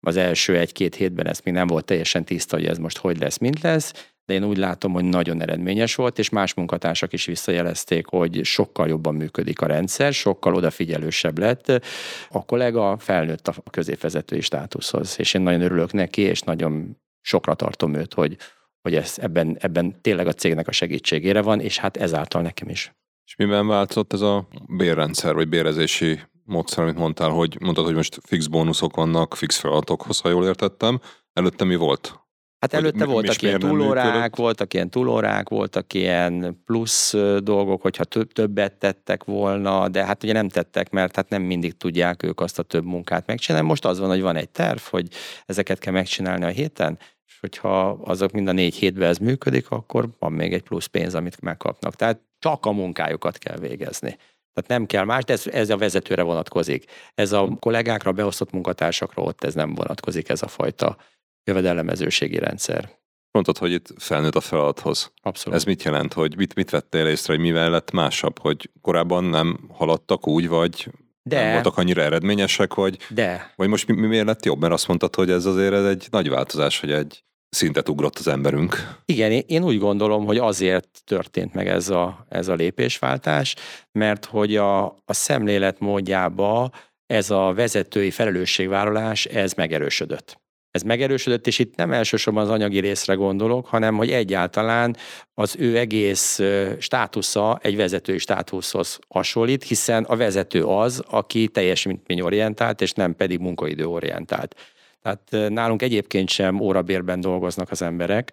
[0.00, 3.38] az első egy-két hétben ez még nem volt teljesen tiszta, hogy ez most hogy lesz,
[3.38, 8.06] mint lesz, de én úgy látom, hogy nagyon eredményes volt, és más munkatársak is visszajelezték,
[8.06, 11.82] hogy sokkal jobban működik a rendszer, sokkal odafigyelősebb lett.
[12.28, 17.94] A kollega felnőtt a középvezetői státuszhoz, és én nagyon örülök neki, és nagyon sokra tartom
[17.94, 18.36] őt, hogy,
[18.82, 22.92] hogy ez, ebben, ebben tényleg a cégnek a segítségére van, és hát ezáltal nekem is.
[23.24, 26.20] És miben változott ez a bérrendszer, vagy bérezési
[26.50, 31.00] módszer, amit mondtál, hogy mondtad, hogy most fix bónuszok vannak, fix feladatokhoz, ha jól értettem.
[31.32, 32.20] Előtte mi volt?
[32.60, 38.32] Hát előtte mi, voltak ilyen túlórák, voltak ilyen túlórák, voltak ilyen plusz dolgok, hogyha több,
[38.32, 42.58] többet tettek volna, de hát ugye nem tettek, mert hát nem mindig tudják ők azt
[42.58, 43.66] a több munkát megcsinálni.
[43.66, 45.08] Most az van, hogy van egy terv, hogy
[45.46, 50.08] ezeket kell megcsinálni a héten, és hogyha azok mind a négy hétben ez működik, akkor
[50.18, 51.94] van még egy plusz pénz, amit megkapnak.
[51.94, 54.16] Tehát csak a munkájukat kell végezni.
[54.52, 56.84] Tehát nem kell más, de ez, ez a vezetőre vonatkozik.
[57.14, 60.96] Ez a kollégákra, beosztott munkatársakra ott ez nem vonatkozik, ez a fajta
[61.44, 62.98] jövedelemezőségi rendszer.
[63.30, 65.12] Mondtad, hogy itt felnőtt a feladathoz.
[65.22, 65.58] Abszolút.
[65.58, 69.68] Ez mit jelent, hogy mit, mit vettél észre, hogy mivel lett másabb, hogy korábban nem
[69.72, 70.90] haladtak úgy, vagy
[71.22, 71.42] de.
[71.42, 73.52] nem voltak annyira eredményesek, vagy, de.
[73.56, 74.60] vagy most mi, mi miért lett jobb?
[74.60, 78.28] Mert azt mondtad, hogy ez azért ez egy nagy változás, hogy egy szintet ugrott az
[78.28, 78.98] emberünk.
[79.04, 83.54] Igen, én úgy gondolom, hogy azért történt meg ez a, ez a lépésváltás,
[83.92, 86.70] mert hogy a, a szemlélet módjába
[87.06, 90.40] ez a vezetői felelősségvállalás, ez megerősödött.
[90.70, 94.96] Ez megerősödött, és itt nem elsősorban az anyagi részre gondolok, hanem hogy egyáltalán
[95.34, 96.40] az ő egész
[96.78, 104.54] státusza egy vezetői státuszhoz hasonlít, hiszen a vezető az, aki teljesítményorientált, és nem pedig munkaidőorientált.
[105.02, 108.32] Tehát nálunk egyébként sem órabérben dolgoznak az emberek,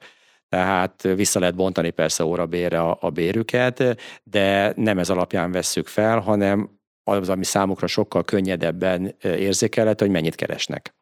[0.49, 6.19] tehát vissza lehet bontani persze órabérre a, a bérüket, de nem ez alapján vesszük fel,
[6.19, 10.95] hanem az, ami számukra sokkal könnyedebben érzékelhető, hogy mennyit keresnek.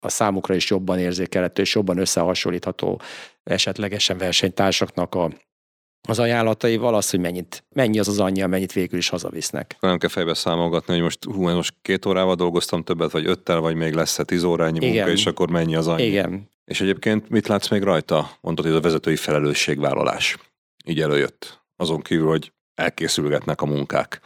[0.00, 3.00] A számukra is jobban érzékelhető és jobban összehasonlítható
[3.42, 5.30] esetlegesen versenytársaknak a
[6.08, 9.76] az ajánlataival az, hogy mennyit, mennyi az az anyja, mennyit végül is hazavisznek.
[9.80, 13.74] Nem kell fejbe számolgatni, hogy most, hú, most két órával dolgoztam többet, vagy öttel, vagy
[13.74, 14.92] még lesz-e tíz órányi Igen.
[14.92, 16.02] munka, és akkor mennyi az annyi.
[16.02, 16.48] Igen.
[16.64, 18.30] És egyébként mit látsz még rajta?
[18.40, 20.36] Mondtad, hogy ez a vezetői felelősségvállalás.
[20.84, 21.62] Így előjött.
[21.76, 24.20] Azon kívül, hogy elkészülgetnek a munkák.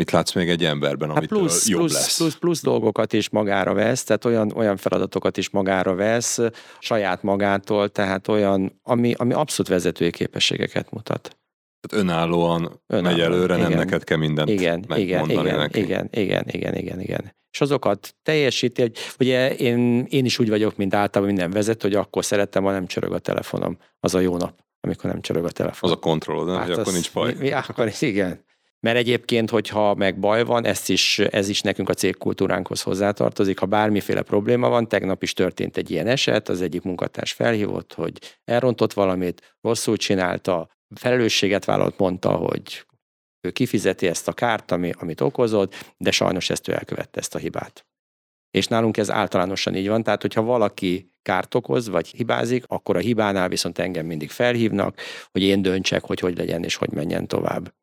[0.00, 2.16] Mit látsz még egy emberben, amit hát plusz, jobb plusz, lesz?
[2.16, 6.38] Plusz, plusz dolgokat is magára vesz, tehát olyan, olyan feladatokat is magára vesz
[6.78, 11.36] saját magától, tehát olyan, ami, ami abszolút vezetői képességeket mutat.
[11.80, 13.68] Tehát önállóan, önállóan megy előre, igen.
[13.68, 15.80] nem neked kell mindent igen, igen, igen, neki.
[15.80, 17.34] Igen, igen, igen, igen, igen.
[17.50, 21.96] És azokat teljesíti, hogy ugye én, én is úgy vagyok, mint általában minden vezető, hogy
[21.96, 23.78] akkor szerettem, ha nem csörög a telefonom.
[24.00, 25.90] Az a jó nap, amikor nem csörög a telefon.
[25.90, 27.32] Az a kontrollod, hát hogy akkor nincs baj.
[27.32, 28.44] Mi, mi, akkor igen.
[28.80, 33.58] Mert egyébként, hogyha meg baj van, ezt is, ez is nekünk a cégkultúránkhoz hozzátartozik.
[33.58, 38.18] Ha bármiféle probléma van, tegnap is történt egy ilyen eset, az egyik munkatárs felhívott, hogy
[38.44, 42.86] elrontott valamit, rosszul csinálta, felelősséget vállalt, mondta, hogy
[43.40, 47.38] ő kifizeti ezt a kárt, ami, amit okozott, de sajnos ezt ő elkövette, ezt a
[47.38, 47.86] hibát.
[48.50, 53.00] És nálunk ez általánosan így van, tehát hogyha valaki kárt okoz, vagy hibázik, akkor a
[53.00, 55.00] hibánál viszont engem mindig felhívnak,
[55.30, 57.74] hogy én döntsek, hogy hogy legyen és hogy menjen tovább.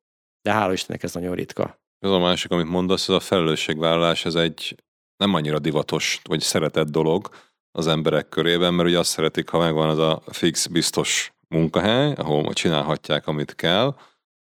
[0.43, 1.79] De hála Istennek ez nagyon ritka.
[1.99, 4.75] Ez a másik, amit mondasz, ez a felelősségvállalás, ez egy
[5.17, 7.29] nem annyira divatos, vagy szeretett dolog
[7.71, 12.53] az emberek körében, mert ugye azt szeretik, ha megvan az a fix, biztos munkahely, ahol
[12.53, 13.95] csinálhatják, amit kell,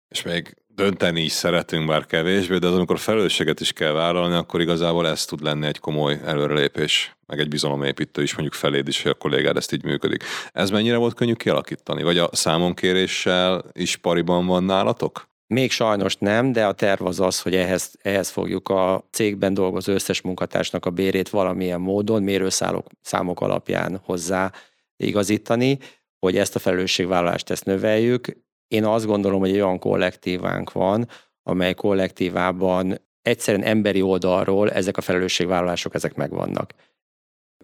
[0.08, 4.62] és még dönteni is szeretünk, bár kevésbé, de az, amikor felelősséget is kell vállalni, akkor
[4.62, 9.12] igazából ez tud lenni egy komoly előrelépés, meg egy bizalomépítő is mondjuk feléd is, hogy
[9.12, 10.24] a kollégád ezt így működik.
[10.52, 12.04] Ez mennyire volt könnyű kialakítani?
[12.04, 15.30] Vagy a számonkéréssel is pariban van nálatok?
[15.54, 19.94] Még sajnos nem, de a terv az az, hogy ehhez, ehhez fogjuk a cégben dolgozó
[19.94, 24.52] összes munkatársnak a bérét valamilyen módon mérőszámok számok alapján hozzá
[24.98, 25.78] igazítani,
[26.20, 28.28] hogy ezt a felelősségvállalást ezt növeljük.
[28.68, 31.08] Én azt gondolom, hogy olyan kollektívánk van,
[31.44, 36.74] amely kollektívában egyszerűen emberi oldalról ezek a felelősségvállalások ezek megvannak.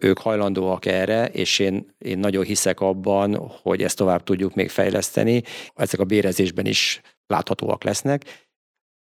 [0.00, 5.42] Ők hajlandóak erre, és én, én nagyon hiszek abban, hogy ezt tovább tudjuk még fejleszteni.
[5.74, 8.46] Ezek a bérezésben is láthatóak lesznek,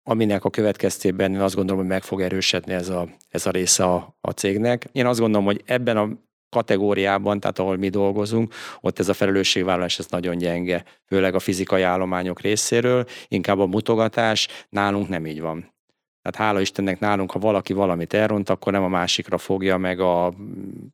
[0.03, 3.83] aminek a következtében én azt gondolom, hogy meg fog erősödni ez a, ez a része
[3.83, 4.87] a, a cégnek.
[4.91, 6.09] Én azt gondolom, hogy ebben a
[6.49, 11.81] kategóriában, tehát ahol mi dolgozunk, ott ez a felelősségvállalás ez nagyon gyenge, főleg a fizikai
[11.81, 15.73] állományok részéről, inkább a mutogatás, nálunk nem így van.
[16.21, 20.33] Tehát hála Istennek nálunk, ha valaki valamit elront, akkor nem a másikra fogja, meg a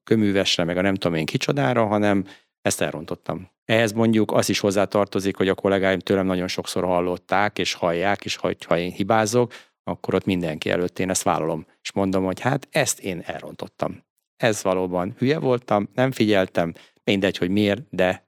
[0.03, 2.25] köművesre, meg a nem tudom én kicsodára, hanem
[2.61, 3.49] ezt elrontottam.
[3.67, 8.35] Ehhez mondjuk az is hozzátartozik, hogy a kollégáim tőlem nagyon sokszor hallották, és hallják, és
[8.67, 9.53] ha én hibázok,
[9.83, 11.65] akkor ott mindenki előtt én ezt vállalom.
[11.81, 14.03] És mondom, hogy hát ezt én elrontottam.
[14.37, 16.73] Ez valóban hülye voltam, nem figyeltem,
[17.03, 18.27] mindegy, hogy miért, de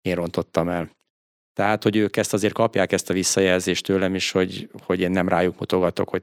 [0.00, 0.90] én rontottam el.
[1.52, 5.28] Tehát, hogy ők ezt azért kapják ezt a visszajelzést tőlem is, hogy, hogy én nem
[5.28, 6.22] rájuk mutogatok, hogy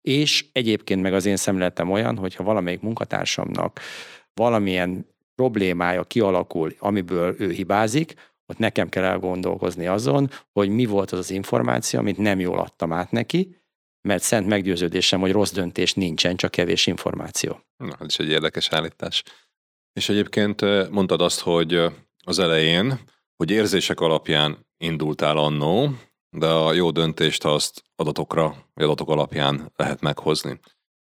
[0.00, 3.80] és egyébként meg az én szemléletem olyan, hogyha valamelyik munkatársamnak
[4.34, 5.06] valamilyen
[5.38, 8.14] problémája kialakul, amiből ő hibázik,
[8.46, 12.92] ott nekem kell elgondolkozni azon, hogy mi volt az az információ, amit nem jól adtam
[12.92, 13.56] át neki,
[14.08, 17.60] mert szent meggyőződésem, hogy rossz döntés nincsen, csak kevés információ.
[17.76, 19.22] Na, ez is egy érdekes állítás.
[19.92, 21.80] És egyébként mondtad azt, hogy
[22.24, 23.00] az elején,
[23.36, 25.90] hogy érzések alapján indultál annó,
[26.30, 30.60] de a jó döntést azt adatokra, vagy adatok alapján lehet meghozni.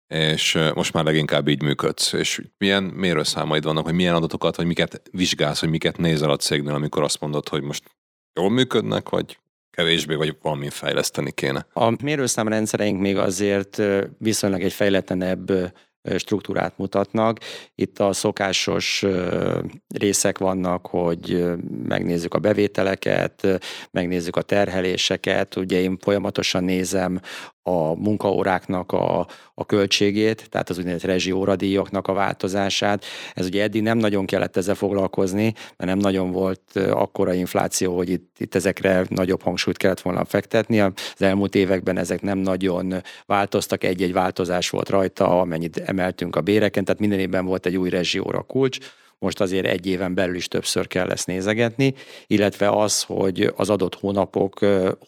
[0.09, 2.13] És most már leginkább így működsz.
[2.13, 6.75] És milyen mérőszámaid vannak, hogy milyen adatokat, vagy miket vizsgálsz, hogy miket nézel a cégnél,
[6.75, 7.85] amikor azt mondod, hogy most
[8.41, 9.39] jól működnek, vagy
[9.71, 11.67] kevésbé, vagy valami fejleszteni kéne?
[11.73, 13.83] A mérőszámrendszereink még azért
[14.19, 15.73] viszonylag egy fejletlenebb
[16.17, 17.39] struktúrát mutatnak.
[17.75, 19.05] Itt a szokásos
[19.95, 21.45] részek vannak, hogy
[21.89, 23.61] megnézzük a bevételeket,
[23.91, 25.57] megnézzük a terheléseket.
[25.57, 27.21] Ugye én folyamatosan nézem
[27.69, 33.05] a munkaóráknak a, a költségét, tehát az úgynevezett rezsióradíjaknak a változását.
[33.35, 38.11] Ez ugye eddig nem nagyon kellett ezzel foglalkozni, mert nem nagyon volt akkora infláció, hogy
[38.11, 40.81] itt, itt ezekre nagyobb hangsúlyt kellett volna fektetni.
[40.81, 42.95] Az elmúlt években ezek nem nagyon
[43.27, 47.91] változtak, egy-egy változás volt rajta, amennyit emeltünk a béreken, tehát minden évben volt egy új
[47.91, 48.79] rezsióra kulcs,
[49.19, 51.95] most azért egy éven belül is többször kell ezt nézegetni,
[52.27, 54.59] illetve az, hogy az adott hónapok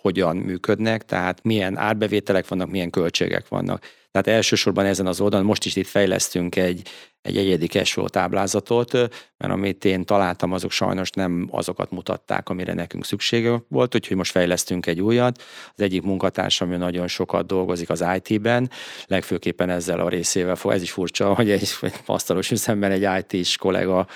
[0.00, 3.82] hogyan működnek, tehát milyen árbevételek vannak, milyen költségek vannak.
[4.10, 6.88] Tehát elsősorban ezen az oldalon most is itt fejlesztünk egy,
[7.22, 8.92] egy egyedi cashflow táblázatot,
[9.36, 14.30] mert amit én találtam, azok sajnos nem azokat mutatták, amire nekünk szüksége volt, úgyhogy most
[14.30, 15.42] fejlesztünk egy újat.
[15.74, 18.70] Az egyik munkatársam, ami nagyon sokat dolgozik az IT-ben,
[19.06, 20.72] legfőképpen ezzel a részével fog.
[20.72, 24.06] Ez is furcsa, hogy egy, egy asztalos üzemben egy IT-s kollega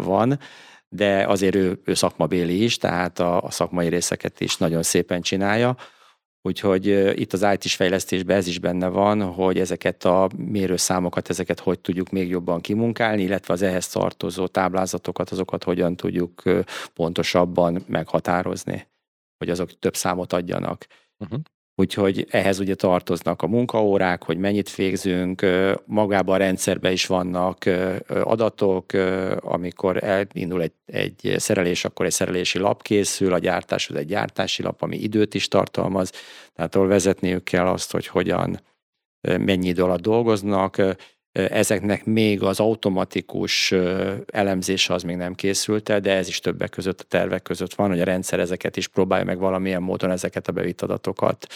[0.00, 0.38] van,
[0.88, 5.76] de azért ő, ő szakmabéli is, tehát a, a szakmai részeket is nagyon szépen csinálja.
[6.46, 6.86] Úgyhogy
[7.20, 12.10] itt az IT-s fejlesztésben ez is benne van, hogy ezeket a mérőszámokat, ezeket hogy tudjuk
[12.10, 16.42] még jobban kimunkálni, illetve az ehhez tartozó táblázatokat, azokat hogyan tudjuk
[16.94, 18.86] pontosabban meghatározni,
[19.38, 20.86] hogy azok több számot adjanak.
[21.18, 21.40] Uh-huh.
[21.76, 25.46] Úgyhogy ehhez ugye tartoznak a munkaórák, hogy mennyit végzünk,
[25.84, 27.64] magában a rendszerben is vannak
[28.08, 28.92] adatok,
[29.40, 34.82] amikor elindul egy, egy szerelés, akkor egy szerelési lap készül, a gyártáshoz egy gyártási lap,
[34.82, 36.12] ami időt is tartalmaz,
[36.54, 38.60] tehát ahol vezetniük kell azt, hogy hogyan,
[39.20, 40.76] mennyi idő alatt dolgoznak,
[41.34, 43.72] Ezeknek még az automatikus
[44.26, 47.88] elemzése az még nem készült el, de ez is többek között a tervek között van,
[47.88, 51.46] hogy a rendszer ezeket is próbálja meg valamilyen módon ezeket a bevitt adatokat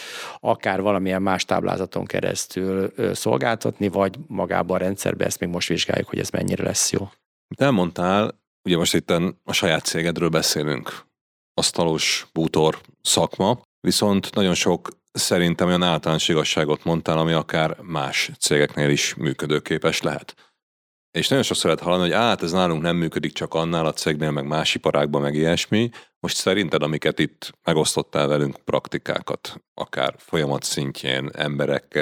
[0.41, 6.19] akár valamilyen más táblázaton keresztül szolgáltatni, vagy magában a rendszerbe, ezt még most vizsgáljuk, hogy
[6.19, 7.09] ez mennyire lesz jó.
[7.57, 9.11] Te elmondtál, ugye most itt
[9.45, 11.07] a saját cégedről beszélünk,
[11.55, 14.89] asztalos bútor szakma, viszont nagyon sok
[15.21, 20.35] szerintem olyan általános igazságot mondtál, ami akár más cégeknél is működőképes lehet.
[21.11, 24.31] És nagyon sokszor lehet hallani, hogy át ez nálunk nem működik csak annál a cégnél,
[24.31, 25.91] meg más iparágban, meg ilyesmi.
[26.21, 31.99] Most szerinted, amiket itt megosztottál velünk praktikákat, akár folyamat szintjén, emberek,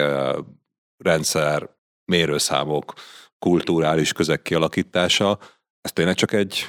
[0.97, 1.69] rendszer,
[2.05, 2.93] mérőszámok,
[3.39, 5.39] kulturális közeg kialakítása,
[5.81, 6.67] ez tényleg csak egy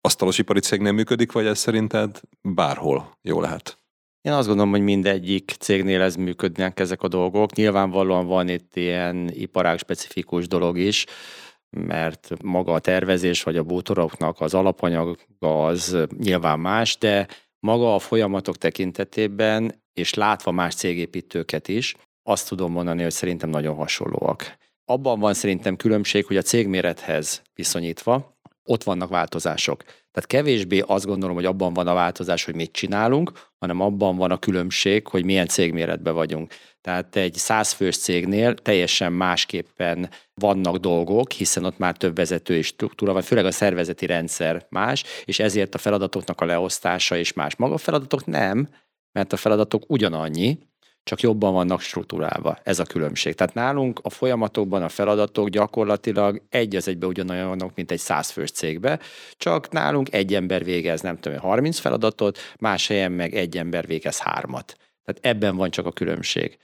[0.00, 3.79] asztalos ipari cégnél működik, vagy ez szerinted bárhol jó lehet?
[4.22, 7.54] Én azt gondolom, hogy mindegyik cégnél ez működnek ezek a dolgok.
[7.54, 11.04] Nyilvánvalóan van itt ilyen iparág specifikus dolog is,
[11.70, 17.26] mert maga a tervezés vagy a bútoroknak az alapanyaga az nyilván más, de
[17.58, 23.74] maga a folyamatok tekintetében, és látva más cégépítőket is, azt tudom mondani, hogy szerintem nagyon
[23.74, 24.58] hasonlóak.
[24.84, 28.38] Abban van szerintem különbség, hogy a cégmérethez viszonyítva
[28.70, 29.82] ott vannak változások.
[29.82, 34.30] Tehát kevésbé azt gondolom, hogy abban van a változás, hogy mit csinálunk, hanem abban van
[34.30, 36.52] a különbség, hogy milyen cégméretben vagyunk.
[36.80, 43.22] Tehát egy százfős cégnél teljesen másképpen vannak dolgok, hiszen ott már több vezetői struktúra van,
[43.22, 47.56] főleg a szervezeti rendszer más, és ezért a feladatoknak a leosztása is más.
[47.56, 48.68] Maga a feladatok nem,
[49.12, 50.58] mert a feladatok ugyanannyi,
[51.02, 52.58] csak jobban vannak struktúrálva.
[52.62, 53.34] Ez a különbség.
[53.34, 59.00] Tehát nálunk a folyamatokban a feladatok gyakorlatilag egy az egybe ugyanolyanok, mint egy százfős cégbe,
[59.36, 64.18] csak nálunk egy ember végez, nem tudom, 30 feladatot, más helyen meg egy ember végez
[64.18, 64.76] hármat.
[65.04, 66.58] Tehát ebben van csak a különbség.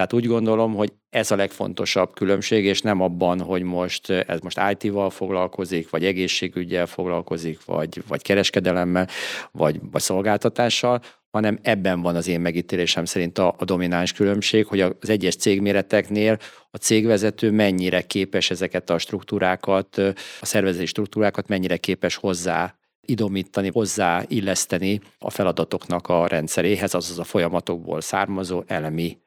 [0.00, 4.60] Tehát úgy gondolom, hogy ez a legfontosabb különbség, és nem abban, hogy most ez most
[4.70, 9.08] IT-val foglalkozik, vagy egészségügyel foglalkozik, vagy, vagy kereskedelemmel,
[9.52, 11.00] vagy, vagy szolgáltatással,
[11.30, 16.38] hanem ebben van az én megítélésem szerint a, a domináns különbség, hogy az egyes cégméreteknél
[16.70, 19.98] a cégvezető mennyire képes ezeket a struktúrákat,
[20.40, 22.74] a szervezeti struktúrákat mennyire képes hozzá
[23.06, 29.18] idomítani, hozzá illeszteni a feladatoknak a rendszeréhez, azaz a folyamatokból származó elemi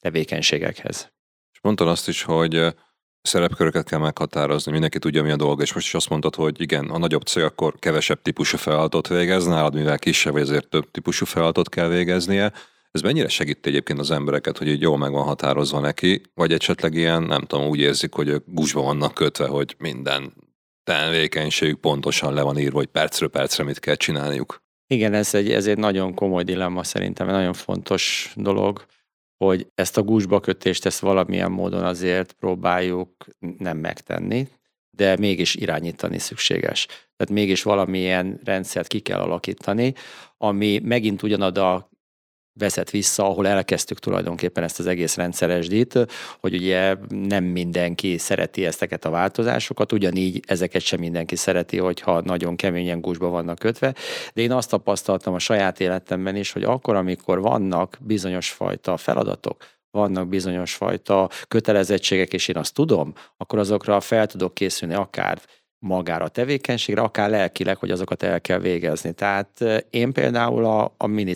[0.00, 1.12] tevékenységekhez.
[1.52, 2.74] És mondtad azt is, hogy
[3.22, 6.90] szerepköröket kell meghatározni, mindenki tudja, mi a dolga, és most is azt mondtad, hogy igen,
[6.90, 11.24] a nagyobb cég akkor kevesebb típusú feladatot végez, nálad mivel kisebb, vagy azért több típusú
[11.24, 12.52] feladatot kell végeznie.
[12.90, 16.94] Ez mennyire segít egyébként az embereket, hogy így jól meg van határozva neki, vagy esetleg
[16.94, 20.32] ilyen, nem tudom, úgy érzik, hogy ők gusba vannak kötve, hogy minden
[20.84, 24.62] tevékenységük pontosan le van írva, hogy percről percre mit kell csinálniuk.
[24.86, 28.86] Igen, ez egy, ez egy nagyon komoly dilemma szerintem, egy nagyon fontos dolog
[29.44, 33.26] hogy ezt a gúzsba kötést ezt valamilyen módon azért próbáljuk
[33.58, 34.48] nem megtenni,
[34.90, 36.86] de mégis irányítani szükséges.
[36.86, 39.94] Tehát mégis valamilyen rendszert ki kell alakítani,
[40.36, 41.90] ami megint ugyanad a
[42.54, 45.98] vezet vissza, ahol elkezdtük tulajdonképpen ezt az egész rendszeresdít,
[46.40, 52.56] hogy ugye nem mindenki szereti ezteket a változásokat, ugyanígy ezeket sem mindenki szereti, hogyha nagyon
[52.56, 53.94] keményen gúzsba vannak kötve,
[54.34, 59.66] de én azt tapasztaltam a saját életemben is, hogy akkor, amikor vannak bizonyos fajta feladatok,
[59.90, 65.40] vannak bizonyos fajta kötelezettségek, és én azt tudom, akkor azokra fel tudok készülni akár
[65.82, 69.12] magára a tevékenységre, akár lelkileg, hogy azokat el kell végezni.
[69.12, 71.34] Tehát én például a, a mini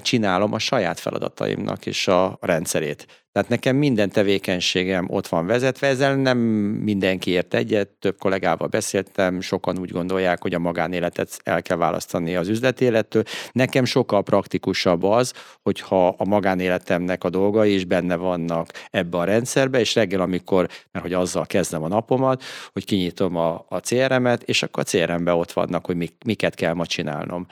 [0.00, 3.27] csinálom a saját feladataimnak a, a rendszerét.
[3.38, 9.40] Tehát nekem minden tevékenységem ott van vezetve, ezzel nem mindenki ért egyet, több kollégával beszéltem,
[9.40, 13.22] sokan úgy gondolják, hogy a magánéletet el kell választani az üzletélettől.
[13.52, 15.32] Nekem sokkal praktikusabb az,
[15.62, 21.04] hogyha a magánéletemnek a dolgai is benne vannak ebbe a rendszerbe, és reggel, amikor, mert
[21.04, 22.42] hogy azzal kezdem a napomat,
[22.72, 26.72] hogy kinyitom a, a CRM-et, és akkor a CRM-be ott vannak, hogy mik, miket kell
[26.72, 27.46] ma csinálnom.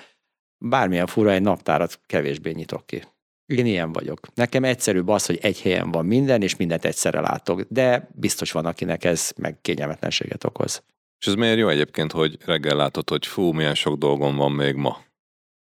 [0.59, 3.03] Bármilyen fura, egy naptárat kevésbé nyitok ki.
[3.47, 4.21] Én ilyen vagyok.
[4.35, 8.67] Nekem egyszerűbb az, hogy egy helyen van minden, és mindent egyszerre látok, de biztos van,
[8.67, 10.83] akinek ez meg kényelmetlenséget okoz.
[11.19, 14.75] És ez miért jó egyébként, hogy reggel látod, hogy fú, milyen sok dolgom van még
[14.75, 15.05] ma?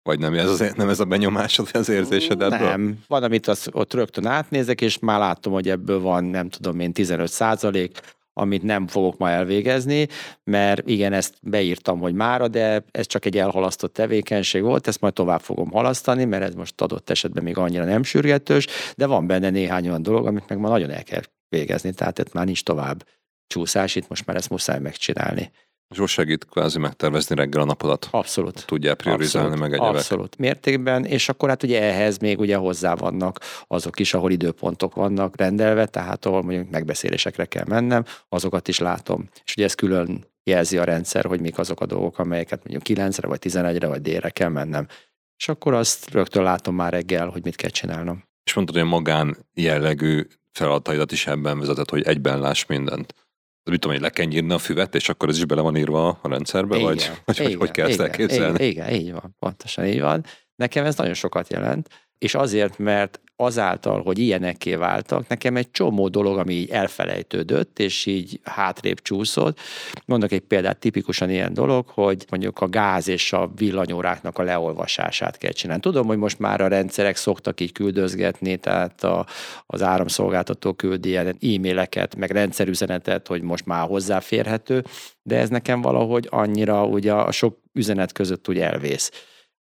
[0.03, 2.67] Vagy nem ez, az, nem ez a benyomásod, az érzésed ebből?
[2.67, 2.99] Nem.
[3.07, 6.93] Van, amit az, ott rögtön átnézek, és már látom, hogy ebből van, nem tudom én,
[6.93, 7.99] 15 százalék,
[8.33, 10.07] amit nem fogok ma elvégezni,
[10.43, 15.13] mert igen, ezt beírtam, hogy mára, de ez csak egy elhalasztott tevékenység volt, ezt majd
[15.13, 19.49] tovább fogom halasztani, mert ez most adott esetben még annyira nem sürgetős, de van benne
[19.49, 23.05] néhány olyan dolog, amit meg ma nagyon el kell végezni, tehát itt már nincs tovább
[23.47, 25.51] csúszás, itt most már ezt muszáj megcsinálni.
[25.93, 28.07] Zsó segít kvázi megtervezni reggel a napodat.
[28.11, 28.65] Abszolút.
[28.65, 29.69] Tudják priorizálni Abszolút.
[29.69, 29.99] meg egyebek.
[29.99, 30.37] Abszolút.
[30.37, 35.37] Mértékben, és akkor hát ugye ehhez még ugye hozzá vannak azok is, ahol időpontok vannak
[35.37, 39.29] rendelve, tehát ahol mondjuk megbeszélésekre kell mennem, azokat is látom.
[39.45, 43.27] És ugye ez külön jelzi a rendszer, hogy mik azok a dolgok, amelyeket mondjuk 9-re,
[43.27, 44.87] vagy 11-re, vagy délre kell mennem.
[45.37, 48.23] És akkor azt rögtön látom már reggel, hogy mit kell csinálnom.
[48.43, 53.13] És mondtad, hogy a magán jellegű feladataidat is ebben vezetett, hogy egyben láss mindent
[53.71, 56.19] mit tudom, hogy le kell nyírni a füvet, és akkor ez is bele van írva
[56.21, 58.65] a rendszerbe, igen, vagy, vagy igen, hogy kell ezt elképzelni?
[58.65, 60.25] Igen, igen, így van, pontosan így van.
[60.55, 66.07] Nekem ez nagyon sokat jelent, és azért, mert azáltal, hogy ilyenekké váltak, nekem egy csomó
[66.07, 69.59] dolog, ami így elfelejtődött, és így hátrébb csúszott.
[70.05, 75.37] Mondok egy példát, tipikusan ilyen dolog, hogy mondjuk a gáz és a villanyóráknak a leolvasását
[75.37, 75.81] kell csinálni.
[75.81, 79.25] Tudom, hogy most már a rendszerek szoktak így küldözgetni, tehát a,
[79.65, 84.83] az áramszolgáltató küldi ilyen e-maileket, meg rendszerüzenetet, hogy most már hozzáférhető,
[85.21, 89.11] de ez nekem valahogy annyira ugye a sok üzenet között úgy elvész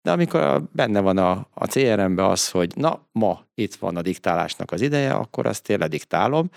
[0.02, 4.72] de amikor benne van a, a CRM-be az, hogy na, ma itt van a diktálásnak
[4.72, 6.50] az ideje, akkor azt én lediktálom,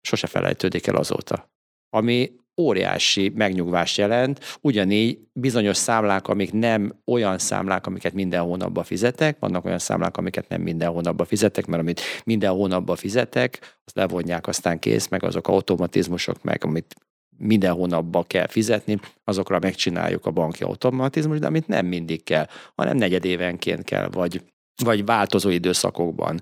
[0.00, 1.50] sose felejtődik el azóta.
[1.90, 9.38] Ami óriási megnyugvást jelent, ugyanígy bizonyos számlák, amik nem olyan számlák, amiket minden hónapban fizetek,
[9.38, 14.46] vannak olyan számlák, amiket nem minden hónapban fizetek, mert amit minden hónapban fizetek, azt levonják,
[14.46, 16.94] aztán kész, meg azok automatizmusok, meg amit
[17.38, 22.96] minden hónapban kell fizetni, azokra megcsináljuk a banki automatizmus, de amit nem mindig kell, hanem
[22.96, 24.42] negyedévenként kell, vagy,
[24.84, 26.40] vagy változó időszakokban.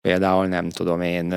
[0.00, 1.34] Például nem tudom én,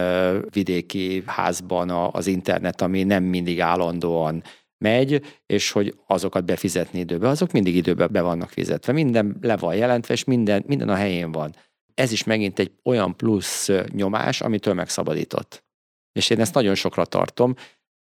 [0.50, 4.44] vidéki házban az internet, ami nem mindig állandóan
[4.78, 8.94] megy, és hogy azokat befizetni időbe, azok mindig időbe be vannak fizetve.
[8.94, 11.56] Minden le van jelentve, és minden, minden a helyén van.
[11.94, 15.64] Ez is megint egy olyan plusz nyomás, amitől megszabadított.
[16.12, 17.56] És én ezt nagyon sokra tartom,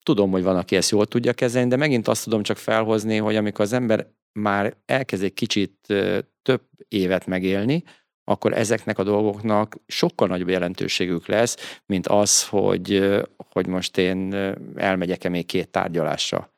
[0.02, 3.36] Tudom, hogy van, aki ezt jól tudja kezelni, de megint azt tudom csak felhozni, hogy
[3.36, 5.94] amikor az ember már elkezd egy kicsit
[6.42, 7.82] több évet megélni,
[8.24, 14.32] akkor ezeknek a dolgoknak sokkal nagyobb jelentőségük lesz, mint az, hogy, hogy most én
[14.74, 16.54] elmegyek-e még két tárgyalásra.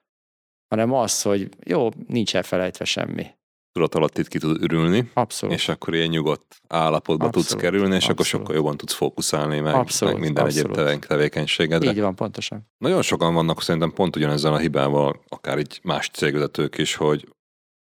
[0.69, 3.27] Hanem az, hogy jó, nincs elfelejtve semmi
[3.73, 5.11] tudat alatt itt ki tud ürülni.
[5.15, 5.55] Abszolút.
[5.55, 8.12] És akkor ilyen nyugodt állapotba abszolút, tudsz kerülni, és abszolút.
[8.12, 10.78] akkor sokkal jobban tudsz fókuszálni, meg, abszolút, meg minden abszolút.
[10.78, 11.90] egyéb tevékenységedre.
[11.90, 12.69] Így van, pontosan.
[12.78, 17.28] Nagyon sokan vannak szerintem pont ugyanezzel a hibával, akár így más cégvezetők is, hogy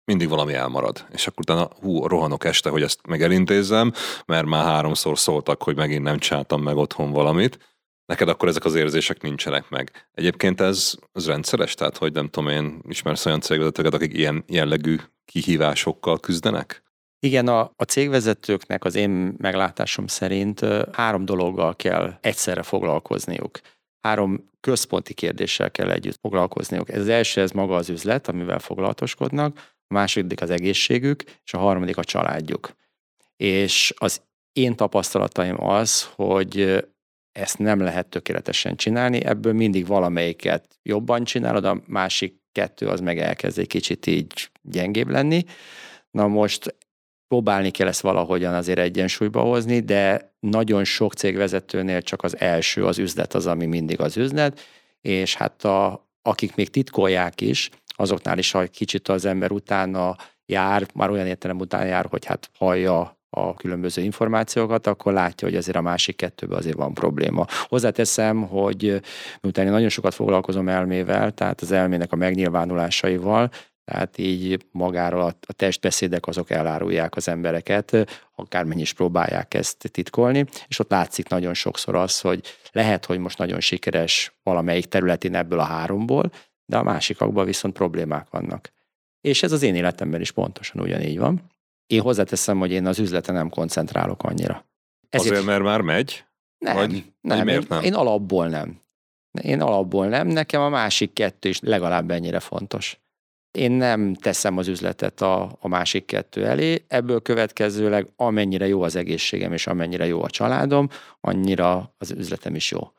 [0.05, 1.07] mindig valami elmarad.
[1.13, 3.93] És akkor utána hú, rohanok este, hogy ezt meg elintézzem,
[4.27, 7.59] mert már háromszor szóltak, hogy megint nem csináltam meg otthon valamit.
[8.07, 10.09] Neked akkor ezek az érzések nincsenek meg.
[10.13, 11.75] Egyébként ez, ez rendszeres?
[11.75, 14.97] Tehát, hogy nem tudom én, ismersz olyan cégvezetőket, akik ilyen jellegű
[15.31, 16.83] kihívásokkal küzdenek?
[17.27, 20.61] Igen, a, a cégvezetőknek az én meglátásom szerint
[20.93, 23.61] három dologgal kell egyszerre foglalkozniuk.
[24.01, 26.91] Három központi kérdéssel kell együtt foglalkozniuk.
[26.91, 31.59] Ez az első, ez maga az üzlet, amivel foglalatoskodnak, a második az egészségük, és a
[31.59, 32.77] harmadik a családjuk.
[33.37, 36.85] És az én tapasztalataim az, hogy
[37.33, 43.19] ezt nem lehet tökéletesen csinálni, ebből mindig valamelyiket jobban csinálod, a másik kettő az meg
[43.19, 45.45] elkezd egy kicsit így gyengébb lenni.
[46.11, 46.77] Na most
[47.29, 52.99] próbálni kell ezt valahogyan azért egyensúlyba hozni, de nagyon sok cégvezetőnél csak az első, az
[52.99, 54.61] üzlet az, ami mindig az üzlet,
[55.01, 60.17] és hát a, akik még titkolják is, azoknál is, ha kicsit az ember utána
[60.47, 65.57] jár, már olyan értelem után jár, hogy hát hallja a különböző információkat, akkor látja, hogy
[65.57, 67.47] azért a másik kettőben azért van probléma.
[67.65, 69.01] Hozzáteszem, hogy
[69.41, 73.51] miután én nagyon sokat foglalkozom elmével, tehát az elmének a megnyilvánulásaival,
[73.85, 77.97] tehát így magáról a, testbeszédek azok elárulják az embereket,
[78.35, 82.41] akármennyi is próbálják ezt titkolni, és ott látszik nagyon sokszor az, hogy
[82.73, 86.31] lehet, hogy most nagyon sikeres valamelyik területén ebből a háromból,
[86.67, 88.73] de a másikakban viszont problémák vannak.
[89.21, 91.50] És ez az én életemben is pontosan ugyanígy van.
[91.91, 94.65] Én hozzáteszem, hogy én az üzleten nem koncentrálok annyira.
[95.09, 95.33] Ezért...
[95.33, 96.25] Azért, mert már megy?
[96.59, 97.79] Nem, vagy, nem, miért nem?
[97.79, 98.81] Én, én alapból nem.
[99.43, 103.01] Én alapból nem, nekem a másik kettő is legalább ennyire fontos.
[103.51, 108.97] Én nem teszem az üzletet a, a másik kettő elé, ebből következőleg amennyire jó az
[108.97, 110.89] egészségem és amennyire jó a családom,
[111.21, 112.93] annyira az üzletem is jó.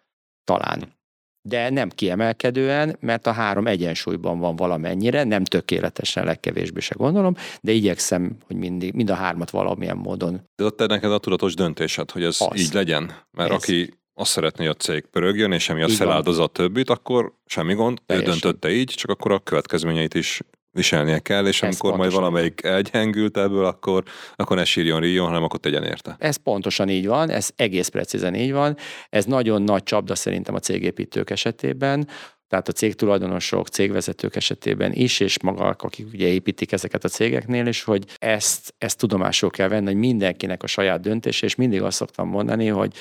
[0.44, 1.00] Talán
[1.42, 7.72] de nem kiemelkedően, mert a három egyensúlyban van valamennyire, nem tökéletesen, legkevésbé se gondolom, de
[7.72, 10.42] igyekszem, hogy mindig, mind a hármat valamilyen módon.
[10.56, 12.60] De ott neked a tudatos döntésed, hogy ez az.
[12.60, 13.56] így legyen, mert ez.
[13.56, 18.02] aki azt szeretné, hogy a cég pörögjön, és emiatt feláldozza a többit, akkor semmi gond,
[18.06, 18.34] Teljesen.
[18.34, 22.64] ő döntötte így, csak akkor a következményeit is viselnie kell, és Ez amikor majd valamelyik
[22.64, 24.04] elgyengült ebből, akkor,
[24.36, 26.16] akkor ne sírjon, ríjon, hanem akkor tegyen érte.
[26.20, 28.78] Ez pontosan így van, ez egész precízen így van.
[29.10, 32.08] Ez nagyon nagy csapda szerintem a cégépítők esetében,
[32.48, 37.84] tehát a cégtulajdonosok, cégvezetők esetében is, és maga, akik ugye építik ezeket a cégeknél is,
[37.84, 42.28] hogy ezt, ezt tudomásul kell venni, hogy mindenkinek a saját döntése, és mindig azt szoktam
[42.28, 42.94] mondani, hogy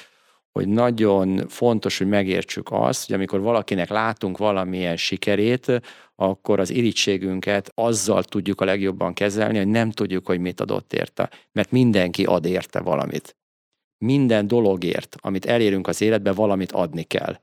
[0.52, 5.80] hogy nagyon fontos, hogy megértsük azt, hogy amikor valakinek látunk valamilyen sikerét,
[6.14, 11.30] akkor az irítségünket azzal tudjuk a legjobban kezelni, hogy nem tudjuk, hogy mit adott érte.
[11.52, 13.36] Mert mindenki ad érte valamit.
[14.04, 17.40] Minden dologért, amit elérünk az életbe, valamit adni kell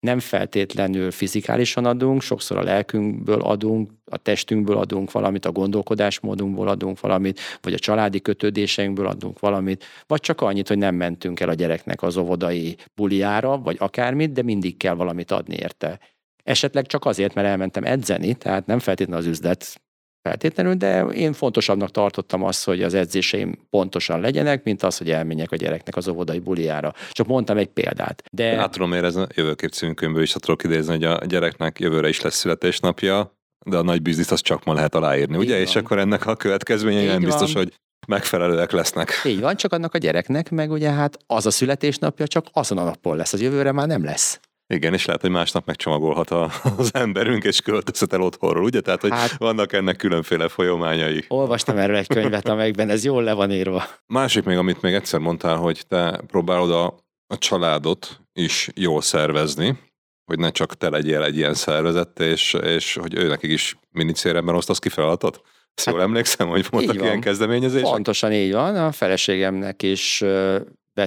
[0.00, 7.00] nem feltétlenül fizikálisan adunk, sokszor a lelkünkből adunk, a testünkből adunk valamit, a gondolkodásmódunkból adunk
[7.00, 11.54] valamit, vagy a családi kötődéseinkből adunk valamit, vagy csak annyit, hogy nem mentünk el a
[11.54, 16.00] gyereknek az óvodai buliára, vagy akármit, de mindig kell valamit adni érte.
[16.42, 19.80] Esetleg csak azért, mert elmentem edzeni, tehát nem feltétlenül az üzlet
[20.26, 25.52] feltétlenül, de én fontosabbnak tartottam azt, hogy az edzéseim pontosan legyenek, mint az, hogy elmenjek
[25.52, 26.92] a gyereknek az óvodai buliára.
[27.10, 28.22] Csak mondtam egy példát.
[28.32, 28.56] De...
[28.56, 32.36] Át tudom érezni, a jövőkép címkönyvből is tudok idézni, hogy a gyereknek jövőre is lesz
[32.36, 33.34] születésnapja,
[33.66, 35.60] de a nagy bizniszt az csak ma lehet aláírni, ugye?
[35.60, 37.72] És akkor ennek a következményei nem biztos, hogy
[38.06, 39.10] megfelelőek lesznek.
[39.24, 42.84] Így van, csak annak a gyereknek meg ugye hát az a születésnapja csak azon a
[42.84, 44.40] napon lesz, az jövőre már nem lesz.
[44.68, 48.80] Igen, és lehet, hogy másnap megcsomagolhat a, az emberünk, és költözhet el otthonról, ugye?
[48.80, 51.24] Tehát, hogy hát, vannak ennek különféle folyamányai.
[51.28, 53.84] Olvastam erről egy könyvet, amelyikben ez jól le van írva.
[54.06, 56.86] Másik még, amit még egyszer mondtál, hogy te próbálod a,
[57.26, 59.78] a családot is jól szervezni,
[60.24, 64.54] hogy ne csak te legyél egy ilyen szervezet, és, és hogy ő nekik is minicéremben
[64.54, 65.40] osztasz ki feladatot?
[65.74, 67.90] Ezt hát, jól emlékszem, hogy voltak ilyen kezdeményezések?
[67.90, 70.24] Pontosan így van, a feleségemnek is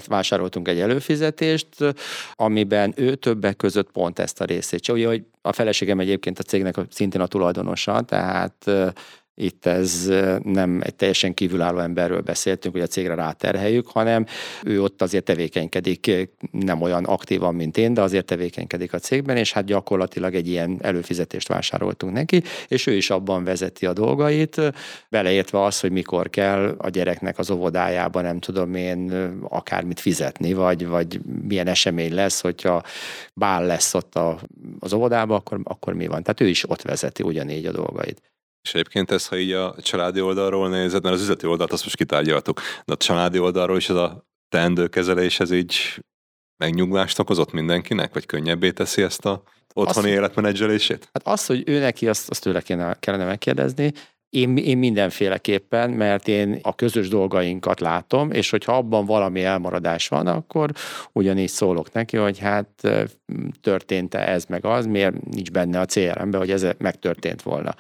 [0.08, 1.68] vásároltunk egy előfizetést,
[2.34, 4.90] amiben ő többek között pont ezt a részét.
[4.90, 8.72] Ugye, hogy a feleségem egyébként a cégnek szintén a tulajdonosa, tehát
[9.40, 10.12] itt ez
[10.44, 14.26] nem egy teljesen kívülálló emberről beszéltünk, hogy a cégre ráterheljük, hanem
[14.64, 19.54] ő ott azért tevékenykedik, nem olyan aktívan, mint én, de azért tevékenykedik a cégben, és
[19.54, 24.62] hát gyakorlatilag egy ilyen előfizetést vásároltunk neki, és ő is abban vezeti a dolgait,
[25.10, 29.12] beleértve az, hogy mikor kell a gyereknek az óvodájában, nem tudom én,
[29.50, 32.84] akármit fizetni, vagy, vagy milyen esemény lesz, hogyha
[33.34, 34.40] bál lesz ott a,
[34.80, 36.24] az óvodában, akkor, akkor mi van.
[36.24, 38.22] Tehát ő is ott vezeti ugyanígy a dolgait.
[38.62, 41.96] És egyébként ez, ha így a családi oldalról nézed, mert az üzleti oldalt azt most
[41.96, 46.04] kitárgyaltuk, de a családi oldalról is ez a teendőkezelés, ez így
[46.58, 51.10] megnyugvást okozott mindenkinek, vagy könnyebbé teszi ezt a otthoni azt, életmenedzselését?
[51.14, 53.92] Hát az, hogy ő neki, azt, azt tőle kéne, kellene megkérdezni.
[54.30, 60.28] Én, én mindenféleképpen, mert én a közös dolgainkat látom, és hogyha abban valami elmaradás van,
[60.28, 60.72] akkor
[61.12, 62.90] ugyanígy szólok neki, hogy hát
[63.62, 67.76] történt-e ez meg az, miért nincs benne a CRM-be, hogy ez megtörtént volna.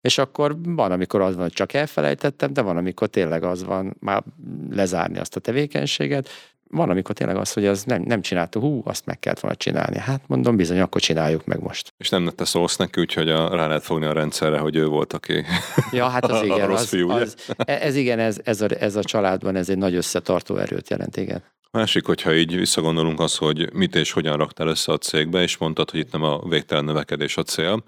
[0.00, 3.96] És akkor van, amikor az van, hogy csak elfelejtettem, de van, amikor tényleg az van,
[4.00, 4.22] már
[4.70, 6.28] lezárni azt a tevékenységet,
[6.70, 9.98] van, amikor tényleg az, hogy az nem, nem csinálta, hú, azt meg kellett volna csinálni.
[9.98, 11.92] Hát mondom, bizony, akkor csináljuk meg most.
[11.96, 15.12] És nem te szólsz neki, úgyhogy a, rá lehet fogni a rendszerre, hogy ő volt,
[15.12, 15.44] aki
[15.90, 16.70] Ja, hát az igen.
[16.70, 19.94] az, fiú, az, e, ez igen, ez, ez, a, ez a családban ez egy nagy
[19.94, 21.42] összetartó erőt jelent, igen.
[21.70, 25.90] Másik, hogyha így visszagondolunk az, hogy mit és hogyan raktál össze a cégbe, és mondtad,
[25.90, 27.82] hogy itt nem a végtelen növekedés a cél,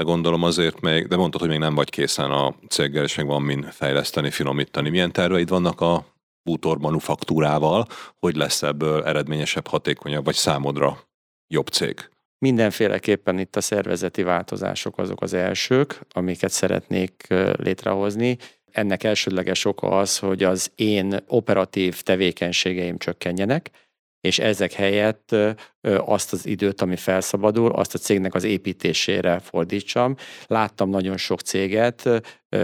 [0.00, 3.26] de gondolom azért még, de mondtad, hogy még nem vagy készen a céggel, és még
[3.26, 4.90] van min fejleszteni, finomítani.
[4.90, 6.04] Milyen terveid vannak a
[6.42, 7.86] bútor manufaktúrával,
[8.18, 10.98] hogy lesz ebből eredményesebb, hatékonyabb, vagy számodra
[11.46, 12.08] jobb cég?
[12.38, 18.36] Mindenféleképpen itt a szervezeti változások azok az elsők, amiket szeretnék létrehozni.
[18.72, 23.70] Ennek elsődleges oka az, hogy az én operatív tevékenységeim csökkenjenek,
[24.20, 25.36] és ezek helyett
[25.82, 30.14] azt az időt, ami felszabadul, azt a cégnek az építésére fordítsam.
[30.46, 32.08] Láttam nagyon sok céget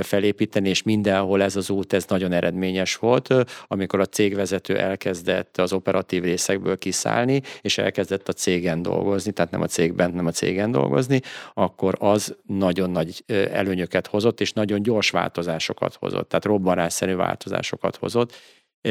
[0.03, 3.35] felépíteni, és mindenhol ez az út, ez nagyon eredményes volt,
[3.67, 9.63] amikor a cégvezető elkezdett az operatív részekből kiszállni, és elkezdett a cégen dolgozni, tehát nem
[9.63, 11.21] a cégben, nem a cégen dolgozni,
[11.55, 18.33] akkor az nagyon nagy előnyöket hozott, és nagyon gyors változásokat hozott, tehát robbanásszerű változásokat hozott.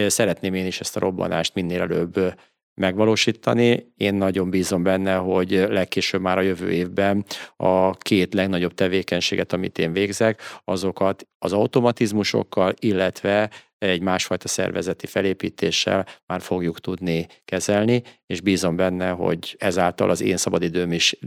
[0.08, 2.34] Szeretném én is ezt a robbanást minél előbb
[2.76, 3.94] megvalósítani.
[3.98, 7.26] Én nagyon bízom benne, hogy legkésőbb már a jövő évben
[7.56, 16.08] a két legnagyobb tevékenységet, amit én végzek, azokat az automatizmusokkal, illetve egy másfajta szervezeti felépítéssel
[16.26, 21.20] már fogjuk tudni kezelni, és bízom benne, hogy ezáltal az én szabadidőm is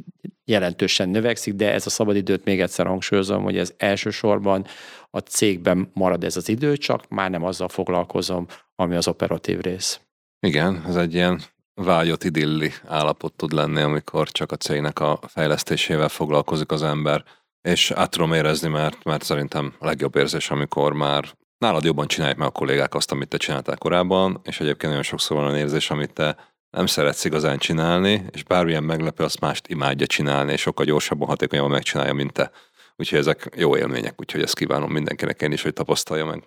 [0.44, 4.66] jelentősen növekszik, de ez a szabadidőt még egyszer hangsúlyozom, hogy ez elsősorban
[5.10, 10.00] a cégben marad ez az idő, csak már nem azzal foglalkozom, ami az operatív rész.
[10.40, 11.40] Igen, ez egy ilyen
[11.74, 17.24] vágyott idilli állapot tud lenni, amikor csak a cégnek a fejlesztésével foglalkozik az ember,
[17.62, 21.24] és át tudom érezni, mert, mert szerintem a legjobb érzés, amikor már
[21.58, 25.36] nálad jobban csinálják meg a kollégák azt, amit te csináltál korábban, és egyébként nagyon sokszor
[25.36, 26.36] van olyan érzés, amit te
[26.70, 31.70] nem szeretsz igazán csinálni, és bármilyen meglepő, azt mást imádja csinálni, és sokkal gyorsabban, hatékonyabban
[31.70, 32.50] megcsinálja, mint te.
[32.96, 36.42] Úgyhogy ezek jó élmények, úgyhogy ezt kívánom mindenkinek én is, hogy tapasztalja meg.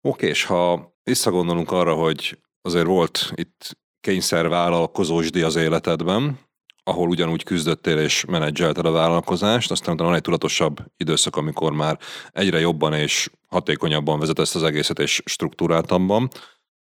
[0.00, 2.38] Oké, és ha visszagondolunk arra, hogy
[2.68, 6.38] azért volt itt kényszervállalkozósdi az életedben,
[6.82, 11.98] ahol ugyanúgy küzdöttél és menedzselted a vállalkozást, aztán van egy tudatosabb időszak, amikor már
[12.30, 16.28] egyre jobban és hatékonyabban vezet ezt az egészet és struktúráltabban.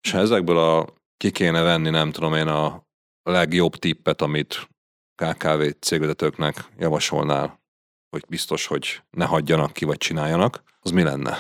[0.01, 0.87] És ha ezekből a
[1.17, 2.87] ki kéne venni, nem tudom én, a
[3.23, 4.69] legjobb tippet, amit
[5.15, 7.61] KKV cégvezetőknek javasolnál,
[8.09, 11.37] hogy biztos, hogy ne hagyjanak ki, vagy csináljanak, az mi lenne,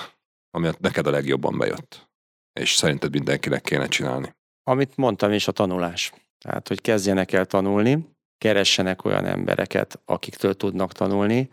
[0.51, 2.12] ami neked a legjobban bejött?
[2.53, 4.35] És szerinted mindenkinek kéne csinálni?
[4.63, 6.13] Amit mondtam is, a tanulás.
[6.37, 8.07] Tehát, hogy kezdjenek el tanulni,
[8.37, 11.49] keressenek olyan embereket, akiktől tudnak tanulni.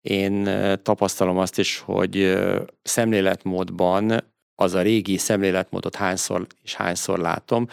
[0.00, 0.48] Én
[0.82, 2.38] tapasztalom azt is, hogy
[2.82, 4.24] szemléletmódban
[4.54, 7.66] az a régi szemléletmódot hányszor és hányszor látom,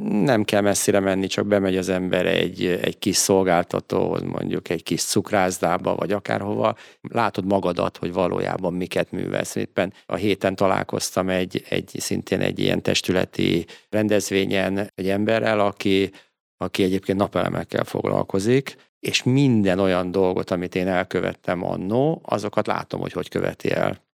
[0.00, 5.02] nem kell messzire menni, csak bemegy az ember egy, egy kis szolgáltatóhoz, mondjuk egy kis
[5.02, 9.54] cukrászdába, vagy akárhova, látod magadat, hogy valójában miket művelsz.
[9.54, 16.10] Éppen a héten találkoztam egy, egy szintén egy ilyen testületi rendezvényen egy emberrel, aki,
[16.56, 23.12] aki egyébként napelemekkel foglalkozik, és minden olyan dolgot, amit én elkövettem annó, azokat látom, hogy
[23.12, 24.10] hogy követi el.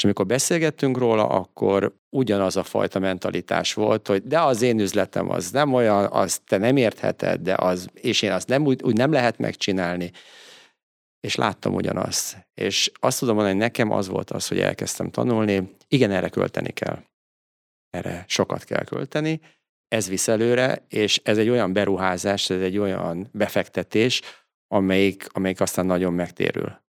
[0.00, 5.30] És amikor beszélgettünk róla, akkor ugyanaz a fajta mentalitás volt, hogy de az én üzletem
[5.30, 8.96] az nem olyan, azt te nem értheted, de az, és én azt nem úgy, úgy
[8.96, 10.10] nem lehet megcsinálni.
[11.20, 12.48] És láttam ugyanazt.
[12.54, 16.70] És azt tudom mondani, hogy nekem az volt az, hogy elkezdtem tanulni, igen, erre költeni
[16.70, 17.02] kell.
[17.90, 19.40] Erre sokat kell költeni,
[19.88, 24.22] ez visz előre, és ez egy olyan beruházás, ez egy olyan befektetés,
[24.68, 26.88] amelyik, amelyik aztán nagyon megtérül.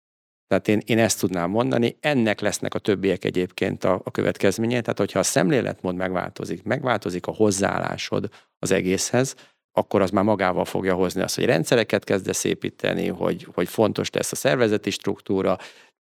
[0.48, 4.82] Tehát én, én ezt tudnám mondani, ennek lesznek a többiek egyébként a, a következménye.
[4.82, 8.30] Tehát, hogyha a szemléletmód megváltozik, megváltozik a hozzáállásod
[8.60, 9.36] az egészhez,
[9.72, 14.32] akkor az már magával fogja hozni azt, hogy rendszereket kezdesz építeni, hogy, hogy fontos lesz
[14.32, 15.58] a szervezeti struktúra,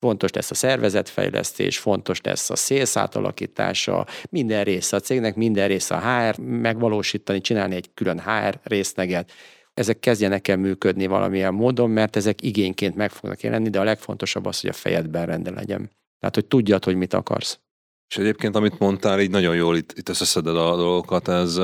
[0.00, 5.94] fontos lesz a szervezetfejlesztés, fontos lesz a szélsz átalakítása, minden része a cégnek, minden része
[5.94, 9.32] a HR megvalósítani, csinálni egy külön HR részneget,
[9.78, 14.46] ezek kezdjenek el működni valamilyen módon, mert ezek igényként meg fognak jelenni, de a legfontosabb
[14.46, 15.90] az, hogy a fejedben rende legyen.
[16.18, 17.60] Tehát, hogy tudjad, hogy mit akarsz.
[18.08, 21.60] És egyébként, amit mondtál, így nagyon jól itt, itt összeszeded a dolgokat, ez,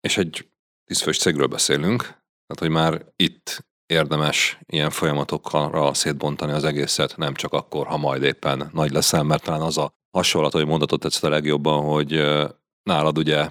[0.00, 0.48] és egy
[0.84, 7.52] tízfős cégről beszélünk, tehát, hogy már itt érdemes ilyen folyamatokkal szétbontani az egészet, nem csak
[7.52, 11.28] akkor, ha majd éppen nagy leszel, mert talán az a hasonlat, hogy mondatot tetszett a
[11.28, 12.12] legjobban, hogy
[12.82, 13.48] nálad ugye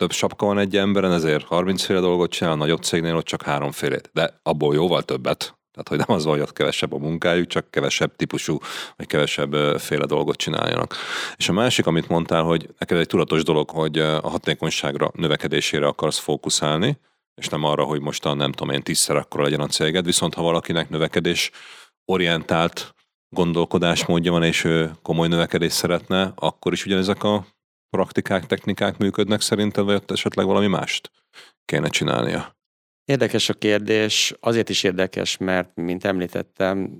[0.00, 3.42] több sapka van egy emberen, ezért 30 féle dolgot csinál, a nagyobb cégnél ott csak
[3.42, 4.10] háromfélét.
[4.12, 5.38] De abból jóval többet.
[5.72, 8.58] Tehát, hogy nem az van, hogy ott kevesebb a munkájuk, csak kevesebb típusú,
[8.96, 10.94] vagy kevesebb féle dolgot csináljanak.
[11.36, 16.18] És a másik, amit mondtál, hogy neked egy tudatos dolog, hogy a hatékonyságra, növekedésére akarsz
[16.18, 16.98] fókuszálni,
[17.34, 20.42] és nem arra, hogy mostan nem tudom én tízszer akkor legyen a céged, viszont ha
[20.42, 21.50] valakinek növekedés
[22.04, 22.94] orientált
[23.28, 27.46] gondolkodásmódja van, és ő komoly növekedést szeretne, akkor is ugyanezek a
[27.90, 31.10] praktikák, technikák működnek szerinted, vagy ott esetleg valami mást
[31.64, 32.56] kéne csinálnia?
[33.04, 36.98] Érdekes a kérdés, azért is érdekes, mert, mint említettem,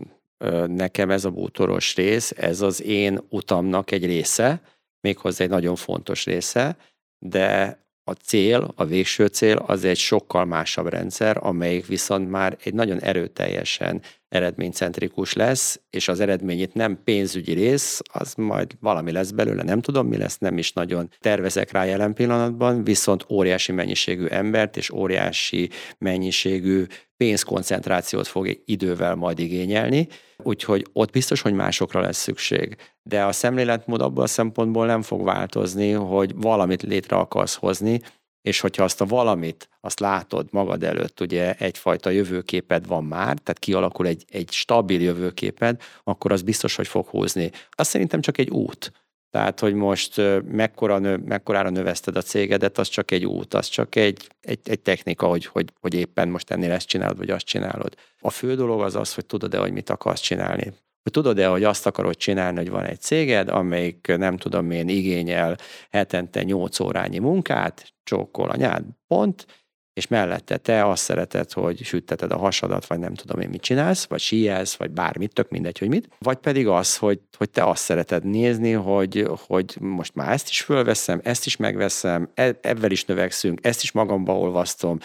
[0.67, 4.63] nekem ez a bútoros rész, ez az én utamnak egy része,
[5.01, 6.77] méghozzá egy nagyon fontos része,
[7.19, 12.75] de a cél, a végső cél az egy sokkal másabb rendszer, amelyik viszont már egy
[12.75, 19.63] nagyon erőteljesen eredménycentrikus lesz, és az eredményét nem pénzügyi rész, az majd valami lesz belőle,
[19.63, 24.77] nem tudom mi lesz, nem is nagyon tervezek rá jelen pillanatban, viszont óriási mennyiségű embert
[24.77, 26.85] és óriási mennyiségű
[27.17, 32.77] pénzkoncentrációt fog idővel majd igényelni, úgyhogy ott biztos, hogy másokra lesz szükség.
[33.03, 38.01] De a szemléletmód abban a szempontból nem fog változni, hogy valamit létre akarsz hozni,
[38.43, 43.59] és hogyha azt a valamit, azt látod magad előtt, ugye egyfajta jövőképed van már, tehát
[43.59, 47.51] kialakul egy, egy stabil jövőképed, akkor az biztos, hogy fog húzni.
[47.71, 48.93] Azt szerintem csak egy út.
[49.31, 53.95] Tehát, hogy most mekkora nő, mekkorára növeszted a cégedet, az csak egy út, az csak
[53.95, 57.95] egy, egy, egy technika, hogy, hogy, hogy éppen most ennél ezt csinálod, vagy azt csinálod.
[58.21, 60.73] A fő dolog az az, hogy tudod-e, hogy mit akarsz csinálni.
[61.03, 65.57] Hogy tudod-e, hogy azt akarod csinálni, hogy van egy céged, amelyik nem tudom én igényel
[65.91, 69.47] hetente 8 órányi munkát, csókol anyád, pont,
[69.93, 74.07] és mellette te azt szereted, hogy sütteted a hasadat, vagy nem tudom én mit csinálsz,
[74.07, 77.83] vagy síjelsz, vagy bármit, tök mindegy, hogy mit, vagy pedig az, hogy, hogy te azt
[77.83, 83.05] szereted nézni, hogy, hogy most már ezt is fölveszem, ezt is megveszem, e, ebben is
[83.05, 84.99] növekszünk, ezt is magamba olvasztom,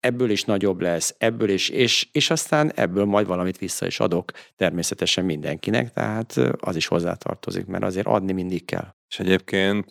[0.00, 4.32] ebből is nagyobb lesz, ebből is, és, és aztán ebből majd valamit vissza is adok
[4.56, 8.94] természetesen mindenkinek, tehát az is hozzátartozik, mert azért adni mindig kell.
[9.08, 9.88] És egyébként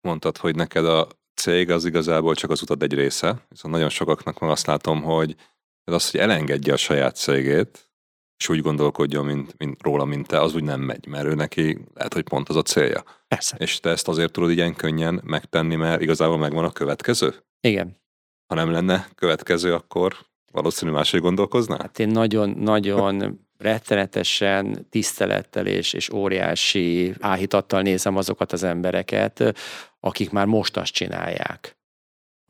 [0.00, 4.38] mondtad, hogy neked a cég az igazából csak az utat egy része, viszont nagyon sokaknak
[4.38, 5.36] van azt látom, hogy
[5.84, 7.90] ez az, hogy elengedje a saját cégét,
[8.38, 11.78] és úgy gondolkodjon, mint, mint róla, mint te, az úgy nem megy, mert ő neki
[11.94, 13.04] lehet, hogy pont az a célja.
[13.28, 13.56] Persze.
[13.56, 17.34] És te ezt azért tudod ilyen könnyen megtenni, mert igazából megvan a következő?
[17.60, 18.00] Igen.
[18.46, 20.16] Ha nem lenne következő, akkor
[20.52, 21.78] valószínű máshogy gondolkoznál?
[21.78, 29.54] Hát én nagyon-nagyon rettenetesen tisztelettel és, és óriási áhítattal nézem azokat az embereket,
[30.00, 31.76] akik már most azt csinálják.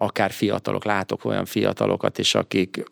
[0.03, 2.85] Akár fiatalok, látok olyan fiatalokat is, akik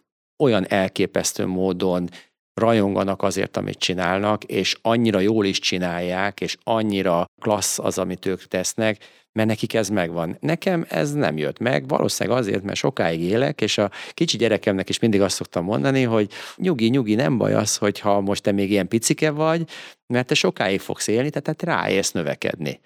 [0.42, 2.08] olyan elképesztő módon
[2.54, 8.44] rajonganak azért, amit csinálnak, és annyira jól is csinálják, és annyira klassz az, amit ők
[8.44, 10.36] tesznek, mert nekik ez megvan.
[10.40, 14.98] Nekem ez nem jött meg, valószínűleg azért, mert sokáig élek, és a kicsi gyerekemnek is
[14.98, 18.88] mindig azt szoktam mondani, hogy nyugi, nyugi, nem baj az, hogyha most te még ilyen
[18.88, 19.68] picike vagy,
[20.06, 22.80] mert te sokáig fogsz élni, tehát te ráérsz növekedni.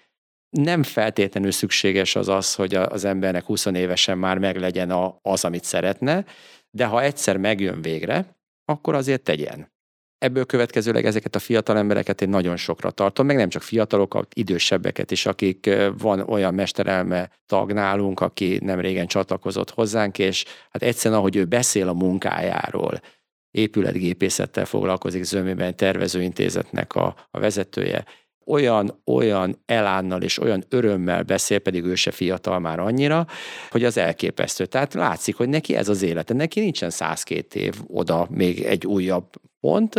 [0.49, 6.25] Nem feltétlenül szükséges az az, hogy az embernek 20 évesen már meglegyen az, amit szeretne,
[6.71, 9.71] de ha egyszer megjön végre, akkor azért tegyen.
[10.19, 15.11] Ebből következőleg ezeket a fiatal embereket én nagyon sokra tartom, meg nem csak fiatalokat, idősebbeket
[15.11, 21.19] is, akik van olyan mesterelme tag nálunk, aki nem régen csatlakozott hozzánk, és hát egyszerűen
[21.19, 23.01] ahogy ő beszél a munkájáról,
[23.51, 28.05] épületgépészettel foglalkozik zömében tervezőintézetnek a, a vezetője,
[28.49, 33.27] olyan, olyan elánnal és olyan örömmel beszél, pedig ő se fiatal már annyira,
[33.69, 34.65] hogy az elképesztő.
[34.65, 36.33] Tehát látszik, hogy neki ez az élete.
[36.33, 39.25] Neki nincsen 102 év oda még egy újabb
[39.59, 39.95] pont,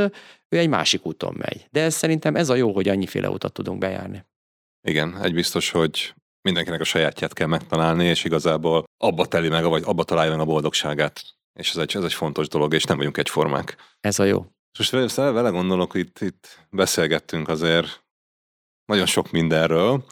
[0.49, 1.67] ő egy másik úton megy.
[1.71, 4.25] De ez szerintem ez a jó, hogy annyiféle utat tudunk bejárni.
[4.89, 9.83] Igen, egy biztos, hogy mindenkinek a sajátját kell megtalálni, és igazából abba teli meg, vagy
[9.87, 11.23] abba találja meg a boldogságát.
[11.59, 13.77] És ez egy, ez egy fontos dolog, és nem vagyunk egyformák.
[14.01, 14.47] Ez a jó.
[14.79, 18.05] És most vele, gondolok, itt, itt beszélgettünk azért
[18.91, 20.05] nagyon sok mindenről,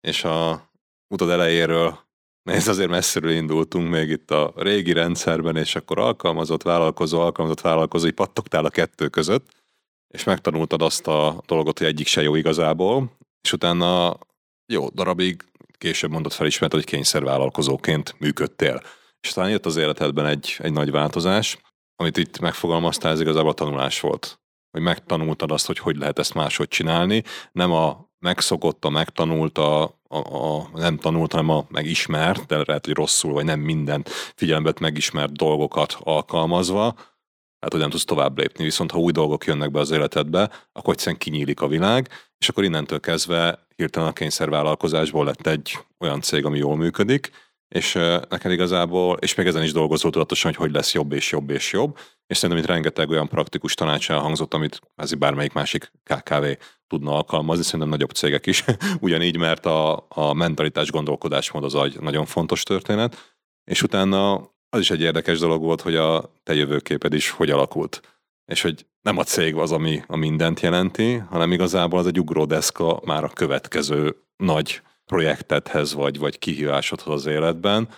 [0.00, 0.70] és a
[1.14, 2.06] utad elejéről
[2.42, 8.06] ez azért messziről indultunk még itt a régi rendszerben, és akkor alkalmazott vállalkozó, alkalmazott vállalkozó,
[8.06, 9.46] így pattogtál a kettő között,
[10.14, 14.18] és megtanultad azt a dolgot, hogy egyik se jó igazából, és utána
[14.72, 15.44] jó darabig
[15.78, 18.82] később mondott felismert, hogy kényszervállalkozóként működtél.
[19.20, 21.58] És talán jött az életedben egy, egy nagy változás,
[21.96, 24.40] amit itt megfogalmaztál, ez igazából a tanulás volt.
[24.70, 27.22] Hogy megtanultad azt, hogy hogy lehet ezt máshogy csinálni,
[27.52, 32.94] nem a megszokott, a megtanult, a, a, nem tanult, hanem a megismert, de lehet, hogy
[32.94, 36.94] rosszul, vagy nem mindent figyelembe megismert dolgokat alkalmazva,
[37.60, 38.64] hát hogy nem tudsz tovább lépni.
[38.64, 42.08] Viszont ha új dolgok jönnek be az életedbe, akkor egyszerűen kinyílik a világ,
[42.38, 47.30] és akkor innentől kezdve hirtelen a kényszervállalkozásból lett egy olyan cég, ami jól működik,
[47.68, 47.92] és
[48.28, 51.72] neked igazából, és még ezen is dolgozol tudatosan, hogy hogy lesz jobb és jobb és
[51.72, 56.44] jobb, és szerintem itt rengeteg olyan praktikus tanács elhangzott, amit kvázi bármelyik másik KKV
[56.86, 58.64] tudna alkalmazni, szerintem nagyobb cégek is.
[59.00, 63.34] Ugyanígy, mert a, a mentalitás gondolkodásmód az egy nagyon fontos történet,
[63.64, 64.34] és utána
[64.70, 68.00] az is egy érdekes dolog volt, hogy a te jövőképed is hogy alakult.
[68.44, 73.00] És hogy nem a cég az, ami a mindent jelenti, hanem igazából az egy ugródeszka
[73.04, 77.88] már a következő nagy projektethez vagy, vagy kihívásodhoz az életben,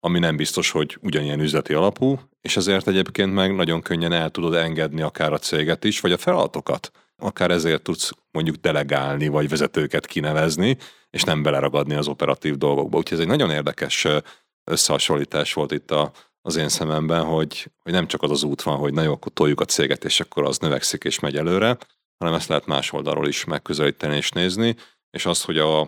[0.00, 4.54] ami nem biztos, hogy ugyanilyen üzleti alapú, és ezért egyébként meg nagyon könnyen el tudod
[4.54, 6.90] engedni akár a céget is, vagy a feladatokat.
[7.16, 10.76] Akár ezért tudsz mondjuk delegálni, vagy vezetőket kinevezni,
[11.10, 12.98] és nem beleragadni az operatív dolgokba.
[12.98, 14.06] Úgyhogy ez egy nagyon érdekes
[14.64, 18.76] összehasonlítás volt itt a, az én szememben, hogy, hogy nem csak az az út van,
[18.76, 21.76] hogy nagyon akkor toljuk a céget, és akkor az növekszik és megy előre,
[22.18, 24.76] hanem ezt lehet más oldalról is megközelíteni és nézni,
[25.10, 25.80] és az, hogy a,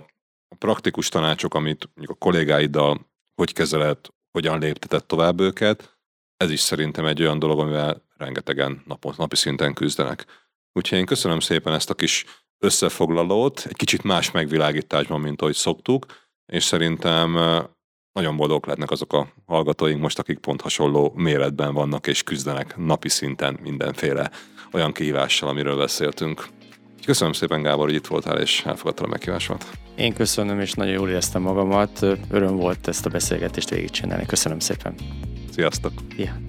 [0.50, 3.08] a praktikus tanácsok, amit mondjuk a kollégáiddal
[3.40, 3.98] hogy kezeled,
[4.30, 5.98] hogyan léptetett tovább őket,
[6.36, 10.26] ez is szerintem egy olyan dolog, amivel rengetegen napot, napi szinten küzdenek.
[10.72, 12.24] Úgyhogy én köszönöm szépen ezt a kis
[12.58, 16.06] összefoglalót, egy kicsit más megvilágításban, mint ahogy szoktuk,
[16.52, 17.32] és szerintem
[18.12, 23.08] nagyon boldogok lehetnek azok a hallgatóink most, akik pont hasonló méretben vannak és küzdenek napi
[23.08, 24.30] szinten mindenféle
[24.72, 26.48] olyan kihívással, amiről beszéltünk.
[27.04, 29.66] Köszönöm szépen, Gábor, hogy itt voltál és elfogadtad a meghívásomat.
[29.96, 32.06] Én köszönöm, és nagyon jól éreztem magamat.
[32.30, 34.26] Öröm volt ezt a beszélgetést végigcsinálni.
[34.26, 34.94] Köszönöm szépen.
[35.50, 35.92] Sziasztok!
[36.16, 36.40] Ja.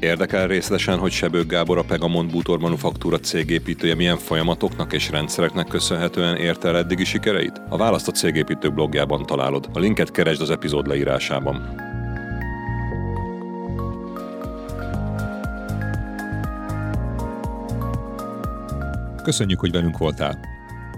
[0.00, 6.36] Érdekel részletesen, hogy Sebők Gábor a Pegamon Bútor Manufaktúra cégépítője milyen folyamatoknak és rendszereknek köszönhetően
[6.36, 7.62] érte el eddigi sikereit?
[7.68, 9.68] A választ a cégépítő blogjában találod.
[9.72, 11.87] A linket keresd az epizód leírásában.
[19.28, 20.40] Köszönjük, hogy velünk voltál.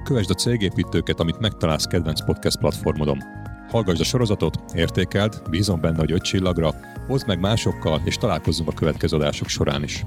[0.05, 3.23] Kövesd a cégépítőket, amit megtalálsz kedvenc podcast platformodon.
[3.69, 6.75] Hallgassd a sorozatot, értékeld, bízom benne, hogy öt csillagra,
[7.07, 10.05] hozd meg másokkal, és találkozzunk a következő adások során is.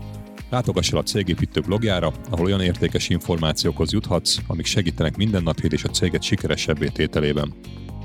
[0.49, 5.89] Látogass el a Cégépítő blogjára, ahol olyan értékes információkhoz juthatsz, amik segítenek mindennapjét és a
[5.89, 7.53] céget sikeresebbé tételében.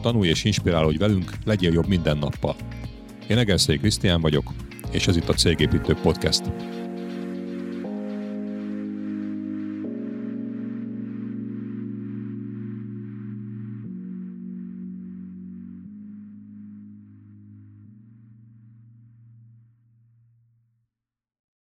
[0.02, 2.56] Tanulj és inspirálódj velünk, legyél jobb minden nappal.
[3.28, 4.52] Én Egerszék Krisztián vagyok,
[4.90, 6.42] és ez itt a Cégépítő Podcast.